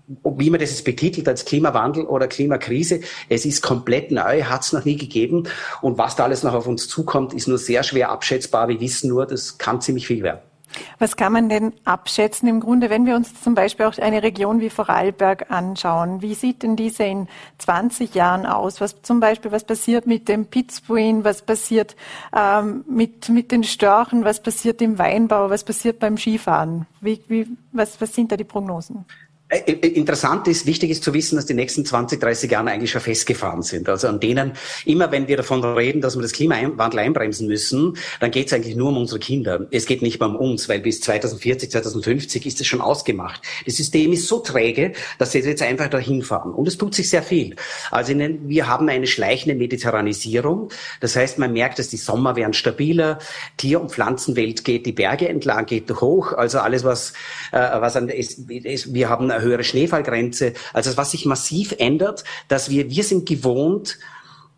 wie 0.08 0.50
man 0.50 0.60
das 0.60 0.72
jetzt 0.72 0.86
betitelt 0.86 1.28
als 1.28 1.46
Klimawandel 1.46 2.06
oder 2.06 2.28
Klimakrise, 2.28 3.02
es 3.30 3.46
ist 3.46 3.62
komplett 3.62 4.12
neu, 4.12 4.44
hat 4.44 4.64
es 4.64 4.74
noch 4.74 4.86
nie 4.86 4.96
gegeben. 4.96 5.48
Und 5.82 5.98
was 5.98 6.16
da 6.16 6.24
alles 6.24 6.44
noch 6.44 6.54
auf 6.54 6.68
uns 6.68 6.88
zukommt, 6.88 7.34
ist 7.34 7.48
nur 7.48 7.58
sehr 7.58 7.84
schwer 7.84 8.10
abschätzbar. 8.10 8.70
Wir 8.70 8.80
wissen 8.80 9.10
nur, 9.10 9.26
das 9.26 9.58
kann 9.58 9.82
ziemlich 9.82 10.08
viel 10.08 10.24
werden. 10.24 10.40
Was 11.00 11.16
kann 11.16 11.32
man 11.34 11.50
denn 11.50 11.74
abschätzen 11.86 12.48
im 12.48 12.60
Grunde, 12.60 12.90
wenn 12.90 13.06
wir 13.06 13.16
uns 13.16 13.42
zum 13.42 13.56
Beispiel 13.56 13.86
auch 13.86 13.98
eine 13.98 14.22
Region 14.22 14.60
wie 14.60 14.70
Vorarlberg 14.70 15.50
anschauen? 15.50 16.22
Wie 16.22 16.34
sieht 16.34 16.62
denn 16.62 16.76
diese 16.76 17.04
in 17.04 17.28
20 17.58 18.14
Jahren 18.14 18.46
aus? 18.46 18.82
Was 18.82 19.02
zum 19.02 19.20
Beispiel, 19.20 19.52
was 19.52 19.64
passiert 19.64 20.06
mit 20.08 20.28
dem 20.28 20.46
Pitzbuin? 20.46 21.24
Was 21.24 21.42
passiert 21.42 21.96
ähm, 22.36 22.84
mit, 22.88 23.30
mit 23.30 23.52
den 23.52 23.64
Störchen? 23.64 24.26
Was 24.26 24.42
passiert 24.42 24.82
im 24.82 25.00
Weinbau? 25.00 25.50
Was 25.50 25.64
passiert 25.64 26.00
beim 26.00 26.18
Skifahren? 26.18 26.86
Wie, 27.02 27.24
wie, 27.28 27.48
was, 27.72 28.00
was 28.02 28.14
sind 28.14 28.32
da 28.32 28.38
die 28.38 28.44
Prognosen? 28.44 29.06
Äh, 29.50 29.60
äh, 29.72 29.88
interessant 29.88 30.46
ist, 30.50 30.66
wichtig 30.66 30.90
ist 30.90 31.06
zu 31.06 31.14
wissen, 31.14 31.38
dass 31.38 31.46
die 31.46 31.54
nächsten 31.54 31.86
20, 31.86 32.20
30 32.20 32.52
Jahre 32.52 32.70
eigentlich 32.70 32.92
schon 32.92 33.00
festgefahren 33.00 33.62
sind. 33.62 33.88
Also 33.88 34.10
an 34.10 34.20
denen, 34.20 34.52
immer 34.84 35.10
wenn 35.12 35.30
wir 35.30 35.38
davon 35.38 35.64
reden, 35.64 36.02
dass 36.02 36.18
wir 36.18 36.22
das 36.22 36.34
Klimawandel 36.34 37.00
einbremsen 37.00 37.48
müssen, 37.48 37.98
dann 38.20 38.32
geht 38.32 38.48
es 38.48 38.54
eigentlich 38.54 38.76
nur 38.76 38.90
um 38.90 38.98
unsere 38.98 39.20
Kinder. 39.20 39.66
Es 39.72 39.86
geht 39.86 40.02
nicht 40.02 40.20
mehr 40.20 40.28
um 40.28 40.36
uns, 40.36 40.68
weil 40.68 40.82
bis 40.82 41.00
2040, 41.00 41.72
2050 41.72 42.46
ist 42.46 42.60
es 42.60 42.68
schon 42.68 42.82
ausgemacht. 42.82 43.42
Das 43.66 43.78
System 43.78 44.12
ist 44.12 44.28
so 44.28 44.40
träge, 44.40 44.92
dass 45.18 45.32
sie 45.32 45.40
jetzt 45.40 45.62
einfach 45.62 45.88
dahin 45.88 46.24
fahren. 46.24 46.54
Und 46.54 46.68
es 46.68 46.78
tut 46.78 46.94
sich 46.94 47.10
sehr 47.10 47.24
viel. 47.24 47.56
Also 47.90 48.14
den, 48.14 48.50
wir 48.50 48.68
haben 48.68 48.90
eine 48.90 49.08
schleichende 49.08 49.56
Mediterranisierung. 49.56 50.70
Das 51.00 51.16
heißt, 51.16 51.40
man 51.40 51.54
merkt, 51.54 51.80
dass 51.80 51.88
die 51.88 51.96
Sommer 51.96 52.36
werden 52.36 52.54
stabiler, 52.54 53.20
Tier- 53.56 53.80
und 53.80 53.94
Pflanzenwelt 53.94 54.66
geht 54.66 54.86
die 54.86 54.92
Berge 54.92 55.30
entlang, 55.30 55.66
geht 55.66 55.90
hoch. 55.90 56.34
Also 56.34 56.60
alles, 56.60 56.84
was, 56.84 57.14
äh, 57.54 57.60
was 57.60 57.96
an, 57.96 58.10
ist, 58.10 58.40
ist, 58.50 58.94
wir 58.94 59.08
haben 59.08 59.37
eine 59.38 59.46
höhere 59.46 59.64
Schneefallgrenze. 59.64 60.54
Also 60.74 60.98
was 60.98 61.12
sich 61.12 61.26
massiv 61.26 61.76
ändert, 61.78 62.24
dass 62.48 62.70
wir, 62.70 62.90
wir 62.90 63.04
sind 63.04 63.28
gewohnt, 63.28 63.98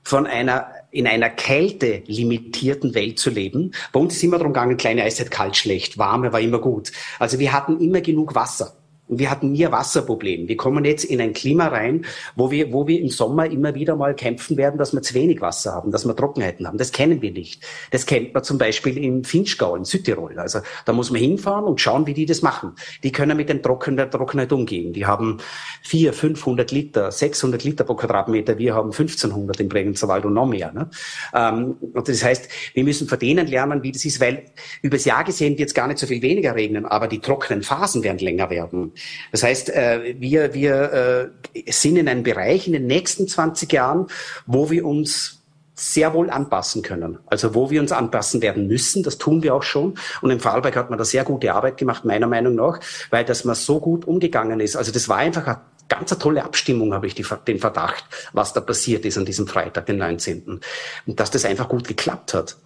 von 0.03 0.25
einer 0.25 0.73
in 0.91 1.05
einer 1.05 1.29
Kälte 1.29 2.01
limitierten 2.07 2.95
Welt 2.95 3.19
zu 3.19 3.29
leben. 3.29 3.73
Bei 3.91 3.99
uns 3.99 4.15
ist 4.15 4.23
immer 4.23 4.37
darum 4.37 4.53
gegangen, 4.53 4.77
kleine 4.77 5.03
Eiszeit 5.03 5.29
kalt, 5.29 5.55
schlecht, 5.55 5.99
warme 5.99 6.33
war 6.33 6.39
immer 6.39 6.59
gut. 6.59 6.91
Also 7.19 7.37
wir 7.37 7.53
hatten 7.53 7.79
immer 7.79 8.01
genug 8.01 8.33
Wasser. 8.33 8.78
Wir 9.11 9.31
hatten 9.31 9.51
nie 9.51 9.65
ein 9.65 9.71
Wasserproblem. 9.71 10.47
Wir 10.47 10.55
kommen 10.55 10.85
jetzt 10.85 11.03
in 11.03 11.19
ein 11.19 11.33
Klima 11.33 11.67
rein, 11.67 12.05
wo 12.35 12.51
wir, 12.51 12.71
wo 12.71 12.87
wir 12.87 12.99
im 13.01 13.09
Sommer 13.09 13.49
immer 13.49 13.73
wieder 13.73 13.95
mal 13.95 14.13
kämpfen 14.13 14.55
werden, 14.55 14.77
dass 14.77 14.93
wir 14.93 15.01
zu 15.01 15.15
wenig 15.15 15.41
Wasser 15.41 15.73
haben, 15.73 15.91
dass 15.91 16.05
wir 16.05 16.15
Trockenheiten 16.15 16.67
haben. 16.67 16.77
Das 16.77 16.91
kennen 16.91 17.19
wir 17.23 17.31
nicht. 17.31 17.63
Das 17.89 18.05
kennt 18.05 18.35
man 18.35 18.43
zum 18.43 18.59
Beispiel 18.59 18.97
im 19.03 19.23
Finchgau, 19.23 19.75
in 19.75 19.83
Südtirol. 19.83 20.37
Also 20.37 20.59
da 20.85 20.93
muss 20.93 21.09
man 21.09 21.19
hinfahren 21.19 21.65
und 21.65 21.81
schauen, 21.81 22.05
wie 22.05 22.13
die 22.13 22.27
das 22.27 22.43
machen. 22.43 22.73
Die 23.01 23.11
können 23.11 23.35
mit 23.35 23.49
dem 23.49 23.63
Trocken 23.63 23.97
der 23.97 24.11
Trockenheit 24.11 24.51
umgehen. 24.51 24.93
Die 24.93 25.07
haben 25.07 25.37
400, 25.81 26.15
500 26.15 26.71
Liter, 26.71 27.11
600 27.11 27.63
Liter 27.63 27.85
pro 27.85 27.95
Quadratmeter. 27.95 28.59
Wir 28.59 28.75
haben 28.75 28.91
1500 28.91 29.59
im 29.59 29.69
Bregenzer 29.69 30.07
Wald 30.07 30.25
und 30.25 30.33
noch 30.33 30.45
mehr. 30.45 30.71
Ne? 30.71 30.87
Ähm, 31.33 31.77
und 31.81 32.07
das 32.07 32.23
heißt, 32.23 32.47
wir 32.75 32.83
müssen 32.83 33.07
von 33.07 33.17
denen 33.17 33.47
lernen, 33.47 33.81
wie 33.81 33.91
das 33.91 34.05
ist, 34.05 34.21
weil 34.21 34.45
übers 34.83 35.05
Jahr 35.05 35.23
gesehen 35.23 35.57
wird 35.57 35.69
es 35.69 35.73
gar 35.73 35.87
nicht 35.87 35.97
so 35.97 36.05
viel 36.05 36.21
weniger 36.21 36.53
regnen, 36.53 36.85
aber 36.85 37.07
die 37.07 37.19
trockenen 37.19 37.63
Phasen 37.63 38.03
werden 38.03 38.19
länger 38.19 38.51
werden. 38.51 38.93
Das 39.31 39.43
heißt, 39.43 39.69
äh, 39.69 40.15
wir, 40.19 40.53
wir 40.53 41.31
äh, 41.53 41.71
sind 41.71 41.97
in 41.97 42.07
einem 42.07 42.23
Bereich 42.23 42.67
in 42.67 42.73
den 42.73 42.87
nächsten 42.87 43.27
20 43.27 43.71
Jahren, 43.71 44.07
wo 44.45 44.69
wir 44.69 44.85
uns 44.85 45.39
sehr 45.79 46.13
wohl 46.13 46.29
anpassen 46.29 46.81
können. 46.81 47.19
Also 47.27 47.55
wo 47.55 47.69
wir 47.69 47.79
uns 47.79 47.91
anpassen 47.91 48.41
werden 48.41 48.67
müssen, 48.67 49.01
das 49.03 49.17
tun 49.17 49.43
wir 49.43 49.55
auch 49.55 49.63
schon. 49.63 49.97
Und 50.21 50.29
im 50.29 50.39
Vorarlberg 50.39 50.75
hat 50.75 50.89
man 50.89 50.99
da 50.99 51.05
sehr 51.05 51.23
gute 51.23 51.53
Arbeit 51.53 51.77
gemacht, 51.77 52.05
meiner 52.05 52.27
Meinung 52.27 52.55
nach, 52.55 52.79
weil 53.09 53.23
das 53.23 53.45
man 53.45 53.55
so 53.55 53.79
gut 53.79 54.05
umgegangen 54.05 54.59
ist. 54.59 54.75
Also 54.75 54.91
das 54.91 55.07
war 55.07 55.17
einfach 55.17 55.47
eine 55.47 55.61
ganz 55.87 56.11
eine 56.11 56.19
tolle 56.19 56.43
Abstimmung, 56.43 56.93
habe 56.93 57.07
ich 57.07 57.15
die, 57.15 57.25
den 57.47 57.59
Verdacht, 57.59 58.03
was 58.33 58.53
da 58.53 58.61
passiert 58.61 59.05
ist 59.05 59.17
an 59.17 59.25
diesem 59.25 59.47
Freitag, 59.47 59.85
den 59.85 59.97
19. 59.97 60.59
Und 61.05 61.19
dass 61.19 61.31
das 61.31 61.45
einfach 61.45 61.69
gut 61.69 61.87
geklappt 61.87 62.33
hat. 62.33 62.57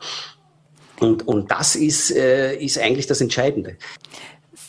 Und, 1.00 1.28
und 1.28 1.52
das 1.52 1.76
ist, 1.76 2.12
äh, 2.12 2.56
ist 2.56 2.80
eigentlich 2.80 3.08
das 3.08 3.22
Entscheidende. 3.22 3.78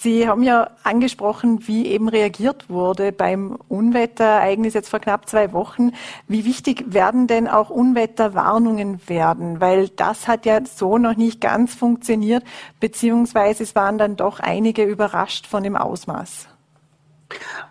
Sie 0.04 0.28
haben 0.28 0.42
ja 0.42 0.68
angesprochen, 0.82 1.66
wie 1.66 1.86
eben 1.86 2.10
reagiert 2.10 2.68
wurde 2.68 3.10
beim 3.10 3.56
Unwetterereignis 3.68 4.74
jetzt 4.74 4.90
vor 4.90 5.00
knapp 5.00 5.30
zwei 5.30 5.54
Wochen. 5.54 5.92
Wie 6.28 6.44
wichtig 6.44 6.92
werden 6.92 7.26
denn 7.26 7.48
auch 7.48 7.70
Unwetterwarnungen 7.70 9.00
werden? 9.08 9.62
Weil 9.62 9.88
das 9.88 10.28
hat 10.28 10.44
ja 10.44 10.60
so 10.66 10.98
noch 10.98 11.16
nicht 11.16 11.40
ganz 11.40 11.74
funktioniert, 11.74 12.44
beziehungsweise 12.80 13.62
es 13.62 13.74
waren 13.74 13.96
dann 13.96 14.16
doch 14.16 14.40
einige 14.40 14.84
überrascht 14.84 15.46
von 15.46 15.62
dem 15.62 15.74
Ausmaß. 15.74 16.48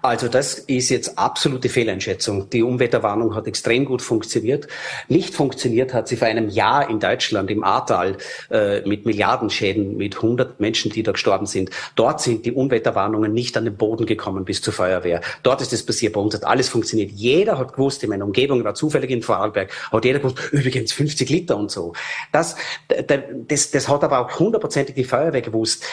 Also 0.01 0.27
das 0.27 0.55
ist 0.59 0.89
jetzt 0.89 1.17
absolute 1.17 1.69
Fehleinschätzung. 1.69 2.49
Die 2.49 2.63
Unwetterwarnung 2.63 3.35
hat 3.35 3.47
extrem 3.47 3.85
gut 3.85 4.01
funktioniert. 4.01 4.67
Nicht 5.07 5.33
funktioniert 5.33 5.93
hat 5.93 6.07
sie 6.07 6.17
vor 6.17 6.27
einem 6.27 6.49
Jahr 6.49 6.89
in 6.89 6.99
Deutschland 6.99 7.49
im 7.49 7.63
Ahrtal 7.63 8.17
äh, 8.51 8.81
mit 8.81 9.05
Milliardenschäden, 9.05 9.95
mit 9.97 10.17
100 10.17 10.59
Menschen, 10.59 10.91
die 10.91 11.03
da 11.03 11.11
gestorben 11.11 11.45
sind. 11.45 11.69
Dort 11.95 12.21
sind 12.21 12.45
die 12.45 12.51
Unwetterwarnungen 12.51 13.33
nicht 13.33 13.55
an 13.57 13.65
den 13.65 13.77
Boden 13.77 14.05
gekommen 14.05 14.45
bis 14.45 14.61
zur 14.61 14.73
Feuerwehr. 14.73 15.21
Dort 15.43 15.61
ist 15.61 15.73
es 15.73 15.85
passiert. 15.85 16.13
Bei 16.13 16.21
uns 16.21 16.35
hat 16.35 16.43
alles 16.43 16.69
funktioniert. 16.69 17.11
Jeder 17.11 17.57
hat 17.57 17.73
gewusst, 17.73 18.03
in 18.03 18.09
meiner 18.09 18.25
Umgebung 18.25 18.63
war 18.63 18.75
zufällig 18.75 19.09
in 19.09 19.21
Vorarlberg, 19.21 19.71
hat 19.91 20.05
jeder 20.05 20.19
gewusst, 20.19 20.39
übrigens 20.51 20.93
50 20.93 21.29
Liter 21.29 21.57
und 21.57 21.71
so. 21.71 21.93
Das, 22.31 22.55
das, 23.47 23.71
das 23.71 23.87
hat 23.87 24.03
aber 24.03 24.19
auch 24.19 24.39
hundertprozentig 24.39 24.95
die 24.95 25.03
Feuerwehr 25.03 25.41
gewusst 25.41 25.85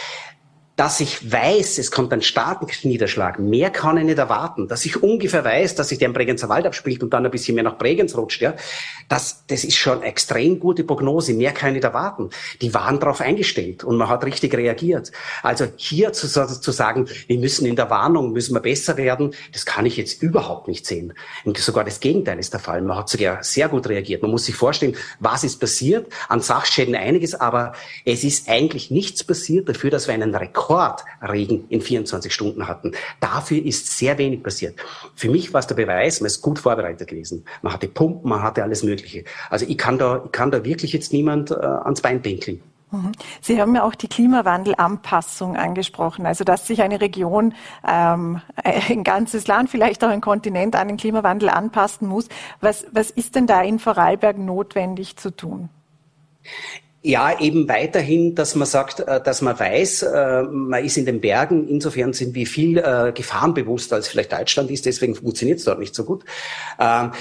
dass 0.80 0.98
ich 0.98 1.30
weiß, 1.30 1.76
es 1.76 1.90
kommt 1.90 2.10
ein 2.10 2.22
starken 2.22 2.66
Niederschlag. 2.88 3.38
Mehr 3.38 3.68
kann 3.68 3.98
ich 3.98 4.04
nicht 4.04 4.16
erwarten. 4.16 4.66
Dass 4.66 4.86
ich 4.86 5.02
ungefähr 5.02 5.44
weiß, 5.44 5.74
dass 5.74 5.90
sich 5.90 5.98
der 5.98 6.06
im 6.08 6.14
Bregenzer 6.14 6.48
Wald 6.48 6.64
abspielt 6.64 7.02
und 7.02 7.12
dann 7.12 7.26
ein 7.26 7.30
bisschen 7.30 7.54
mehr 7.54 7.64
nach 7.64 7.76
Bregenz 7.76 8.16
rutscht, 8.16 8.40
ja. 8.40 8.54
Das, 9.10 9.44
das 9.48 9.64
ist 9.64 9.76
schon 9.76 10.02
extrem 10.02 10.58
gute 10.58 10.82
Prognose. 10.84 11.34
Mehr 11.34 11.52
kann 11.52 11.70
ich 11.70 11.74
nicht 11.74 11.84
erwarten. 11.84 12.30
Die 12.62 12.72
waren 12.72 12.98
darauf 12.98 13.20
eingestellt 13.20 13.84
und 13.84 13.98
man 13.98 14.08
hat 14.08 14.24
richtig 14.24 14.54
reagiert. 14.54 15.12
Also 15.42 15.66
hier 15.76 16.14
zu, 16.14 16.28
zu 16.28 16.70
sagen, 16.70 17.10
wir 17.26 17.38
müssen 17.38 17.66
in 17.66 17.76
der 17.76 17.90
Warnung, 17.90 18.32
müssen 18.32 18.54
wir 18.54 18.60
besser 18.60 18.96
werden, 18.96 19.34
das 19.52 19.66
kann 19.66 19.84
ich 19.84 19.98
jetzt 19.98 20.22
überhaupt 20.22 20.66
nicht 20.66 20.86
sehen. 20.86 21.12
Und 21.44 21.58
sogar 21.58 21.84
das 21.84 22.00
Gegenteil 22.00 22.38
ist 22.38 22.54
der 22.54 22.60
Fall. 22.60 22.80
Man 22.80 22.96
hat 22.96 23.10
sogar 23.10 23.44
sehr 23.44 23.68
gut 23.68 23.86
reagiert. 23.86 24.22
Man 24.22 24.30
muss 24.30 24.46
sich 24.46 24.54
vorstellen, 24.54 24.96
was 25.18 25.44
ist 25.44 25.60
passiert? 25.60 26.10
An 26.30 26.40
Sachschäden 26.40 26.94
einiges, 26.94 27.34
aber 27.34 27.74
es 28.06 28.24
ist 28.24 28.48
eigentlich 28.48 28.90
nichts 28.90 29.24
passiert 29.24 29.68
dafür, 29.68 29.90
dass 29.90 30.06
wir 30.06 30.14
einen 30.14 30.34
Rekord 30.34 30.69
Rekordregen 30.70 31.66
in 31.68 31.80
24 31.80 32.32
Stunden 32.32 32.68
hatten. 32.68 32.92
Dafür 33.18 33.64
ist 33.64 33.98
sehr 33.98 34.18
wenig 34.18 34.42
passiert. 34.42 34.76
Für 35.14 35.30
mich 35.30 35.52
war 35.52 35.60
es 35.60 35.66
der 35.66 35.74
Beweis, 35.74 36.20
man 36.20 36.26
ist 36.26 36.40
gut 36.42 36.58
vorbereitet 36.58 37.08
gewesen. 37.08 37.44
Man 37.62 37.72
hatte 37.72 37.88
Pumpen, 37.88 38.28
man 38.28 38.42
hatte 38.42 38.62
alles 38.62 38.82
Mögliche. 38.82 39.24
Also 39.48 39.66
ich 39.68 39.76
kann 39.76 39.98
da, 39.98 40.22
ich 40.24 40.32
kann 40.32 40.50
da 40.50 40.64
wirklich 40.64 40.92
jetzt 40.92 41.12
niemand 41.12 41.50
äh, 41.50 41.54
ans 41.54 42.00
Bein 42.00 42.22
pinkeln. 42.22 42.62
Mhm. 42.90 43.12
Sie 43.40 43.60
haben 43.60 43.74
ja 43.74 43.84
auch 43.84 43.94
die 43.94 44.08
Klimawandelanpassung 44.08 45.56
angesprochen, 45.56 46.26
also 46.26 46.42
dass 46.44 46.66
sich 46.66 46.82
eine 46.82 47.00
Region, 47.00 47.54
ähm, 47.86 48.40
ein 48.64 49.04
ganzes 49.04 49.46
Land, 49.46 49.70
vielleicht 49.70 50.04
auch 50.04 50.08
ein 50.08 50.20
Kontinent 50.20 50.76
an 50.76 50.88
den 50.88 50.96
Klimawandel 50.96 51.48
anpassen 51.48 52.08
muss. 52.08 52.28
Was, 52.60 52.86
was 52.92 53.10
ist 53.10 53.34
denn 53.34 53.46
da 53.46 53.62
in 53.62 53.78
Vorarlberg 53.78 54.38
notwendig 54.38 55.16
zu 55.16 55.34
tun? 55.34 55.68
Ja, 57.02 57.40
eben 57.40 57.66
weiterhin, 57.66 58.34
dass 58.34 58.54
man 58.54 58.66
sagt, 58.66 59.00
äh, 59.00 59.22
dass 59.22 59.40
man 59.40 59.58
weiß, 59.58 60.02
äh, 60.02 60.42
man 60.42 60.84
ist 60.84 60.98
in 60.98 61.06
den 61.06 61.22
Bergen, 61.22 61.66
insofern 61.66 62.12
sind 62.12 62.34
wir 62.34 62.46
viel 62.46 62.76
äh, 62.76 63.12
gefahrenbewusster 63.14 63.96
als 63.96 64.08
vielleicht 64.08 64.32
Deutschland 64.32 64.70
ist, 64.70 64.84
deswegen 64.84 65.14
funktioniert 65.14 65.60
es 65.60 65.64
dort 65.64 65.78
nicht 65.78 65.94
so 65.94 66.04
gut. 66.04 66.26
Ähm, 66.78 67.12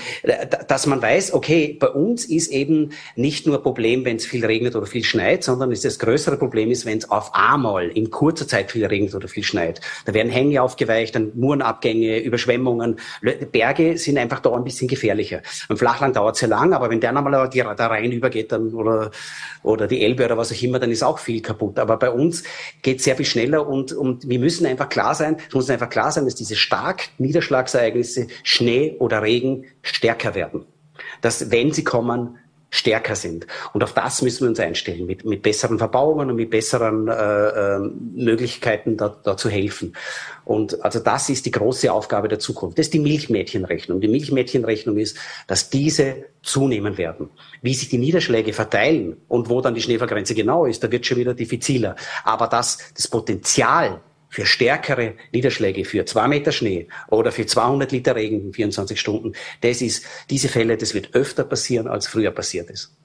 dass 0.68 0.86
man 0.86 1.02
weiß, 1.02 1.34
okay, 1.34 1.78
bei 1.80 1.88
uns 1.88 2.26
ist 2.26 2.52
eben 2.52 2.90
nicht 3.16 3.48
nur 3.48 3.64
Problem, 3.64 4.04
wenn 4.04 4.18
es 4.18 4.26
viel 4.26 4.46
regnet 4.46 4.76
oder 4.76 4.86
viel 4.86 5.06
schneit, 5.06 5.46
sondern 5.46 5.70
das 5.70 5.98
größere 5.98 6.36
Problem 6.36 6.72
ist, 6.72 6.86
wenn 6.86 6.98
es 6.98 7.10
auf 7.10 7.34
einmal 7.34 7.88
in 7.88 8.12
kurzer 8.12 8.50
Zeit 8.50 8.74
viel 8.74 8.86
regnet 8.86 9.16
oder 9.16 9.30
viel 9.30 9.44
schneit. 9.44 9.80
Da 10.04 10.14
werden 10.14 10.30
Hänge 10.30 10.62
aufgeweicht, 10.62 11.16
dann 11.16 11.32
Murenabgänge, 11.36 12.20
Überschwemmungen. 12.20 13.00
Berge 13.54 13.98
sind 13.98 14.18
einfach 14.18 14.42
da 14.42 14.54
ein 14.54 14.66
bisschen 14.66 14.90
gefährlicher. 14.90 15.42
Im 15.70 15.78
Flachland 15.78 16.18
dauert 16.18 16.36
es 16.36 16.42
sehr 16.42 16.50
lang, 16.50 16.74
aber 16.74 16.90
wenn 16.90 17.00
der 17.00 17.14
nochmal 17.14 17.50
da 17.50 17.88
rein 17.88 18.12
übergeht, 18.12 18.52
dann 18.52 18.74
oder 18.74 19.12
oder 19.70 19.88
die 19.88 20.02
Elbe 20.02 20.26
oder 20.26 20.36
was 20.36 20.52
auch 20.52 20.62
immer, 20.62 20.80
dann 20.80 20.90
ist 20.90 21.04
auch 21.04 21.20
viel 21.20 21.42
kaputt. 21.42 21.78
Aber 21.78 21.98
bei 21.98 22.10
uns 22.10 22.44
geht 22.82 22.98
es 22.98 23.04
sehr 23.04 23.16
viel 23.16 23.26
schneller 23.26 23.68
und, 23.68 23.94
und 23.94 24.28
wir 24.28 24.40
müssen 24.40 24.66
einfach 24.66 24.90
klar 24.90 25.14
sein, 25.14 25.38
es 25.48 25.54
muss 25.54 25.70
einfach 25.70 25.90
klar 25.90 26.12
sein, 26.12 26.26
dass 26.26 26.36
diese 26.36 26.56
stark 26.56 27.10
Niederschlagsereignisse, 27.20 28.28
Schnee 28.44 28.96
oder 28.98 29.22
Regen 29.22 29.66
stärker 29.84 30.34
werden. 30.34 30.66
Dass, 31.22 31.52
wenn 31.52 31.72
sie 31.72 31.84
kommen, 31.84 32.39
stärker 32.70 33.16
sind. 33.16 33.48
Und 33.74 33.84
auf 33.84 33.94
das 33.94 34.22
müssen 34.22 34.42
wir 34.42 34.50
uns 34.50 34.60
einstellen, 34.60 35.06
mit, 35.06 35.26
mit 35.26 35.42
besseren 35.42 35.78
Verbauungen 35.78 36.30
und 36.30 36.36
mit 36.36 36.50
besseren 36.50 37.08
äh, 37.08 37.14
äh, 37.14 37.80
Möglichkeiten 38.16 38.98
da, 38.98 39.16
da 39.24 39.38
zu 39.38 39.50
helfen. 39.50 39.94
Und 40.46 40.84
also 40.84 41.00
das 41.00 41.30
ist 41.30 41.46
die 41.46 41.52
große 41.52 41.92
Aufgabe 41.92 42.28
der 42.28 42.40
Zukunft. 42.40 42.78
Das 42.78 42.88
ist 42.88 42.94
die 42.94 43.00
Milchmädchenrechnung. 43.00 44.02
Die 44.02 44.08
Milchmädchenrechnung 44.08 44.98
ist, 44.98 45.18
dass 45.48 45.70
diese 45.70 46.26
zunehmen 46.42 46.98
werden. 46.98 47.30
Wie 47.62 47.74
sich 47.74 47.90
die 47.90 47.98
Niederschläge 47.98 48.54
verteilen 48.54 49.18
und 49.28 49.50
wo 49.50 49.62
dann 49.62 49.76
die 49.76 49.82
Schneefallgrenze 49.82 50.36
genau 50.36 50.66
ist, 50.66 50.84
da 50.84 50.92
wird 50.92 51.06
schon 51.06 51.18
wieder 51.18 51.34
diffiziler. 51.34 51.96
Aber 52.24 52.48
dass 52.48 52.78
das 52.96 53.08
Potenzial 53.08 54.02
für 54.30 54.46
stärkere 54.46 55.16
Niederschläge, 55.32 55.86
für 55.86 56.06
zwei 56.06 56.28
Meter 56.28 56.52
Schnee 56.52 56.88
oder 57.08 57.32
für 57.32 57.46
200 57.46 57.92
Liter 57.92 58.16
Regen 58.16 58.48
in 58.48 58.54
24 58.54 59.00
Stunden, 59.00 59.34
das 59.62 59.82
ist, 59.82 60.06
diese 60.30 60.48
Fälle, 60.50 60.78
das 60.78 60.94
wird 60.94 61.16
öfter 61.16 61.44
passieren, 61.44 61.88
als 61.88 62.08
früher 62.08 62.32
passiert 62.32 62.70
ist. 62.70 62.96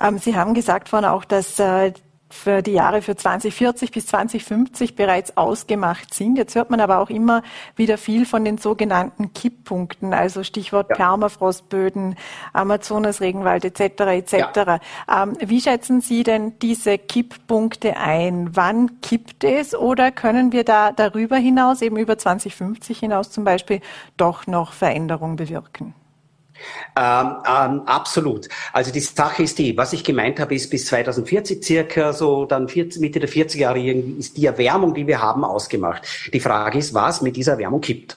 Ähm, 0.00 0.18
Sie 0.18 0.34
haben 0.34 0.54
gesagt 0.54 0.88
vorhin 0.88 1.08
auch, 1.08 1.24
dass 1.24 1.58
äh, 1.58 1.92
für 2.36 2.62
die 2.62 2.72
Jahre 2.72 3.02
für 3.02 3.16
2040 3.16 3.90
bis 3.90 4.06
2050 4.06 4.94
bereits 4.94 5.36
ausgemacht 5.36 6.14
sind. 6.14 6.36
Jetzt 6.36 6.54
hört 6.54 6.70
man 6.70 6.80
aber 6.80 6.98
auch 6.98 7.10
immer 7.10 7.42
wieder 7.74 7.98
viel 7.98 8.26
von 8.26 8.44
den 8.44 8.58
sogenannten 8.58 9.32
Kipppunkten, 9.32 10.14
also 10.14 10.44
Stichwort 10.44 10.90
ja. 10.90 10.96
Permafrostböden, 10.96 12.16
Amazonas-Regenwald 12.52 13.64
etc. 13.64 13.80
etc. 13.80 14.32
Ja. 14.36 14.80
Ähm, 15.10 15.36
wie 15.40 15.60
schätzen 15.60 16.00
Sie 16.00 16.22
denn 16.22 16.58
diese 16.60 16.98
Kipppunkte 16.98 17.96
ein? 17.96 18.54
Wann 18.54 19.00
kippt 19.00 19.42
es 19.42 19.74
oder 19.74 20.12
können 20.12 20.52
wir 20.52 20.64
da 20.64 20.92
darüber 20.92 21.36
hinaus, 21.36 21.82
eben 21.82 21.96
über 21.96 22.18
2050 22.18 22.98
hinaus 22.98 23.30
zum 23.30 23.44
Beispiel, 23.44 23.80
doch 24.16 24.46
noch 24.46 24.72
Veränderungen 24.72 25.36
bewirken? 25.36 25.94
Ähm, 26.96 27.36
ähm, 27.46 27.82
absolut. 27.86 28.48
Also 28.72 28.92
die 28.92 29.00
Sache 29.00 29.42
ist 29.42 29.58
die, 29.58 29.76
was 29.76 29.92
ich 29.92 30.04
gemeint 30.04 30.40
habe, 30.40 30.54
ist 30.54 30.70
bis 30.70 30.86
2040 30.86 31.62
circa, 31.62 32.12
so 32.12 32.46
dann 32.46 32.68
40, 32.68 33.00
Mitte 33.00 33.20
der 33.20 33.28
40er 33.28 33.58
Jahre 33.58 33.80
ist 33.80 34.36
die 34.36 34.46
Erwärmung, 34.46 34.94
die 34.94 35.06
wir 35.06 35.20
haben, 35.20 35.44
ausgemacht. 35.44 36.02
Die 36.32 36.40
Frage 36.40 36.78
ist, 36.78 36.94
was 36.94 37.20
mit 37.22 37.36
dieser 37.36 37.52
Erwärmung 37.52 37.80
kippt. 37.80 38.16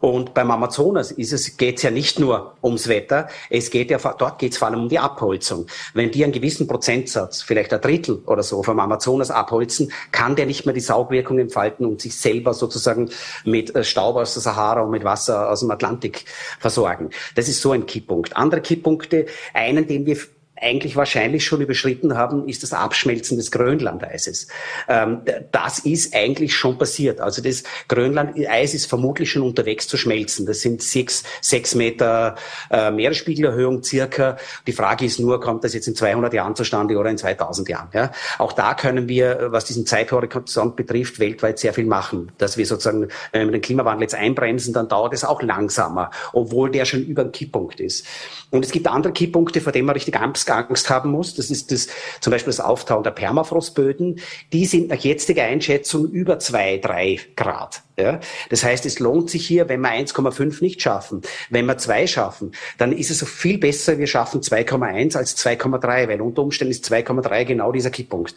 Und 0.00 0.32
beim 0.32 0.50
Amazonas 0.50 1.14
geht 1.14 1.76
es 1.76 1.82
ja 1.82 1.90
nicht 1.90 2.18
nur 2.18 2.56
ums 2.62 2.88
Wetter, 2.88 3.28
es 3.50 3.70
geht 3.70 3.90
ja, 3.90 3.98
dort 3.98 4.38
geht 4.38 4.52
es 4.52 4.58
vor 4.58 4.68
allem 4.68 4.82
um 4.82 4.88
die 4.88 4.98
Abholzung. 4.98 5.66
Wenn 5.92 6.10
die 6.10 6.24
einen 6.24 6.32
gewissen 6.32 6.66
Prozentsatz, 6.66 7.42
vielleicht 7.42 7.72
ein 7.72 7.80
Drittel 7.80 8.22
oder 8.26 8.42
so 8.42 8.62
vom 8.62 8.80
Amazonas 8.80 9.30
abholzen, 9.30 9.92
kann 10.10 10.36
der 10.36 10.46
nicht 10.46 10.64
mehr 10.64 10.74
die 10.74 10.80
Saugwirkung 10.80 11.38
entfalten 11.38 11.84
und 11.84 12.00
sich 12.00 12.16
selber 12.16 12.54
sozusagen 12.54 13.10
mit 13.44 13.74
äh, 13.74 13.84
Staub 13.84 14.16
aus 14.16 14.34
der 14.34 14.42
Sahara 14.42 14.80
und 14.80 14.90
mit 14.90 15.04
Wasser 15.04 15.50
aus 15.50 15.60
dem 15.60 15.70
Atlantik 15.70 16.24
versorgen. 16.58 17.10
Das 17.34 17.48
ist 17.48 17.60
so 17.60 17.72
ein 17.72 17.86
Kipppunkt. 17.86 18.36
Andere 18.36 18.62
Kipppunkte, 18.62 19.26
einen, 19.52 19.86
den 19.86 20.06
wir 20.06 20.16
eigentlich 20.60 20.96
wahrscheinlich 20.96 21.44
schon 21.44 21.60
überschritten 21.60 22.16
haben, 22.16 22.48
ist 22.48 22.62
das 22.62 22.72
Abschmelzen 22.72 23.36
des 23.38 23.50
Grönlandeises. 23.50 24.48
Ähm, 24.88 25.22
das 25.52 25.80
ist 25.80 26.14
eigentlich 26.14 26.54
schon 26.54 26.78
passiert. 26.78 27.20
Also 27.20 27.42
das 27.42 27.62
Grönlandeis 27.88 28.74
ist 28.74 28.86
vermutlich 28.86 29.30
schon 29.30 29.42
unterwegs 29.42 29.88
zu 29.88 29.96
schmelzen. 29.96 30.46
Das 30.46 30.60
sind 30.60 30.82
sechs, 30.82 31.24
sechs 31.40 31.74
Meter 31.74 32.36
äh, 32.70 32.90
Meeresspiegelerhöhung 32.90 33.82
circa. 33.82 34.36
Die 34.66 34.72
Frage 34.72 35.06
ist 35.06 35.18
nur, 35.18 35.40
kommt 35.40 35.64
das 35.64 35.74
jetzt 35.74 35.88
in 35.88 35.94
200 35.94 36.32
Jahren 36.34 36.54
zustande 36.54 36.96
oder 36.96 37.10
in 37.10 37.18
2000 37.18 37.68
Jahren? 37.68 37.88
Ja? 37.94 38.12
Auch 38.38 38.52
da 38.52 38.74
können 38.74 39.08
wir, 39.08 39.48
was 39.50 39.64
diesen 39.64 39.86
Zeithorizont 39.86 40.76
betrifft, 40.76 41.18
weltweit 41.18 41.58
sehr 41.58 41.72
viel 41.72 41.86
machen. 41.86 42.32
Dass 42.38 42.56
wir 42.56 42.66
sozusagen, 42.66 43.08
wenn 43.32 43.46
wir 43.48 43.52
den 43.52 43.62
Klimawandel 43.62 44.02
jetzt 44.02 44.14
einbremsen, 44.14 44.74
dann 44.74 44.88
dauert 44.88 45.14
es 45.14 45.24
auch 45.24 45.42
langsamer, 45.42 46.10
obwohl 46.32 46.70
der 46.70 46.84
schon 46.84 47.02
über 47.02 47.24
dem 47.24 47.32
Kipppunkt 47.32 47.80
ist. 47.80 48.06
Und 48.50 48.64
es 48.64 48.72
gibt 48.72 48.88
andere 48.88 49.12
Kipppunkte, 49.12 49.60
vor 49.60 49.72
denen 49.72 49.86
man 49.86 49.94
richtig 49.94 50.18
Angst 50.18 50.49
Angst 50.50 50.90
haben 50.90 51.10
muss. 51.10 51.34
Das 51.34 51.50
ist 51.50 51.72
das, 51.72 51.88
zum 52.20 52.30
Beispiel 52.30 52.50
das 52.50 52.60
Auftauen 52.60 53.02
der 53.02 53.10
Permafrostböden. 53.12 54.20
Die 54.52 54.66
sind 54.66 54.88
nach 54.88 54.98
jetziger 54.98 55.44
Einschätzung 55.44 56.10
über 56.10 56.38
zwei, 56.38 56.78
drei 56.78 57.18
Grad. 57.36 57.82
Ja? 57.96 58.20
Das 58.48 58.64
heißt, 58.64 58.86
es 58.86 58.98
lohnt 58.98 59.30
sich 59.30 59.46
hier, 59.46 59.68
wenn 59.68 59.80
wir 59.80 59.90
1,5 59.90 60.62
nicht 60.62 60.82
schaffen, 60.82 61.22
wenn 61.50 61.66
wir 61.66 61.78
zwei 61.78 62.06
schaffen, 62.06 62.52
dann 62.78 62.92
ist 62.92 63.10
es 63.10 63.26
viel 63.28 63.58
besser, 63.58 63.98
wir 63.98 64.06
schaffen 64.06 64.40
2,1 64.40 65.16
als 65.16 65.36
2,3, 65.36 66.08
weil 66.08 66.20
unter 66.20 66.42
Umständen 66.42 66.72
ist 66.72 66.90
2,3 66.90 67.44
genau 67.44 67.72
dieser 67.72 67.90
Kipppunkt. 67.90 68.34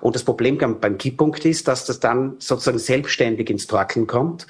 Und 0.00 0.14
das 0.14 0.24
Problem 0.24 0.58
beim 0.58 0.98
Kipppunkt 0.98 1.44
ist, 1.44 1.68
dass 1.68 1.84
das 1.84 2.00
dann 2.00 2.36
sozusagen 2.38 2.78
selbstständig 2.78 3.50
ins 3.50 3.66
Torkeln 3.66 4.06
kommt 4.06 4.46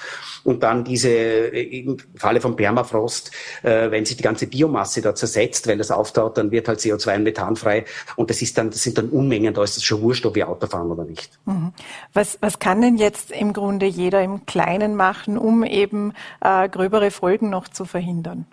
und 0.46 0.62
dann 0.62 0.84
diese, 0.84 1.10
im 1.10 1.96
Falle 2.14 2.40
von 2.40 2.56
Permafrost, 2.56 3.32
äh, 3.62 3.90
wenn 3.90 4.04
sich 4.04 4.16
die 4.16 4.22
ganze 4.22 4.46
Biomasse 4.46 5.02
da 5.02 5.14
zersetzt, 5.14 5.66
weil 5.66 5.76
das 5.76 5.90
auftaut, 5.90 6.38
dann 6.38 6.50
wird 6.50 6.68
halt 6.68 6.78
CO2 6.78 7.16
und 7.16 7.22
Methan 7.24 7.56
frei 7.56 7.84
und 8.14 8.30
das 8.30 8.42
ist 8.42 8.56
dann, 8.56 8.70
das 8.70 8.82
sind 8.82 8.96
dann 8.96 9.08
Unmengen, 9.08 9.52
da 9.52 9.62
ist 9.62 9.76
es 9.76 9.84
schon 9.84 10.00
wurscht, 10.02 10.24
ob 10.24 10.36
wir 10.36 10.48
Auto 10.48 10.66
fahren 10.66 10.90
oder 10.90 11.04
nicht. 11.04 11.38
Mhm. 11.44 11.72
Was, 12.12 12.38
was 12.40 12.58
kann 12.58 12.80
denn 12.80 12.96
jetzt 12.96 13.32
im 13.32 13.52
Grunde 13.52 13.86
jeder 13.86 14.22
im 14.22 14.46
Kleinen 14.46 14.94
machen, 14.94 15.36
um 15.36 15.64
eben 15.64 16.12
äh, 16.40 16.68
gröbere 16.68 17.10
Folgen 17.10 17.50
noch 17.50 17.68
zu 17.68 17.84
verhindern? 17.84 18.46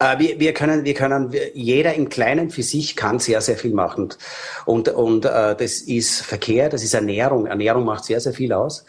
Äh, 0.00 0.18
wir, 0.18 0.40
wir, 0.40 0.54
können, 0.54 0.84
wir 0.84 0.94
können, 0.94 1.32
jeder 1.54 1.94
im 1.94 2.08
Kleinen 2.08 2.50
für 2.50 2.62
sich 2.62 2.96
kann 2.96 3.18
sehr, 3.18 3.40
sehr 3.40 3.56
viel 3.56 3.74
machen. 3.74 4.14
Und, 4.64 4.88
und 4.88 5.24
äh, 5.24 5.56
das 5.56 5.80
ist 5.80 6.22
Verkehr, 6.22 6.68
das 6.68 6.82
ist 6.82 6.94
Ernährung. 6.94 7.46
Ernährung 7.46 7.84
macht 7.84 8.04
sehr, 8.04 8.20
sehr 8.20 8.32
viel 8.32 8.52
aus. 8.52 8.84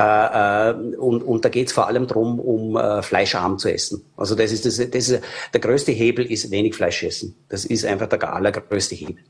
Äh, 0.00 0.70
äh, 0.70 0.96
und, 0.96 1.22
und 1.22 1.44
da 1.44 1.50
geht 1.50 1.66
es 1.66 1.74
vor 1.74 1.86
allem 1.86 2.06
darum, 2.06 2.40
um 2.40 2.74
äh, 2.76 3.02
fleischarm 3.02 3.58
zu 3.58 3.70
essen. 3.70 4.02
Also 4.16 4.34
das 4.34 4.50
ist, 4.50 4.64
das, 4.64 4.76
das 4.76 5.08
ist 5.08 5.22
der 5.52 5.60
größte 5.60 5.92
Hebel 5.92 6.24
ist 6.24 6.50
wenig 6.50 6.74
Fleisch 6.74 7.02
essen. 7.02 7.36
Das 7.50 7.66
ist 7.66 7.84
einfach 7.84 8.08
der 8.08 8.32
allergrößte 8.32 8.94
Hebel. 8.94 9.22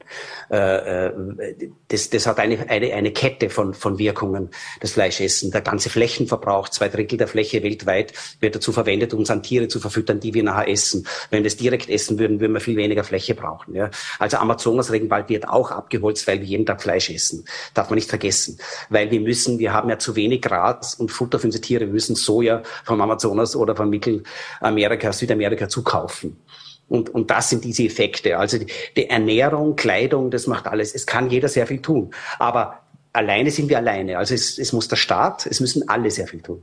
Äh, 0.48 1.06
äh, 1.06 1.70
das, 1.88 2.10
das 2.10 2.26
hat 2.28 2.38
eine, 2.38 2.70
eine, 2.70 2.92
eine 2.92 3.10
Kette 3.10 3.50
von, 3.50 3.74
von 3.74 3.98
Wirkungen, 3.98 4.50
das 4.80 4.92
Fleischessen. 4.92 5.50
Der 5.50 5.62
ganze 5.62 5.90
Flächenverbrauch, 5.90 6.68
zwei 6.68 6.88
Drittel 6.88 7.18
der 7.18 7.26
Fläche 7.26 7.64
weltweit, 7.64 8.12
wird 8.38 8.54
dazu 8.54 8.70
verwendet, 8.70 9.12
uns 9.12 9.28
an 9.30 9.42
Tiere 9.42 9.66
zu 9.66 9.80
verfüttern, 9.80 10.20
die 10.20 10.34
wir 10.34 10.44
nachher 10.44 10.68
essen. 10.68 11.04
Wenn 11.30 11.42
wir 11.42 11.50
das 11.50 11.56
direkt 11.56 11.90
essen 11.90 12.20
würden, 12.20 12.38
würden 12.38 12.52
wir 12.52 12.60
viel 12.60 12.76
weniger 12.76 13.02
Fläche 13.02 13.34
brauchen. 13.34 13.74
Ja? 13.74 13.90
Also 14.20 14.36
Amazonas-Regenwald 14.36 15.28
wird 15.30 15.48
auch 15.48 15.72
abgeholzt, 15.72 16.28
weil 16.28 16.38
wir 16.38 16.46
jeden 16.46 16.64
Tag 16.64 16.80
Fleisch 16.80 17.10
essen. 17.10 17.44
Darf 17.74 17.90
man 17.90 17.96
nicht 17.96 18.08
vergessen. 18.08 18.58
Weil 18.88 19.10
wir 19.10 19.20
müssen, 19.20 19.58
wir 19.58 19.72
haben 19.72 19.90
ja 19.90 19.98
zu 19.98 20.14
wenig 20.14 20.42
Gras 20.42 20.59
und 20.98 21.10
Futter 21.10 21.38
für 21.38 21.46
unsere 21.46 21.62
Tiere. 21.62 21.86
Wir 21.86 21.92
müssen 21.92 22.16
Soja 22.16 22.62
vom 22.84 23.00
Amazonas 23.00 23.56
oder 23.56 23.76
von 23.76 23.90
Mittelamerika, 23.90 25.12
Südamerika 25.12 25.68
zukaufen. 25.68 26.36
Und, 26.88 27.08
und 27.10 27.30
das 27.30 27.50
sind 27.50 27.64
diese 27.64 27.84
Effekte. 27.84 28.36
Also 28.36 28.58
die, 28.58 28.66
die 28.96 29.08
Ernährung, 29.08 29.76
Kleidung, 29.76 30.30
das 30.30 30.46
macht 30.46 30.66
alles. 30.66 30.94
Es 30.94 31.06
kann 31.06 31.30
jeder 31.30 31.48
sehr 31.48 31.66
viel 31.66 31.80
tun. 31.80 32.10
Aber 32.38 32.80
alleine 33.12 33.50
sind 33.50 33.68
wir 33.68 33.78
alleine. 33.78 34.18
Also 34.18 34.34
es, 34.34 34.58
es 34.58 34.72
muss 34.72 34.88
der 34.88 34.96
Staat, 34.96 35.46
es 35.46 35.60
müssen 35.60 35.88
alle 35.88 36.10
sehr 36.10 36.26
viel 36.26 36.42
tun. 36.42 36.62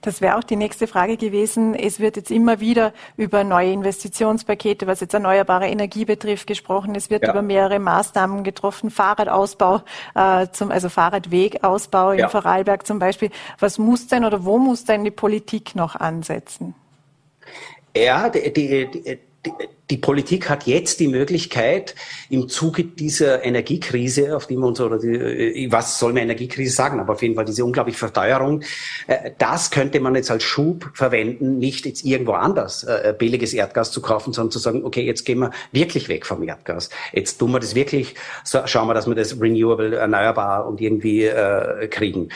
Das 0.00 0.20
wäre 0.20 0.36
auch 0.36 0.44
die 0.44 0.56
nächste 0.56 0.86
Frage 0.86 1.16
gewesen. 1.16 1.74
Es 1.74 2.00
wird 2.00 2.16
jetzt 2.16 2.30
immer 2.30 2.60
wieder 2.60 2.92
über 3.16 3.44
neue 3.44 3.72
Investitionspakete, 3.72 4.86
was 4.86 5.00
jetzt 5.00 5.14
erneuerbare 5.14 5.68
Energie 5.68 6.04
betrifft, 6.04 6.46
gesprochen. 6.46 6.94
Es 6.94 7.10
wird 7.10 7.24
ja. 7.24 7.30
über 7.30 7.42
mehrere 7.42 7.78
Maßnahmen 7.78 8.42
getroffen, 8.44 8.90
Fahrradausbau, 8.90 9.82
äh, 10.14 10.46
zum, 10.52 10.70
also 10.70 10.88
Fahrradwegausbau 10.88 12.12
in 12.12 12.20
ja. 12.20 12.28
Vorarlberg 12.28 12.86
zum 12.86 12.98
Beispiel. 12.98 13.30
Was 13.58 13.78
muss 13.78 14.06
denn 14.06 14.24
oder 14.24 14.44
wo 14.44 14.58
muss 14.58 14.84
denn 14.84 15.04
die 15.04 15.10
Politik 15.10 15.74
noch 15.74 15.94
ansetzen? 15.96 16.74
Ja, 17.96 18.28
die, 18.28 18.52
die, 18.52 18.90
die 18.90 19.18
die 19.90 19.98
Politik 19.98 20.50
hat 20.50 20.66
jetzt 20.66 20.98
die 20.98 21.06
Möglichkeit, 21.08 21.94
im 22.28 22.48
Zuge 22.48 22.84
dieser 22.84 23.44
Energiekrise, 23.44 24.36
auf 24.36 24.46
die 24.46 24.56
wir 24.56 24.66
uns, 24.66 24.80
oder 24.80 24.98
die, 24.98 25.08
äh, 25.08 25.72
was 25.72 25.98
soll 25.98 26.12
man 26.12 26.24
Energiekrise 26.24 26.74
sagen, 26.74 26.98
aber 26.98 27.12
auf 27.12 27.22
jeden 27.22 27.36
Fall 27.36 27.44
diese 27.44 27.64
unglaubliche 27.64 27.98
Verteuerung, 27.98 28.62
äh, 29.06 29.30
das 29.38 29.70
könnte 29.70 30.00
man 30.00 30.14
jetzt 30.14 30.30
als 30.30 30.42
Schub 30.42 30.90
verwenden, 30.94 31.58
nicht 31.58 31.86
jetzt 31.86 32.04
irgendwo 32.04 32.32
anders 32.32 32.84
äh, 32.84 33.14
billiges 33.16 33.52
Erdgas 33.54 33.92
zu 33.92 34.02
kaufen, 34.02 34.32
sondern 34.32 34.50
zu 34.50 34.58
sagen, 34.58 34.84
okay, 34.84 35.02
jetzt 35.02 35.24
gehen 35.24 35.38
wir 35.38 35.52
wirklich 35.72 36.08
weg 36.08 36.26
vom 36.26 36.42
Erdgas. 36.42 36.90
Jetzt 37.12 37.38
tun 37.38 37.52
wir 37.52 37.60
das 37.60 37.74
wirklich, 37.74 38.14
schauen 38.64 38.88
wir, 38.88 38.94
dass 38.94 39.06
wir 39.06 39.14
das 39.14 39.40
renewable, 39.40 39.96
erneuerbar 39.96 40.66
und 40.66 40.80
irgendwie 40.80 41.30
kriegen 41.90 42.28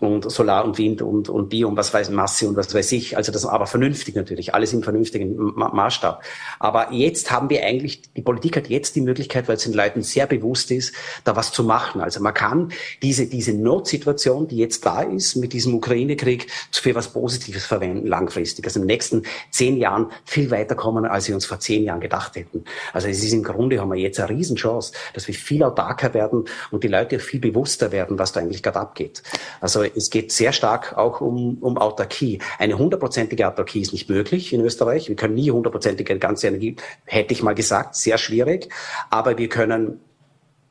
und 0.00 0.30
Solar 0.30 0.64
und 0.64 0.78
Wind 0.78 1.02
und, 1.02 1.28
und 1.28 1.48
Bio 1.48 1.68
und 1.68 1.76
was 1.76 1.94
weiß 1.94 2.10
Masse 2.10 2.48
und 2.48 2.56
was 2.56 2.74
weiß 2.74 2.92
ich. 2.92 3.16
Also 3.16 3.32
das 3.32 3.46
aber 3.46 3.66
vernünftig 3.66 4.14
natürlich, 4.14 4.54
alles 4.54 4.72
im 4.72 4.82
vernünftigen 4.82 5.36
Ma 5.36 5.68
Maßstab. 5.68 6.22
Aber 6.58 6.92
jetzt 6.92 7.30
haben 7.30 7.50
wir 7.50 7.64
eigentlich, 7.64 8.02
die 8.12 8.22
Politik 8.22 8.56
hat 8.56 8.68
jetzt 8.68 8.96
die 8.96 9.00
Möglichkeit, 9.00 9.48
weil 9.48 9.56
es 9.56 9.64
den 9.64 9.72
Leuten 9.72 10.02
sehr 10.02 10.26
bewusst 10.26 10.70
ist, 10.70 10.94
da 11.24 11.36
was 11.36 11.52
zu 11.52 11.64
machen. 11.64 12.00
Also 12.00 12.20
man 12.20 12.34
kann 12.34 12.72
diese, 13.02 13.26
diese 13.26 13.52
Notsituation, 13.54 14.48
die 14.48 14.56
jetzt 14.56 14.84
da 14.84 15.02
ist 15.02 15.36
mit 15.36 15.52
diesem 15.52 15.74
Ukraine-Krieg, 15.74 16.48
für 16.72 16.94
was 16.94 17.08
Positives 17.08 17.64
verwenden, 17.64 18.06
langfristig. 18.06 18.66
Also 18.66 18.78
in 18.78 18.82
den 18.82 18.94
nächsten 18.94 19.22
zehn 19.50 19.78
Jahren 19.78 20.08
viel 20.24 20.50
weiterkommen, 20.50 21.06
als 21.06 21.28
wir 21.28 21.34
uns 21.34 21.46
vor 21.46 21.60
zehn 21.60 21.84
Jahren 21.84 22.00
gedacht 22.00 22.36
hätten. 22.36 22.64
Also 22.92 23.08
es 23.08 23.22
ist 23.22 23.32
im 23.32 23.42
Grunde, 23.42 23.80
haben 23.80 23.90
wir 23.90 23.98
jetzt 23.98 24.20
eine 24.20 24.28
Riesenchance, 24.28 24.92
dass 25.14 25.26
wir 25.26 25.34
viel 25.34 25.62
autarker 25.62 26.12
werden 26.12 26.44
und 26.70 26.84
die 26.84 26.88
Leute 26.88 27.18
viel 27.18 27.40
bewusster 27.40 27.90
werden, 27.90 28.18
was 28.18 28.32
da 28.32 28.40
eigentlich 28.40 28.62
gerade 28.62 28.80
abgeht. 28.80 29.22
Also 29.60 29.83
es 29.94 30.10
geht 30.10 30.32
sehr 30.32 30.52
stark 30.52 30.96
auch 30.96 31.20
um, 31.20 31.58
um 31.60 31.78
Autarkie. 31.78 32.40
Eine 32.58 32.78
hundertprozentige 32.78 33.48
Autarkie 33.48 33.80
ist 33.80 33.92
nicht 33.92 34.08
möglich 34.08 34.52
in 34.52 34.60
Österreich. 34.60 35.08
Wir 35.08 35.16
können 35.16 35.34
nie 35.34 35.50
hundertprozentige 35.50 36.18
ganze 36.18 36.48
Energie, 36.48 36.76
hätte 37.04 37.32
ich 37.32 37.42
mal 37.42 37.54
gesagt, 37.54 37.96
sehr 37.96 38.18
schwierig. 38.18 38.68
Aber 39.10 39.38
wir 39.38 39.48
können 39.48 40.00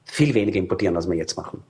viel 0.06 0.34
weniger 0.34 0.60
importieren, 0.60 0.96
als 0.96 1.10
wir 1.10 1.16
jetzt 1.16 1.36
machen. 1.38 1.64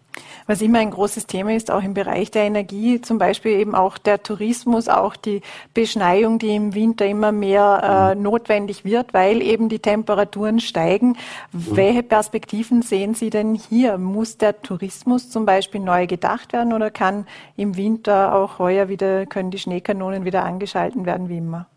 Was 0.45 0.61
immer 0.61 0.79
ein 0.79 0.91
großes 0.91 1.27
Thema 1.27 1.55
ist, 1.55 1.71
auch 1.71 1.83
im 1.83 1.93
Bereich 1.93 2.29
der 2.29 2.43
Energie, 2.43 2.99
zum 2.99 3.17
Beispiel 3.17 3.53
eben 3.59 3.75
auch 3.75 3.97
der 3.97 4.21
Tourismus, 4.21 4.89
auch 4.89 5.15
die 5.15 5.41
Beschneiung, 5.73 6.39
die 6.39 6.55
im 6.55 6.75
Winter 6.75 7.05
immer 7.05 7.31
mehr 7.31 8.11
äh, 8.11 8.15
mhm. 8.15 8.23
notwendig 8.23 8.83
wird, 8.83 9.13
weil 9.13 9.41
eben 9.41 9.69
die 9.69 9.79
Temperaturen 9.79 10.59
steigen. 10.59 11.15
Mhm. 11.51 11.75
Welche 11.75 12.03
Perspektiven 12.03 12.81
sehen 12.81 13.15
Sie 13.15 13.29
denn 13.29 13.55
hier? 13.55 13.97
Muss 13.97 14.37
der 14.37 14.61
Tourismus 14.61 15.29
zum 15.29 15.45
Beispiel 15.45 15.79
neu 15.79 16.07
gedacht 16.07 16.51
werden 16.51 16.73
oder 16.73 16.91
kann 16.91 17.25
im 17.55 17.77
Winter 17.77 18.35
auch 18.35 18.59
heuer 18.59 18.89
wieder, 18.89 19.25
können 19.25 19.51
die 19.51 19.59
Schneekanonen 19.59 20.25
wieder 20.25 20.43
angeschalten 20.43 21.05
werden 21.05 21.29
wie 21.29 21.37
immer? 21.37 21.67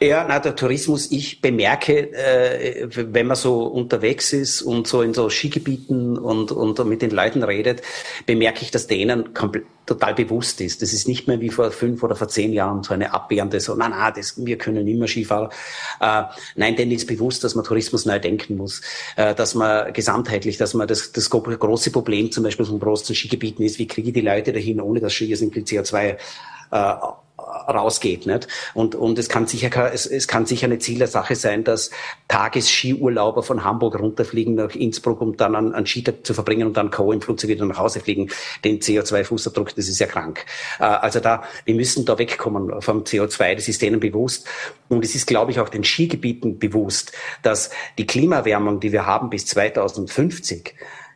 Ja, 0.00 0.26
na, 0.28 0.38
der 0.40 0.56
Tourismus, 0.56 1.10
ich 1.10 1.40
bemerke, 1.40 2.12
äh, 2.12 2.88
wenn 2.94 3.26
man 3.26 3.36
so 3.36 3.62
unterwegs 3.64 4.32
ist 4.32 4.60
und 4.60 4.86
so 4.86 5.00
in 5.02 5.14
so 5.14 5.30
Skigebieten 5.30 6.18
und, 6.18 6.52
und 6.52 6.84
mit 6.84 7.00
den 7.00 7.10
Leuten 7.10 7.42
redet, 7.42 7.80
bemerke 8.26 8.62
ich, 8.62 8.70
dass 8.70 8.86
denen 8.86 9.30
total 9.86 10.14
bewusst 10.14 10.60
ist. 10.60 10.82
Das 10.82 10.92
ist 10.92 11.08
nicht 11.08 11.28
mehr 11.28 11.40
wie 11.40 11.48
vor 11.48 11.70
fünf 11.70 12.02
oder 12.02 12.16
vor 12.16 12.28
zehn 12.28 12.52
Jahren 12.52 12.82
so 12.82 12.92
eine 12.92 13.14
abwehrende, 13.14 13.60
so, 13.60 13.74
na, 13.74 13.88
na, 13.88 14.10
das, 14.10 14.44
wir 14.44 14.58
können 14.58 14.86
immer 14.86 15.06
Skifahren. 15.06 15.50
Äh, 16.00 16.24
nein, 16.56 16.76
denen 16.76 16.92
ist 16.92 17.06
bewusst, 17.06 17.44
dass 17.44 17.54
man 17.54 17.64
Tourismus 17.64 18.04
neu 18.04 18.18
denken 18.18 18.56
muss, 18.56 18.82
äh, 19.16 19.34
dass 19.34 19.54
man 19.54 19.92
gesamtheitlich, 19.92 20.58
dass 20.58 20.74
man 20.74 20.88
das, 20.88 21.12
das 21.12 21.30
große 21.30 21.90
Problem 21.90 22.30
zum 22.30 22.44
Beispiel 22.44 22.66
von 22.66 22.80
großen 22.80 23.14
Skigebieten 23.14 23.64
ist, 23.64 23.78
wie 23.78 23.86
kriege 23.86 24.08
ich 24.08 24.14
die 24.14 24.20
Leute 24.20 24.52
dahin, 24.52 24.80
ohne 24.80 25.00
dass 25.00 25.14
Skier 25.14 25.36
sind, 25.36 25.54
CO2 25.54 26.16
äh, 26.70 26.94
rausgeht. 27.68 28.26
Nicht? 28.26 28.48
Und, 28.74 28.94
und 28.94 29.18
es, 29.18 29.28
kann 29.28 29.46
sicher, 29.46 29.92
es, 29.92 30.06
es 30.06 30.28
kann 30.28 30.46
sicher 30.46 30.66
eine 30.66 30.78
Zielsache 30.78 31.34
sein, 31.34 31.64
dass 31.64 31.90
Tagesskiurlauber 32.28 33.42
von 33.42 33.64
Hamburg 33.64 33.98
runterfliegen 33.98 34.54
nach 34.54 34.74
Innsbruck, 34.74 35.20
um 35.20 35.36
dann 35.36 35.54
einen, 35.54 35.74
einen 35.74 35.86
Skitag 35.86 36.24
zu 36.24 36.34
verbringen 36.34 36.66
und 36.66 36.76
dann 36.76 36.90
Co. 36.90 37.12
im 37.12 37.20
Flugzeug 37.20 37.50
wieder 37.50 37.64
nach 37.64 37.78
Hause 37.78 38.00
fliegen. 38.00 38.30
Den 38.64 38.80
CO2-Fußabdruck, 38.80 39.74
das 39.74 39.88
ist 39.88 39.98
ja 39.98 40.06
krank. 40.06 40.44
Äh, 40.78 40.84
also 40.84 41.20
da, 41.20 41.42
wir 41.64 41.74
müssen 41.74 42.04
da 42.04 42.18
wegkommen 42.18 42.80
vom 42.80 43.02
CO2, 43.02 43.54
das 43.54 43.68
ist 43.68 43.82
denen 43.82 44.00
bewusst. 44.00 44.46
Und 44.88 45.04
es 45.04 45.14
ist, 45.14 45.26
glaube 45.26 45.50
ich, 45.50 45.60
auch 45.60 45.68
den 45.68 45.84
Skigebieten 45.84 46.58
bewusst, 46.58 47.12
dass 47.42 47.70
die 47.98 48.06
Klimaerwärmung, 48.06 48.80
die 48.80 48.92
wir 48.92 49.06
haben 49.06 49.30
bis 49.30 49.46
2050, 49.46 50.74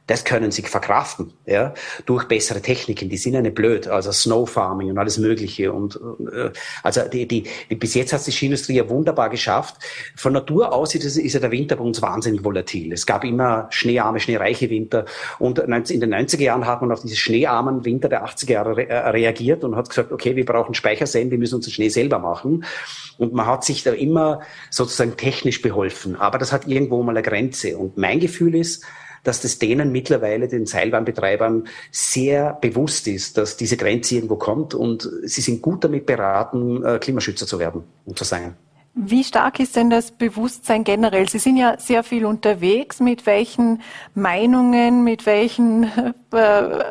das 0.08 0.24
können 0.24 0.50
sie 0.50 0.62
verkraften, 0.62 1.34
ja, 1.46 1.74
durch 2.06 2.24
bessere 2.24 2.62
Techniken. 2.62 3.10
Die 3.10 3.18
sind 3.18 3.34
ja 3.34 3.42
nicht 3.42 3.54
blöd, 3.54 3.86
also 3.88 4.10
Snow 4.10 4.48
Farming 4.48 4.90
und 4.90 4.98
alles 4.98 5.18
Mögliche. 5.18 5.70
Und 5.70 6.00
äh, 6.32 6.50
also 6.82 7.02
die, 7.02 7.28
die, 7.28 7.44
die, 7.70 7.74
bis 7.74 7.94
jetzt 7.94 8.14
hat 8.14 8.26
die 8.26 8.32
Skiindustrie 8.32 8.76
ja 8.76 8.88
wunderbar 8.88 9.28
geschafft. 9.28 9.76
Von 10.16 10.32
Natur 10.32 10.72
aus 10.72 10.94
ist, 10.94 11.04
ist 11.04 11.32
ja 11.34 11.40
der 11.40 11.50
Winter 11.50 11.76
bei 11.76 11.84
uns 11.84 12.00
wahnsinnig 12.00 12.42
volatil. 12.42 12.90
Es 12.92 13.04
gab 13.04 13.22
immer 13.22 13.66
schneearme, 13.70 14.18
schneereiche 14.18 14.70
Winter. 14.70 15.04
Und 15.38 15.58
in 15.58 16.00
den 16.00 16.14
90er 16.14 16.42
Jahren 16.42 16.66
hat 16.66 16.80
man 16.80 16.90
auf 16.90 17.02
diese 17.02 17.16
schneearmen 17.16 17.84
Winter 17.84 18.08
der 18.08 18.24
80er 18.24 18.50
Jahre 18.50 18.76
re 18.78 18.88
äh, 18.88 19.10
reagiert 19.10 19.62
und 19.62 19.76
hat 19.76 19.90
gesagt, 19.90 20.10
okay, 20.10 20.36
wir 20.36 20.46
brauchen 20.46 20.72
Speicherseen, 20.72 21.30
wir 21.30 21.36
müssen 21.36 21.56
unseren 21.56 21.72
Schnee 21.72 21.90
selber 21.90 22.18
machen. 22.18 22.64
Und 23.18 23.34
man 23.34 23.44
hat 23.44 23.62
sich 23.62 23.82
da 23.82 23.92
immer 23.92 24.40
sozusagen 24.70 25.18
technisch 25.18 25.60
beholfen. 25.60 26.16
Aber 26.16 26.38
das 26.38 26.50
hat 26.50 26.66
irgendwo 26.66 27.02
mal 27.02 27.12
eine 27.12 27.22
Grenze. 27.22 27.76
Und 27.76 27.98
mein 27.98 28.20
Gefühl 28.20 28.54
ist, 28.54 28.86
dass 29.24 29.40
das 29.40 29.58
denen 29.58 29.92
mittlerweile, 29.92 30.48
den 30.48 30.66
Seilbahnbetreibern, 30.66 31.68
sehr 31.90 32.54
bewusst 32.60 33.06
ist, 33.08 33.38
dass 33.38 33.56
diese 33.56 33.76
Grenze 33.76 34.16
irgendwo 34.16 34.36
kommt 34.36 34.74
und 34.74 35.08
sie 35.24 35.40
sind 35.40 35.62
gut 35.62 35.84
damit 35.84 36.06
beraten, 36.06 36.84
äh, 36.84 36.98
Klimaschützer 36.98 37.46
zu 37.46 37.58
werden 37.58 37.84
und 38.04 38.18
zu 38.18 38.24
sein. 38.24 38.56
Wie 39.00 39.22
stark 39.22 39.60
ist 39.60 39.76
denn 39.76 39.90
das 39.90 40.10
Bewusstsein 40.10 40.82
generell? 40.82 41.28
Sie 41.28 41.38
sind 41.38 41.56
ja 41.56 41.78
sehr 41.78 42.02
viel 42.02 42.24
unterwegs. 42.24 42.98
Mit 42.98 43.26
welchen 43.26 43.80
Meinungen, 44.14 45.04
mit 45.04 45.24
welchen 45.24 45.84
äh, 46.32 46.82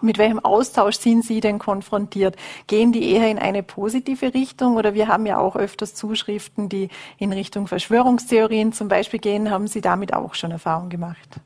mit 0.00 0.18
welchem 0.18 0.38
Austausch 0.38 0.96
sind 0.96 1.24
Sie 1.24 1.40
denn 1.40 1.58
konfrontiert? 1.58 2.36
Gehen 2.66 2.92
die 2.92 3.10
eher 3.10 3.30
in 3.30 3.38
eine 3.38 3.62
positive 3.62 4.32
Richtung 4.34 4.76
oder 4.76 4.94
wir 4.94 5.08
haben 5.08 5.26
ja 5.26 5.38
auch 5.38 5.56
öfters 5.56 5.94
Zuschriften, 5.94 6.68
die 6.68 6.88
in 7.18 7.32
Richtung 7.32 7.66
Verschwörungstheorien 7.66 8.72
zum 8.72 8.88
Beispiel 8.88 9.20
gehen. 9.20 9.50
Haben 9.50 9.66
Sie 9.66 9.80
damit 9.80 10.14
auch 10.14 10.34
schon 10.34 10.50
Erfahrung 10.50 10.88
gemacht? 10.88 11.40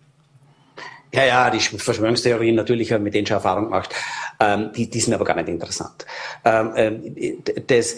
Ja, 1.12 1.24
ja, 1.24 1.50
die 1.50 1.58
Verschwörungstheorien 1.58 2.54
natürlich 2.54 2.92
haben 2.92 3.02
mit 3.02 3.14
denen 3.14 3.26
schon 3.26 3.36
Erfahrung 3.36 3.64
gemacht. 3.64 3.94
Ähm, 4.38 4.70
die, 4.76 4.88
die 4.88 5.00
sind 5.00 5.12
aber 5.12 5.24
gar 5.24 5.34
nicht 5.34 5.48
interessant. 5.48 6.06
Ähm, 6.44 6.72
ähm 6.76 7.42
das, 7.66 7.96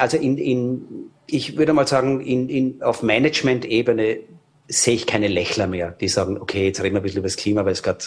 also 0.00 0.16
in, 0.16 0.36
in, 0.38 1.10
ich 1.26 1.56
würde 1.56 1.72
mal 1.72 1.86
sagen, 1.86 2.20
in, 2.20 2.48
in, 2.48 2.82
auf 2.82 3.02
Management-Ebene 3.02 4.18
sehe 4.66 4.94
ich 4.94 5.06
keine 5.06 5.28
Lächler 5.28 5.66
mehr, 5.66 5.92
die 5.92 6.08
sagen, 6.08 6.38
okay, 6.40 6.66
jetzt 6.66 6.82
reden 6.82 6.94
wir 6.94 7.00
ein 7.00 7.02
bisschen 7.02 7.18
über 7.18 7.28
das 7.28 7.36
Klima, 7.36 7.64
weil 7.64 7.72
es 7.72 7.82
gerade 7.82 8.04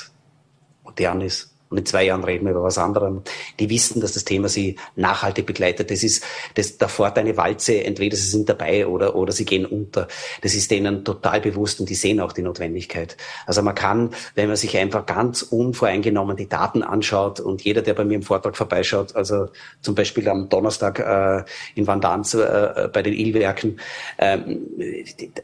modern 0.98 1.22
ist. 1.22 1.57
Und 1.70 1.78
in 1.80 1.86
zwei 1.86 2.06
Jahren 2.06 2.24
reden 2.24 2.46
wir 2.46 2.52
über 2.52 2.64
was 2.64 2.78
anderem. 2.78 3.24
Die 3.60 3.70
wissen, 3.70 4.00
dass 4.00 4.14
das 4.14 4.24
Thema 4.24 4.48
sie 4.48 4.78
nachhaltig 4.96 5.46
begleitet. 5.46 5.92
Das 5.92 6.04
ist, 6.04 6.24
das, 6.56 6.78
da 6.78 6.88
fährt 6.88 7.18
eine 7.18 7.36
Walze, 7.36 7.84
entweder 7.84 8.16
sie 8.16 8.30
sind 8.30 8.48
dabei 8.48 8.88
oder, 8.88 9.16
oder 9.16 9.34
sie 9.34 9.46
gehen 9.46 9.66
unter. 9.66 10.08
Das 10.42 10.56
ist 10.56 10.72
denen 10.72 11.04
total 11.04 11.42
bewusst 11.42 11.80
und 11.80 11.90
die 11.90 11.96
sehen 11.96 12.20
auch 12.22 12.32
die 12.32 12.42
Notwendigkeit. 12.42 13.18
Also 13.46 13.62
man 13.62 13.76
kann, 13.76 14.12
wenn 14.36 14.48
man 14.48 14.56
sich 14.56 14.78
einfach 14.78 15.06
ganz 15.06 15.42
unvoreingenommen 15.42 16.38
die 16.38 16.48
Daten 16.48 16.84
anschaut 16.84 17.40
und 17.40 17.64
jeder, 17.64 17.82
der 17.82 17.94
bei 17.94 18.06
mir 18.06 18.16
im 18.16 18.24
Vortrag 18.24 18.56
vorbeischaut, 18.56 19.16
also 19.16 19.50
zum 19.82 19.96
Beispiel 19.96 20.30
am 20.30 20.50
Donnerstag 20.50 21.00
äh, 21.00 21.44
in 21.76 21.86
Vandans 21.86 22.34
äh, 22.34 22.90
bei 22.92 23.02
den 23.02 23.14
Ilwerken, 23.14 23.80
ähm, 24.18 24.68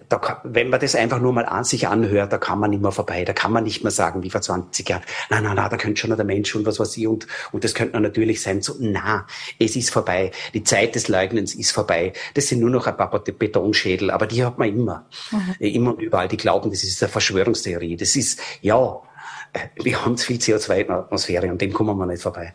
da, 0.07 0.41
wenn 0.43 0.69
man 0.69 0.79
das 0.79 0.95
einfach 0.95 1.19
nur 1.19 1.33
mal 1.33 1.45
an 1.45 1.63
sich 1.63 1.87
anhört, 1.87 2.31
da 2.31 2.37
kann 2.37 2.59
man 2.59 2.69
nicht 2.69 2.81
mehr 2.81 2.91
vorbei. 2.91 3.25
Da 3.25 3.33
kann 3.33 3.51
man 3.51 3.63
nicht 3.63 3.83
mehr 3.83 3.91
sagen, 3.91 4.23
wie 4.23 4.29
vor 4.29 4.41
20 4.41 4.87
Jahren, 4.87 5.03
nein, 5.29 5.43
nein, 5.43 5.55
nein, 5.55 5.69
da 5.69 5.77
könnte 5.77 5.99
schon 5.99 6.12
der 6.15 6.25
Mensch 6.25 6.55
und 6.55 6.65
was 6.65 6.79
weiß 6.79 6.97
ich 6.97 7.07
und, 7.07 7.27
und 7.51 7.63
das 7.63 7.73
könnte 7.73 7.99
natürlich 7.99 8.41
sein, 8.41 8.61
so, 8.61 8.75
na, 8.79 9.25
es 9.59 9.75
ist 9.75 9.89
vorbei. 9.89 10.31
Die 10.53 10.63
Zeit 10.63 10.95
des 10.95 11.07
Leugnens 11.07 11.55
ist 11.55 11.71
vorbei. 11.71 12.13
Das 12.33 12.47
sind 12.47 12.59
nur 12.59 12.69
noch 12.69 12.87
ein 12.87 12.97
paar 12.97 13.09
Betonschädel, 13.09 14.11
aber 14.11 14.27
die 14.27 14.43
hat 14.43 14.57
man 14.57 14.69
immer. 14.69 15.05
Mhm. 15.31 15.55
Immer 15.59 15.93
und 15.93 16.01
überall. 16.01 16.27
Die 16.27 16.37
glauben, 16.37 16.69
das 16.69 16.83
ist 16.83 17.01
eine 17.01 17.11
Verschwörungstheorie. 17.11 17.97
Das 17.97 18.15
ist, 18.15 18.39
ja, 18.61 18.99
wir 19.81 20.05
haben 20.05 20.17
zu 20.17 20.27
viel 20.27 20.37
CO2 20.37 20.81
in 20.81 20.87
der 20.87 20.97
Atmosphäre 20.97 21.51
und 21.51 21.61
dem 21.61 21.73
kommen 21.73 21.97
wir 21.97 22.05
nicht 22.05 22.21
vorbei. 22.21 22.53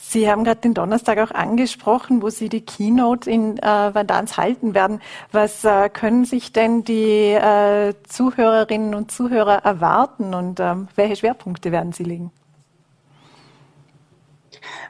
Sie 0.00 0.30
haben 0.30 0.44
gerade 0.44 0.60
den 0.60 0.74
Donnerstag 0.74 1.18
auch 1.18 1.34
angesprochen, 1.34 2.22
wo 2.22 2.30
Sie 2.30 2.48
die 2.48 2.62
Keynote 2.62 3.30
in 3.30 3.58
äh, 3.58 3.62
Vandans 3.62 4.38
halten 4.38 4.72
werden. 4.72 5.00
Was 5.32 5.64
äh, 5.64 5.90
können 5.90 6.24
sich 6.24 6.52
denn 6.52 6.84
die 6.84 7.32
äh, 7.32 7.92
Zuhörerinnen 8.08 8.94
und 8.94 9.10
Zuhörer 9.10 9.64
erwarten 9.64 10.34
und 10.34 10.60
ähm, 10.60 10.88
welche 10.94 11.16
Schwerpunkte 11.16 11.72
werden 11.72 11.92
Sie 11.92 12.04
legen? 12.04 12.30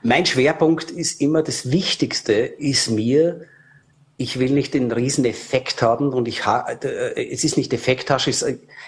Mein 0.03 0.26
Schwerpunkt 0.26 0.91
ist 0.91 1.20
immer 1.20 1.43
das 1.43 1.70
Wichtigste, 1.70 2.33
ist 2.33 2.91
mir, 2.91 3.47
ich 4.16 4.39
will 4.39 4.51
nicht 4.51 4.74
den 4.74 4.91
riesen 4.93 5.24
Effekt 5.24 5.83
haben 5.83 6.12
und 6.12 6.29
ich 6.29 6.43
äh, 6.47 7.33
es 7.33 7.45
ist 7.45 7.57
nicht 7.57 7.72
Effekthasche, 7.72 8.31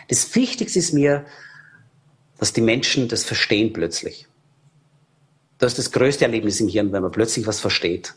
das 0.09 0.35
Wichtigste 0.35 0.79
ist 0.79 0.93
mir, 0.93 1.25
dass 2.39 2.53
die 2.53 2.63
Menschen 2.63 3.09
das 3.09 3.25
verstehen 3.25 3.73
plötzlich. 3.73 4.27
Das 5.59 5.73
ist 5.73 5.79
das 5.79 5.93
größte 5.93 6.25
Erlebnis 6.25 6.59
im 6.61 6.69
Hirn, 6.69 6.91
wenn 6.93 7.03
man 7.03 7.13
plötzlich 7.13 7.47
was 7.47 7.61
versteht. 7.61 8.15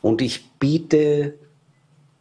Und 0.00 0.22
ich 0.22 0.50
biete 0.58 1.34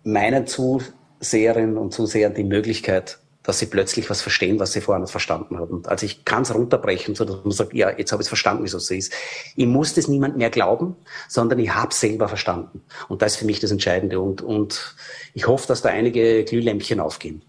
meinen 0.04 0.46
Zuseherinnen 0.46 1.78
und 1.78 1.94
Zusehern 1.94 2.34
die 2.34 2.44
Möglichkeit, 2.44 3.20
dass 3.48 3.60
sie 3.60 3.68
plötzlich 3.68 4.10
was 4.10 4.22
verstehen, 4.22 4.60
was 4.60 4.74
sie 4.74 4.82
vorher 4.82 5.00
nicht 5.00 5.10
verstanden 5.10 5.58
haben. 5.58 5.82
Also 5.86 6.06
ich 6.06 6.26
kann 6.26 6.42
es 6.42 6.54
runterbrechen, 6.54 7.16
so 7.16 7.24
dass 7.24 7.38
man 7.46 7.52
sagt, 7.52 7.74
ja, 7.74 7.90
jetzt 7.98 8.12
habe 8.12 8.22
ich 8.22 8.26
es 8.26 8.28
verstanden, 8.28 8.66
wieso 8.66 8.76
es 8.76 8.88
so 8.88 8.94
ist. 8.94 9.14
Ich 9.56 9.66
muss 9.66 9.94
das 9.94 10.10
niemand 10.10 10.36
mehr 10.36 10.50
glauben, 10.50 10.98
sondern 11.30 11.58
ich 11.60 11.74
habe 11.74 11.92
es 11.92 12.00
selber 12.02 12.28
verstanden. 12.28 12.84
Und 13.08 13.22
das 13.22 13.32
ist 13.34 13.38
für 13.38 13.46
mich 13.46 13.62
das 13.62 13.72
Entscheidende. 13.72 14.20
Und, 14.20 14.42
und 14.42 14.96
ich 15.34 15.48
hoffe, 15.48 15.66
dass 15.66 15.82
da 15.82 15.88
einige 15.88 16.44
Glühlämpchen 16.44 17.00
aufgehen. 17.00 17.42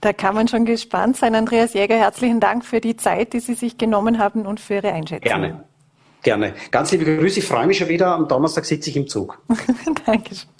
Da 0.00 0.12
kann 0.12 0.36
man 0.36 0.46
schon 0.46 0.66
gespannt 0.66 1.16
sein. 1.16 1.34
Andreas 1.34 1.74
Jäger, 1.74 1.96
herzlichen 1.96 2.38
Dank 2.38 2.64
für 2.64 2.80
die 2.80 2.96
Zeit, 2.96 3.32
die 3.32 3.40
Sie 3.40 3.54
sich 3.54 3.76
genommen 3.76 4.20
haben 4.20 4.46
und 4.46 4.60
für 4.60 4.74
Ihre 4.74 4.92
Einschätzung. 4.92 5.28
Gerne. 5.28 5.64
Gerne. 6.22 6.54
Ganz 6.70 6.92
liebe 6.92 7.04
Grüße. 7.04 7.40
Ich 7.40 7.46
freue 7.46 7.66
mich 7.66 7.78
schon 7.78 7.88
wieder. 7.88 8.12
Am 8.12 8.28
Donnerstag 8.28 8.64
sitze 8.66 8.88
ich 8.88 8.96
im 8.96 9.08
Zug. 9.08 9.42
Dankeschön. 10.06 10.53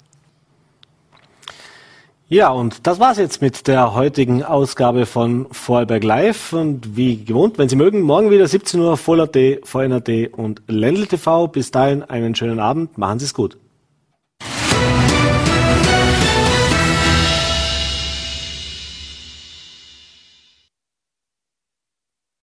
Ja, 2.27 2.49
und 2.49 2.87
das 2.87 2.99
war's 2.99 3.19
jetzt 3.19 3.43
mit 3.43 3.67
der 3.67 3.93
heutigen 3.93 4.41
Ausgabe 4.41 5.05
von 5.05 5.45
Vorarlberg 5.51 6.03
Live. 6.03 6.53
Und 6.53 6.97
wie 6.97 7.23
gewohnt, 7.23 7.59
wenn 7.59 7.69
Sie 7.69 7.75
mögen, 7.75 8.01
morgen 8.01 8.31
wieder 8.31 8.47
17 8.47 8.79
Uhr 8.79 8.97
Voll.at, 8.97 9.37
VNAT 9.63 10.09
und 10.31 10.63
Ländle 10.65 11.05
TV. 11.05 11.47
Bis 11.47 11.69
dahin 11.69 12.01
einen 12.01 12.33
schönen 12.33 12.59
Abend. 12.59 12.97
Machen 12.97 13.19
Sie 13.19 13.25
es 13.25 13.35
gut. 13.35 13.59